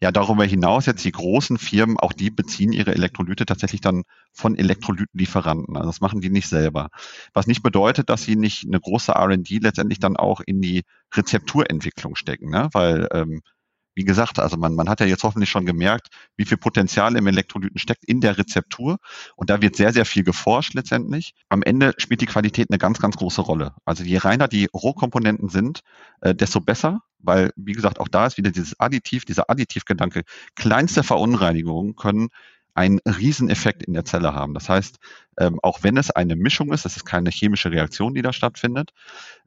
ja, 0.00 0.12
darüber 0.12 0.44
hinaus 0.44 0.86
jetzt 0.86 1.04
die 1.04 1.12
großen 1.12 1.56
Firmen, 1.56 1.98
auch 1.98 2.12
die 2.12 2.30
beziehen 2.30 2.72
ihre 2.72 2.94
Elektrolyte 2.94 3.46
tatsächlich 3.46 3.80
dann 3.80 4.02
von 4.32 4.56
Elektrolytenlieferanten. 4.56 5.76
Also 5.76 5.88
das 5.88 6.00
machen 6.00 6.20
die 6.20 6.30
nicht 6.30 6.48
selber. 6.48 6.90
Was 7.32 7.46
nicht 7.46 7.62
bedeutet, 7.62 8.10
dass 8.10 8.22
sie 8.22 8.36
nicht 8.36 8.66
eine 8.66 8.80
große 8.80 9.12
R&D 9.12 9.58
letztendlich 9.58 10.00
dann 10.00 10.16
auch 10.16 10.40
in 10.44 10.60
die 10.60 10.82
Rezepturentwicklung 11.14 12.16
stecken, 12.16 12.50
ne? 12.50 12.68
weil 12.72 13.08
ähm, 13.12 13.40
wie 13.94 14.04
gesagt, 14.04 14.38
also 14.38 14.56
man, 14.56 14.74
man 14.74 14.88
hat 14.88 15.00
ja 15.00 15.06
jetzt 15.06 15.22
hoffentlich 15.22 15.50
schon 15.50 15.66
gemerkt, 15.66 16.08
wie 16.36 16.44
viel 16.44 16.56
Potenzial 16.56 17.16
im 17.16 17.26
Elektrolyten 17.26 17.78
steckt 17.78 18.04
in 18.04 18.20
der 18.20 18.38
Rezeptur. 18.38 18.98
Und 19.36 19.50
da 19.50 19.62
wird 19.62 19.76
sehr, 19.76 19.92
sehr 19.92 20.04
viel 20.04 20.24
geforscht 20.24 20.74
letztendlich. 20.74 21.34
Am 21.48 21.62
Ende 21.62 21.94
spielt 21.98 22.20
die 22.20 22.26
Qualität 22.26 22.70
eine 22.70 22.78
ganz, 22.78 22.98
ganz 22.98 23.16
große 23.16 23.40
Rolle. 23.40 23.74
Also 23.84 24.04
je 24.04 24.18
reiner 24.18 24.48
die 24.48 24.68
Rohkomponenten 24.72 25.48
sind, 25.48 25.80
äh, 26.20 26.34
desto 26.34 26.60
besser, 26.60 27.02
weil, 27.18 27.52
wie 27.56 27.72
gesagt, 27.72 28.00
auch 28.00 28.08
da 28.08 28.26
ist 28.26 28.36
wieder 28.36 28.50
dieses 28.50 28.78
Additiv, 28.78 29.24
dieser 29.24 29.48
Additivgedanke. 29.48 30.22
Kleinste 30.56 31.02
Verunreinigungen 31.02 31.96
können 31.96 32.28
einen 32.74 32.98
Rieseneffekt 33.06 33.84
in 33.84 33.94
der 33.94 34.04
Zelle 34.04 34.34
haben. 34.34 34.52
Das 34.52 34.68
heißt, 34.68 34.98
ähm, 35.38 35.58
auch 35.62 35.82
wenn 35.82 35.96
es 35.96 36.10
eine 36.10 36.36
Mischung 36.36 36.72
ist, 36.72 36.84
es 36.84 36.96
ist 36.96 37.04
keine 37.04 37.30
chemische 37.30 37.70
Reaktion, 37.70 38.14
die 38.14 38.22
da 38.22 38.32
stattfindet, 38.32 38.90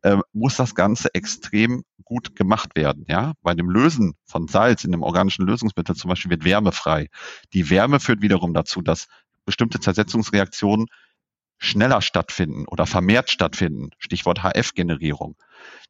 ähm, 0.04 0.24
muss 0.34 0.56
das 0.56 0.76
Ganze 0.76 1.14
extrem 1.14 1.84
gut 2.04 2.36
gemacht 2.36 2.76
werden. 2.76 3.06
Ja, 3.08 3.34
bei 3.42 3.54
dem 3.54 3.70
Lösen 3.70 4.16
von 4.26 4.48
Salz 4.48 4.86
in 4.86 4.94
einem 4.94 5.04
organischen 5.04 5.46
Lösungsmittel 5.46 5.96
zum 5.96 6.10
Beispiel 6.10 6.32
wird 6.32 6.46
Wärme 6.46 6.72
frei. 6.72 7.10
Die 7.54 7.70
Wärme 7.70 8.00
führt 8.00 8.22
wiederum 8.22 8.54
dazu, 8.54 8.82
dass 8.82 9.08
bestimmte 9.46 9.80
Zersetzungsreaktionen 9.80 10.88
schneller 11.58 12.02
stattfinden 12.02 12.66
oder 12.68 12.86
vermehrt 12.86 13.30
stattfinden. 13.30 13.90
Stichwort 13.98 14.44
HF-Generierung. 14.44 15.36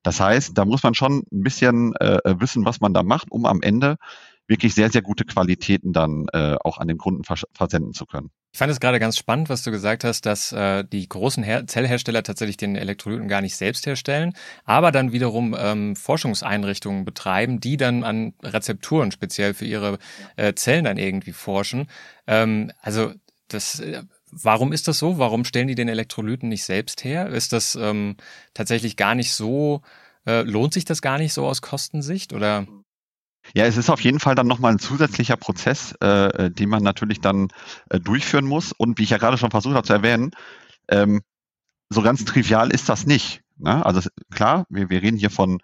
Das 0.02 0.19
heißt, 0.19 0.58
da 0.58 0.65
muss 0.65 0.84
man 0.84 0.93
schon 0.93 1.23
ein 1.32 1.43
bisschen 1.43 1.95
äh, 1.97 2.19
wissen, 2.39 2.65
was 2.65 2.80
man 2.80 2.93
da 2.93 3.04
macht, 3.04 3.32
um 3.32 3.45
am 3.45 3.62
Ende 3.62 3.97
wirklich 4.47 4.73
sehr, 4.73 4.89
sehr 4.89 5.01
gute 5.01 5.25
Qualitäten 5.25 5.93
dann 5.93 6.27
äh, 6.33 6.55
auch 6.63 6.77
an 6.77 6.88
den 6.88 6.97
Kunden 6.97 7.23
vers 7.23 7.43
versenden 7.53 7.93
zu 7.93 8.05
können. 8.05 8.31
Ich 8.53 8.60
fand 8.60 8.71
es 8.71 8.79
gerade 8.79 8.99
ganz 8.99 9.17
spannend, 9.17 9.49
was 9.49 9.63
du 9.63 9.71
gesagt 9.71 10.03
hast, 10.03 10.25
dass 10.25 10.51
äh, 10.51 10.83
die 10.83 11.07
großen 11.07 11.43
Her 11.43 11.67
Zellhersteller 11.67 12.23
tatsächlich 12.23 12.57
den 12.57 12.75
Elektrolyten 12.75 13.27
gar 13.27 13.41
nicht 13.41 13.55
selbst 13.55 13.86
herstellen, 13.86 14.33
aber 14.63 14.91
dann 14.91 15.12
wiederum 15.12 15.55
ähm, 15.57 15.95
Forschungseinrichtungen 15.95 17.05
betreiben, 17.05 17.60
die 17.60 17.77
dann 17.77 18.03
an 18.03 18.33
Rezepturen 18.41 19.12
speziell 19.12 19.53
für 19.53 19.65
ihre 19.65 19.99
äh, 20.38 20.53
Zellen 20.53 20.86
dann 20.86 20.97
irgendwie 20.97 21.33
forschen. 21.33 21.88
Ähm, 22.25 22.71
also 22.81 23.13
das 23.49 23.79
äh, 23.79 24.03
Warum 24.29 24.73
ist 24.73 24.89
das 24.89 24.99
so? 24.99 25.17
Warum 25.17 25.45
stellen 25.45 25.67
die 25.67 25.75
den 25.75 25.88
Elektrolyten 25.88 26.49
nicht 26.49 26.65
selbst 26.65 27.05
her? 27.05 27.27
Ist 27.29 27.53
das 27.53 27.75
ähm, 27.75 28.17
tatsächlich 28.53 28.97
gar 28.97 29.15
nicht 29.15 29.33
so, 29.33 29.81
äh, 30.25 30.41
lohnt 30.41 30.73
sich 30.73 30.83
das 30.83 31.01
gar 31.01 31.17
nicht 31.17 31.33
so 31.33 31.45
aus 31.47 31.62
Kostensicht 31.62 32.33
oder? 32.33 32.67
Ja, 33.55 33.65
es 33.65 33.77
ist 33.77 33.89
auf 33.89 34.01
jeden 34.01 34.19
Fall 34.19 34.36
dann 34.36 34.47
nochmal 34.47 34.73
ein 34.73 34.79
zusätzlicher 34.79 35.38
Prozess, 35.38 35.95
äh, 36.01 36.45
äh, 36.45 36.51
den 36.51 36.69
man 36.69 36.83
natürlich 36.83 37.21
dann 37.21 37.47
äh, 37.89 37.99
durchführen 37.99 38.45
muss. 38.45 38.71
Und 38.71 38.97
wie 38.99 39.03
ich 39.03 39.10
ja 39.10 39.17
gerade 39.17 39.38
schon 39.38 39.51
versucht 39.51 39.75
habe 39.75 39.88
zu 39.88 39.93
erwähnen, 39.93 40.31
ähm, 40.89 41.21
so 41.89 42.01
ganz 42.01 42.25
trivial 42.25 42.71
ist 42.71 42.89
das 42.89 43.05
nicht. 43.05 43.41
Ne? 43.57 43.86
Also 43.86 44.10
klar, 44.31 44.65
wir, 44.69 44.89
wir 44.89 45.01
reden 45.01 45.17
hier 45.17 45.29
von, 45.29 45.60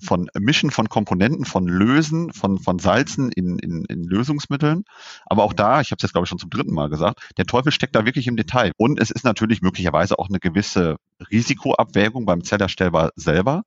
von 0.00 0.28
Mischen 0.38 0.70
von 0.70 0.88
Komponenten, 0.88 1.44
von 1.44 1.66
Lösen, 1.66 2.32
von, 2.32 2.58
von 2.58 2.78
Salzen 2.78 3.30
in, 3.32 3.58
in, 3.58 3.84
in 3.86 4.04
Lösungsmitteln. 4.04 4.84
Aber 5.26 5.44
auch 5.44 5.52
da, 5.52 5.80
ich 5.80 5.90
habe 5.90 5.96
es 5.98 6.02
jetzt 6.02 6.12
glaube 6.12 6.24
ich 6.24 6.28
schon 6.28 6.38
zum 6.38 6.50
dritten 6.50 6.74
Mal 6.74 6.88
gesagt, 6.88 7.20
der 7.36 7.46
Teufel 7.46 7.72
steckt 7.72 7.94
da 7.94 8.04
wirklich 8.04 8.26
im 8.26 8.36
Detail. 8.36 8.72
Und 8.76 9.00
es 9.00 9.10
ist 9.10 9.24
natürlich 9.24 9.62
möglicherweise 9.62 10.18
auch 10.18 10.28
eine 10.28 10.40
gewisse 10.40 10.96
Risikoabwägung 11.30 12.24
beim 12.26 12.44
Zellerstellbar 12.44 13.10
selber. 13.16 13.64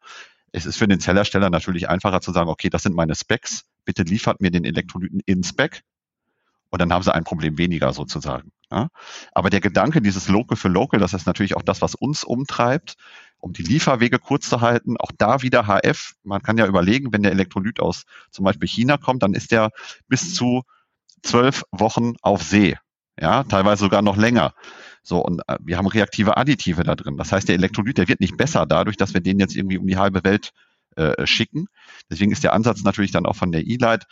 Es 0.56 0.66
ist 0.66 0.78
für 0.78 0.88
den 0.88 1.02
Zellersteller 1.02 1.50
natürlich 1.50 1.90
einfacher 1.90 2.22
zu 2.22 2.32
sagen, 2.32 2.50
okay, 2.50 2.70
das 2.70 2.84
sind 2.84 2.96
meine 2.96 3.14
Specs, 3.14 3.66
bitte 3.84 4.04
liefert 4.04 4.40
mir 4.40 4.52
den 4.52 4.64
Elektrolyten 4.64 5.20
in 5.26 5.44
Spec 5.44 5.82
und 6.70 6.80
dann 6.80 6.94
haben 6.94 7.04
sie 7.04 7.14
ein 7.14 7.26
Problem 7.26 7.58
weniger 7.58 7.92
sozusagen. 7.92 8.54
Ja? 8.72 8.88
Aber 9.34 9.50
der 9.50 9.60
Gedanke 9.60 10.02
dieses 10.02 10.30
Local 10.30 10.56
für 10.56 10.70
Local, 10.70 10.98
das 11.00 11.14
ist 11.14 11.26
natürlich 11.26 11.58
auch 11.58 11.62
das, 11.62 11.82
was 11.82 11.94
uns 11.94 12.24
umtreibt, 12.24 12.96
um 13.38 13.52
die 13.52 13.64
Lieferwege 13.64 14.18
kurz 14.18 14.48
zu 14.48 14.62
halten. 14.62 14.96
Auch 14.98 15.12
da 15.18 15.42
wieder 15.42 15.68
HF. 15.68 16.14
Man 16.24 16.42
kann 16.42 16.58
ja 16.58 16.66
überlegen, 16.66 17.12
wenn 17.12 17.24
der 17.24 17.34
Elektrolyt 17.34 17.82
aus 17.82 18.04
zum 18.32 18.46
Beispiel 18.46 18.70
China 18.70 18.96
kommt, 18.96 19.24
dann 19.24 19.34
ist 19.34 19.52
der 19.52 19.72
bis 20.08 20.34
zu 20.34 20.64
zwölf 21.22 21.64
Wochen 21.72 22.14
auf 22.22 22.44
See. 22.44 22.78
Ja, 23.20 23.44
teilweise 23.44 23.84
sogar 23.84 24.02
noch 24.02 24.16
länger. 24.16 24.54
So, 25.06 25.20
und 25.20 25.42
äh, 25.48 25.58
wir 25.62 25.78
haben 25.78 25.86
reaktive 25.86 26.36
Additive 26.36 26.84
da 26.84 26.96
drin. 26.96 27.16
Das 27.16 27.32
heißt, 27.32 27.48
der 27.48 27.56
Elektrolyt, 27.56 28.00
der 28.00 28.08
wird 28.08 28.20
nicht 28.20 28.38
besser 28.38 28.66
dadurch, 28.66 28.98
dass 28.98 29.14
wir 29.14 29.22
den 29.22 29.40
jetzt 29.40 29.56
irgendwie 29.56 29.78
um 29.78 29.86
die 29.86 29.98
halbe 29.98 30.24
Welt 30.24 30.52
äh, 30.96 31.28
schicken. 31.28 31.68
Deswegen 32.10 32.32
ist 32.32 32.44
der 32.44 32.54
Ansatz 32.54 32.84
natürlich 32.84 33.12
dann 33.12 33.28
auch 33.28 33.36
von 33.36 33.52
der 33.52 33.68
E-Light, 33.68 34.06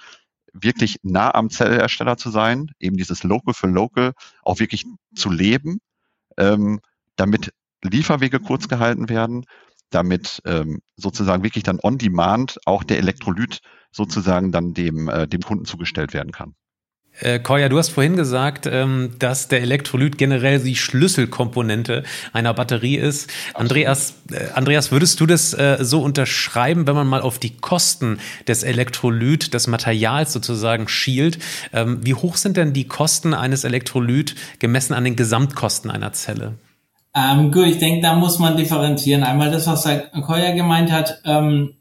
wirklich 0.53 0.97
nah 1.01 1.33
am 1.33 1.49
Zellhersteller 1.49 2.15
zu 2.15 2.29
sein, 2.29 2.69
eben 2.79 2.95
dieses 2.95 3.23
Local 3.23 3.55
für 3.55 3.65
Local 3.65 4.13
auch 4.43 4.59
wirklich 4.59 4.85
zu 5.15 5.31
leben, 5.31 5.79
ähm, 6.37 6.79
damit 7.15 7.53
Lieferwege 7.81 8.39
kurz 8.39 8.67
gehalten 8.67 9.09
werden, 9.09 9.45
damit 9.89 10.41
ähm, 10.45 10.81
sozusagen 10.95 11.43
wirklich 11.43 11.63
dann 11.63 11.79
on 11.81 11.97
demand 11.97 12.59
auch 12.65 12.83
der 12.83 12.99
Elektrolyt 12.99 13.61
sozusagen 13.91 14.51
dann 14.51 14.75
dem, 14.75 15.09
äh, 15.09 15.27
dem 15.27 15.41
Kunden 15.41 15.65
zugestellt 15.65 16.13
werden 16.13 16.31
kann. 16.31 16.53
Äh, 17.19 17.39
Koya, 17.39 17.69
du 17.69 17.77
hast 17.77 17.89
vorhin 17.89 18.15
gesagt, 18.15 18.65
ähm, 18.65 19.11
dass 19.19 19.47
der 19.47 19.61
Elektrolyt 19.61 20.17
generell 20.17 20.59
die 20.59 20.75
Schlüsselkomponente 20.75 22.03
einer 22.33 22.53
Batterie 22.53 22.95
ist. 22.95 23.29
Andreas, 23.53 24.15
äh, 24.31 24.51
Andreas, 24.55 24.91
würdest 24.91 25.19
du 25.19 25.27
das 25.27 25.53
äh, 25.53 25.77
so 25.81 26.01
unterschreiben, 26.01 26.87
wenn 26.87 26.95
man 26.95 27.07
mal 27.07 27.21
auf 27.21 27.37
die 27.37 27.55
Kosten 27.55 28.19
des 28.47 28.63
Elektrolyt, 28.63 29.53
des 29.53 29.67
Materials 29.67 30.33
sozusagen 30.33 30.87
schielt? 30.87 31.37
Ähm, 31.71 31.99
wie 32.01 32.15
hoch 32.15 32.35
sind 32.35 32.57
denn 32.57 32.73
die 32.73 32.87
Kosten 32.87 33.33
eines 33.35 33.63
Elektrolyt 33.63 34.35
gemessen 34.57 34.93
an 34.93 35.03
den 35.03 35.15
Gesamtkosten 35.15 35.91
einer 35.91 36.13
Zelle? 36.13 36.55
Ähm, 37.15 37.51
gut, 37.51 37.67
ich 37.67 37.77
denke, 37.77 38.01
da 38.01 38.15
muss 38.15 38.39
man 38.39 38.57
differenzieren. 38.57 39.23
Einmal 39.23 39.51
das, 39.51 39.67
was 39.67 39.87
Koya 40.25 40.53
gemeint 40.53 40.91
hat, 40.91 41.21
ähm, 41.25 41.75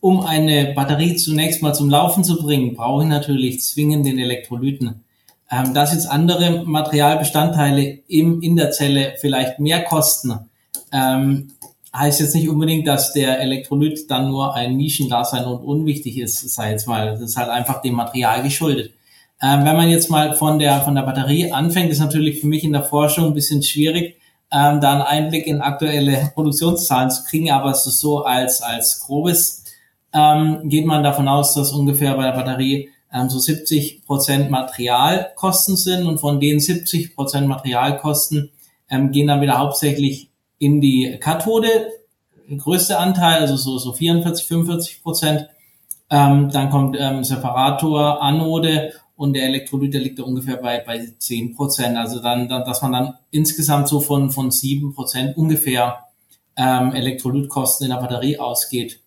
um 0.00 0.20
eine 0.20 0.72
Batterie 0.74 1.16
zunächst 1.16 1.62
mal 1.62 1.74
zum 1.74 1.90
Laufen 1.90 2.24
zu 2.24 2.40
bringen, 2.40 2.74
brauche 2.74 3.02
ich 3.02 3.08
natürlich 3.08 3.62
zwingend 3.62 4.06
den 4.06 4.18
Elektrolyten. 4.18 5.04
Ähm, 5.50 5.72
dass 5.72 5.94
jetzt 5.94 6.10
andere 6.10 6.62
Materialbestandteile 6.66 8.00
im, 8.06 8.42
in 8.42 8.56
der 8.56 8.70
Zelle 8.70 9.14
vielleicht 9.18 9.58
mehr 9.58 9.82
kosten, 9.82 10.40
ähm, 10.92 11.52
heißt 11.96 12.20
jetzt 12.20 12.34
nicht 12.34 12.50
unbedingt, 12.50 12.86
dass 12.86 13.14
der 13.14 13.40
Elektrolyt 13.40 14.10
dann 14.10 14.28
nur 14.28 14.54
ein 14.54 14.76
Nischendasein 14.76 15.46
und 15.46 15.64
unwichtig 15.64 16.18
ist, 16.18 16.48
sei 16.54 16.72
jetzt 16.72 16.86
mal. 16.86 17.12
Das 17.12 17.20
ist 17.20 17.36
halt 17.38 17.48
einfach 17.48 17.80
dem 17.80 17.94
Material 17.94 18.42
geschuldet. 18.42 18.92
Ähm, 19.40 19.64
wenn 19.64 19.76
man 19.76 19.88
jetzt 19.88 20.10
mal 20.10 20.34
von 20.34 20.58
der, 20.58 20.80
von 20.80 20.94
der 20.94 21.02
Batterie 21.02 21.52
anfängt, 21.52 21.90
ist 21.90 22.00
natürlich 22.00 22.40
für 22.40 22.46
mich 22.46 22.64
in 22.64 22.72
der 22.72 22.82
Forschung 22.82 23.26
ein 23.26 23.34
bisschen 23.34 23.62
schwierig, 23.62 24.16
ähm, 24.52 24.80
da 24.80 24.92
einen 24.92 25.02
Einblick 25.02 25.46
in 25.46 25.60
aktuelle 25.60 26.30
Produktionszahlen 26.34 27.10
zu 27.10 27.24
kriegen, 27.24 27.50
aber 27.50 27.70
ist 27.70 27.84
so 27.84 28.24
als, 28.24 28.60
als 28.62 29.00
grobes 29.00 29.57
ähm, 30.18 30.68
geht 30.68 30.86
man 30.86 31.02
davon 31.02 31.28
aus, 31.28 31.54
dass 31.54 31.72
ungefähr 31.72 32.14
bei 32.16 32.24
der 32.24 32.32
Batterie 32.32 32.90
ähm, 33.12 33.28
so 33.28 33.38
70 33.38 34.04
Prozent 34.04 34.50
Materialkosten 34.50 35.76
sind 35.76 36.06
und 36.06 36.18
von 36.18 36.40
den 36.40 36.60
70 36.60 37.14
Prozent 37.14 37.46
Materialkosten 37.46 38.50
ähm, 38.90 39.12
gehen 39.12 39.28
dann 39.28 39.40
wieder 39.40 39.58
hauptsächlich 39.58 40.30
in 40.58 40.80
die 40.80 41.18
Kathode, 41.20 41.68
größte 42.56 42.98
Anteil, 42.98 43.40
also 43.40 43.56
so, 43.56 43.78
so 43.78 43.92
44, 43.92 44.46
45 44.46 45.02
Prozent. 45.02 45.48
Ähm, 46.10 46.50
dann 46.50 46.70
kommt 46.70 46.96
ähm, 46.98 47.22
Separator, 47.22 48.22
Anode 48.22 48.92
und 49.14 49.34
der 49.34 49.44
Elektrolyt, 49.44 49.94
der 49.94 50.00
liegt 50.00 50.18
da 50.18 50.22
ungefähr 50.22 50.56
bei, 50.56 50.82
bei 50.84 51.06
10 51.18 51.54
Prozent. 51.54 51.96
Also 51.96 52.20
dann, 52.20 52.48
dann, 52.48 52.64
dass 52.64 52.82
man 52.82 52.92
dann 52.92 53.14
insgesamt 53.30 53.88
so 53.88 54.00
von, 54.00 54.30
von 54.30 54.50
7 54.50 54.94
Prozent 54.94 55.36
ungefähr 55.36 56.04
ähm, 56.56 56.92
Elektrolytkosten 56.92 57.86
in 57.86 57.92
der 57.92 58.00
Batterie 58.00 58.38
ausgeht. 58.38 59.00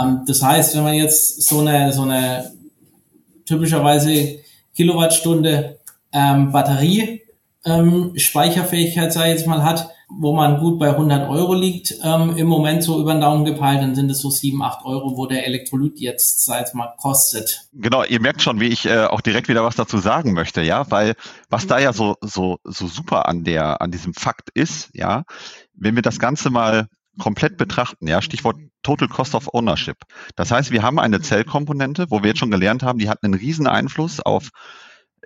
Ähm, 0.00 0.24
das 0.26 0.42
heißt, 0.42 0.76
wenn 0.76 0.84
man 0.84 0.94
jetzt 0.94 1.42
so 1.42 1.60
eine, 1.60 1.92
so 1.92 2.02
eine 2.02 2.52
typischerweise 3.46 4.38
Kilowattstunde 4.74 5.78
ähm, 6.12 6.52
Batterie 6.52 7.22
ähm, 7.64 8.12
Speicherfähigkeit, 8.16 9.12
sage 9.12 9.30
ich 9.30 9.38
jetzt 9.38 9.46
mal, 9.46 9.62
hat, 9.62 9.90
wo 10.08 10.34
man 10.34 10.58
gut 10.58 10.78
bei 10.78 10.90
100 10.90 11.28
Euro 11.30 11.54
liegt, 11.54 11.94
ähm, 12.04 12.36
im 12.36 12.46
Moment 12.46 12.82
so 12.82 13.00
über 13.00 13.14
den 13.14 13.20
Daumen 13.20 13.44
gepeilt, 13.44 13.80
dann 13.80 13.94
sind 13.94 14.10
es 14.10 14.20
so 14.20 14.30
7, 14.30 14.62
8 14.62 14.84
Euro, 14.84 15.16
wo 15.16 15.26
der 15.26 15.46
Elektrolyt 15.46 15.98
jetzt, 16.00 16.44
sag 16.44 16.66
ich 16.66 16.74
mal, 16.74 16.92
kostet. 16.98 17.68
Genau, 17.72 18.04
ihr 18.04 18.20
merkt 18.20 18.42
schon, 18.42 18.60
wie 18.60 18.66
ich 18.66 18.84
äh, 18.86 19.04
auch 19.04 19.20
direkt 19.20 19.48
wieder 19.48 19.64
was 19.64 19.76
dazu 19.76 19.98
sagen 19.98 20.32
möchte, 20.32 20.60
ja, 20.60 20.90
weil 20.90 21.14
was 21.48 21.66
da 21.66 21.78
ja 21.78 21.92
so, 21.92 22.16
so, 22.20 22.58
so 22.64 22.88
super 22.88 23.28
an 23.28 23.44
der, 23.44 23.80
an 23.80 23.90
diesem 23.90 24.12
Fakt 24.12 24.50
ist, 24.54 24.90
ja, 24.92 25.24
wenn 25.74 25.94
wir 25.94 26.02
das 26.02 26.18
Ganze 26.18 26.50
mal 26.50 26.88
komplett 27.18 27.56
betrachten, 27.56 28.06
ja, 28.08 28.22
Stichwort 28.22 28.56
Total 28.82 29.08
Cost 29.08 29.34
of 29.34 29.52
Ownership. 29.52 29.98
Das 30.36 30.50
heißt, 30.50 30.70
wir 30.70 30.82
haben 30.82 30.98
eine 30.98 31.20
Zellkomponente, 31.20 32.06
wo 32.10 32.22
wir 32.22 32.30
jetzt 32.30 32.38
schon 32.38 32.50
gelernt 32.50 32.82
haben, 32.82 32.98
die 32.98 33.08
hat 33.08 33.22
einen 33.22 33.34
riesen 33.34 33.66
Einfluss 33.66 34.20
auf 34.20 34.48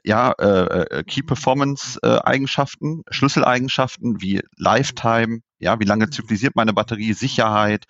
ja, 0.05 0.33
äh, 0.33 0.99
äh 0.99 1.05
Key 1.05 1.23
Performance 1.23 1.99
äh, 2.03 2.19
Eigenschaften, 2.19 3.03
Schlüsseleigenschaften 3.11 4.21
wie 4.21 4.43
Lifetime, 4.57 5.41
ja, 5.59 5.81
wie 5.81 5.85
lange 5.85 6.11
zyklisiert 6.11 6.55
meine 6.55 6.73
Batterie, 6.73 7.13
Sicherheit, 7.13 7.87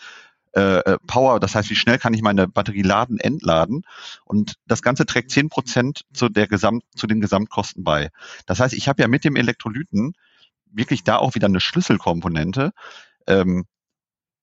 äh, 0.56 0.78
äh, 0.78 0.98
Power, 1.06 1.38
das 1.38 1.54
heißt, 1.54 1.68
wie 1.68 1.76
schnell 1.76 1.98
kann 1.98 2.14
ich 2.14 2.22
meine 2.22 2.48
Batterie 2.48 2.80
laden, 2.80 3.18
entladen. 3.18 3.82
Und 4.24 4.54
das 4.66 4.80
Ganze 4.80 5.04
trägt 5.04 5.30
zehn 5.30 5.50
Prozent 5.50 6.06
zu, 6.14 6.30
der 6.30 6.48
Gesamt, 6.48 6.84
zu 6.94 7.06
den 7.06 7.20
Gesamtkosten 7.20 7.84
bei. 7.84 8.08
Das 8.46 8.60
heißt, 8.60 8.72
ich 8.72 8.88
habe 8.88 9.02
ja 9.02 9.08
mit 9.08 9.24
dem 9.24 9.36
Elektrolyten 9.36 10.14
wirklich 10.72 11.04
da 11.04 11.16
auch 11.16 11.34
wieder 11.34 11.46
eine 11.46 11.60
Schlüsselkomponente, 11.60 12.72
ähm, 13.26 13.66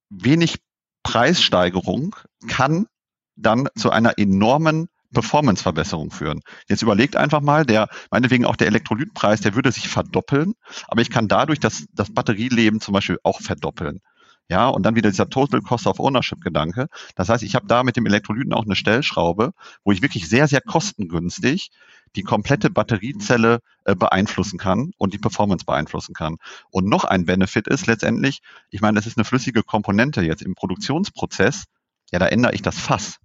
wenig 0.09 0.57
Preissteigerung 1.03 2.15
kann 2.47 2.87
dann 3.35 3.67
zu 3.75 3.89
einer 3.89 4.17
enormen 4.17 4.87
Performance-Verbesserung 5.13 6.11
führen. 6.11 6.41
Jetzt 6.67 6.81
überlegt 6.81 7.15
einfach 7.15 7.41
mal, 7.41 7.65
der, 7.65 7.87
meinetwegen 8.11 8.45
auch 8.45 8.55
der 8.55 8.67
Elektrolytpreis, 8.67 9.41
der 9.41 9.55
würde 9.55 9.71
sich 9.71 9.87
verdoppeln, 9.87 10.53
aber 10.87 11.01
ich 11.01 11.09
kann 11.09 11.27
dadurch 11.27 11.59
das, 11.59 11.85
das 11.93 12.11
Batterieleben 12.11 12.81
zum 12.81 12.93
Beispiel 12.93 13.19
auch 13.23 13.39
verdoppeln. 13.39 14.01
Ja, 14.49 14.67
und 14.67 14.83
dann 14.83 14.95
wieder 14.95 15.09
dieser 15.09 15.29
Total 15.29 15.61
Cost 15.61 15.87
of 15.87 15.99
Ownership 15.99 16.41
Gedanke. 16.41 16.87
Das 17.15 17.29
heißt, 17.29 17.43
ich 17.43 17.55
habe 17.55 17.65
da 17.67 17.83
mit 17.83 17.95
dem 17.95 18.05
Elektrolyten 18.05 18.53
auch 18.53 18.65
eine 18.65 18.75
Stellschraube, 18.75 19.53
wo 19.83 19.91
ich 19.91 20.01
wirklich 20.01 20.27
sehr, 20.27 20.47
sehr 20.47 20.61
kostengünstig 20.61 21.71
die 22.15 22.23
komplette 22.23 22.69
Batteriezelle 22.69 23.59
äh, 23.85 23.95
beeinflussen 23.95 24.59
kann 24.59 24.91
und 24.97 25.13
die 25.13 25.17
Performance 25.17 25.65
beeinflussen 25.65 26.13
kann. 26.13 26.37
Und 26.69 26.87
noch 26.87 27.05
ein 27.05 27.25
Benefit 27.25 27.67
ist 27.67 27.87
letztendlich, 27.87 28.41
ich 28.69 28.81
meine, 28.81 28.95
das 28.95 29.07
ist 29.07 29.17
eine 29.17 29.25
flüssige 29.25 29.63
Komponente 29.63 30.21
jetzt 30.21 30.41
im 30.41 30.55
Produktionsprozess, 30.55 31.63
ja, 32.11 32.19
da 32.19 32.27
ändere 32.27 32.53
ich 32.53 32.61
das 32.61 32.77
Fass 32.77 33.17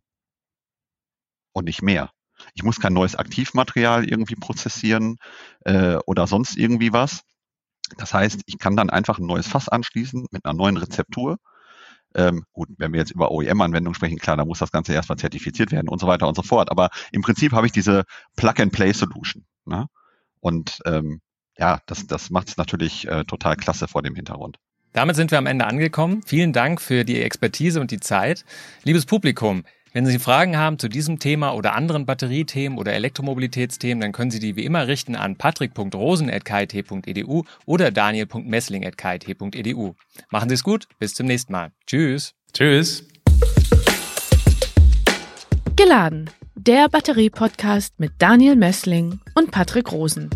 und 1.52 1.64
nicht 1.64 1.82
mehr. 1.82 2.10
Ich 2.54 2.62
muss 2.62 2.80
kein 2.80 2.92
neues 2.92 3.16
Aktivmaterial 3.16 4.08
irgendwie 4.08 4.36
prozessieren 4.36 5.18
äh, 5.64 5.96
oder 6.06 6.26
sonst 6.26 6.56
irgendwie 6.56 6.92
was. 6.92 7.24
Das 7.96 8.14
heißt, 8.14 8.42
ich 8.46 8.58
kann 8.58 8.76
dann 8.76 8.90
einfach 8.90 9.18
ein 9.18 9.26
neues 9.26 9.46
Fass 9.46 9.68
anschließen 9.68 10.26
mit 10.30 10.44
einer 10.44 10.54
neuen 10.54 10.76
Rezeptur. 10.76 11.38
Ähm, 12.14 12.44
gut, 12.52 12.68
wenn 12.78 12.92
wir 12.92 13.00
jetzt 13.00 13.10
über 13.10 13.30
OEM-Anwendungen 13.30 13.94
sprechen, 13.94 14.18
klar, 14.18 14.36
da 14.36 14.44
muss 14.44 14.58
das 14.58 14.72
Ganze 14.72 14.94
erstmal 14.94 15.18
zertifiziert 15.18 15.72
werden 15.72 15.88
und 15.88 16.00
so 16.00 16.06
weiter 16.06 16.26
und 16.26 16.34
so 16.34 16.42
fort. 16.42 16.70
Aber 16.70 16.90
im 17.12 17.22
Prinzip 17.22 17.52
habe 17.52 17.66
ich 17.66 17.72
diese 17.72 18.04
Plug-and-Play-Solution. 18.36 19.44
Ne? 19.66 19.86
Und 20.40 20.80
ähm, 20.86 21.20
ja, 21.58 21.80
das, 21.86 22.06
das 22.06 22.30
macht 22.30 22.48
es 22.48 22.56
natürlich 22.56 23.06
äh, 23.08 23.24
total 23.24 23.56
klasse 23.56 23.88
vor 23.88 24.02
dem 24.02 24.14
Hintergrund. 24.14 24.58
Damit 24.92 25.16
sind 25.16 25.30
wir 25.30 25.38
am 25.38 25.46
Ende 25.46 25.66
angekommen. 25.66 26.22
Vielen 26.24 26.52
Dank 26.52 26.80
für 26.80 27.04
die 27.04 27.20
Expertise 27.20 27.80
und 27.80 27.90
die 27.90 28.00
Zeit. 28.00 28.44
Liebes 28.84 29.04
Publikum, 29.04 29.64
wenn 29.98 30.06
Sie 30.06 30.18
Fragen 30.20 30.56
haben 30.56 30.78
zu 30.78 30.88
diesem 30.88 31.18
Thema 31.18 31.56
oder 31.56 31.74
anderen 31.74 32.06
Batteriethemen 32.06 32.78
oder 32.78 32.92
Elektromobilitätsthemen, 32.92 34.00
dann 34.00 34.12
können 34.12 34.30
Sie 34.30 34.38
die 34.38 34.54
wie 34.54 34.64
immer 34.64 34.86
richten 34.86 35.16
an 35.16 35.34
patrick.rosen.kit.edu 35.34 37.42
oder 37.66 37.90
daniel.messling.kit.edu. 37.90 39.94
Machen 40.30 40.48
Sie 40.50 40.54
es 40.54 40.62
gut, 40.62 40.86
bis 41.00 41.14
zum 41.14 41.26
nächsten 41.26 41.52
Mal. 41.52 41.72
Tschüss. 41.84 42.36
Tschüss. 42.52 43.08
Geladen. 45.74 46.30
Der 46.54 46.88
Batterie-Podcast 46.88 47.98
mit 47.98 48.12
Daniel 48.20 48.54
Messling 48.54 49.18
und 49.34 49.50
Patrick 49.50 49.90
Rosen. 49.90 50.30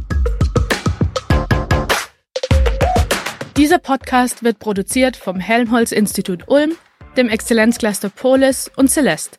Dieser 3.57 3.79
Podcast 3.79 4.43
wird 4.43 4.59
produziert 4.59 5.17
vom 5.17 5.39
Helmholtz-Institut 5.39 6.49
Ulm 6.49 6.73
dem 7.17 7.29
Exzellenzcluster 7.29 8.11
Polis 8.11 8.71
und 8.77 8.91
Celeste, 8.91 9.39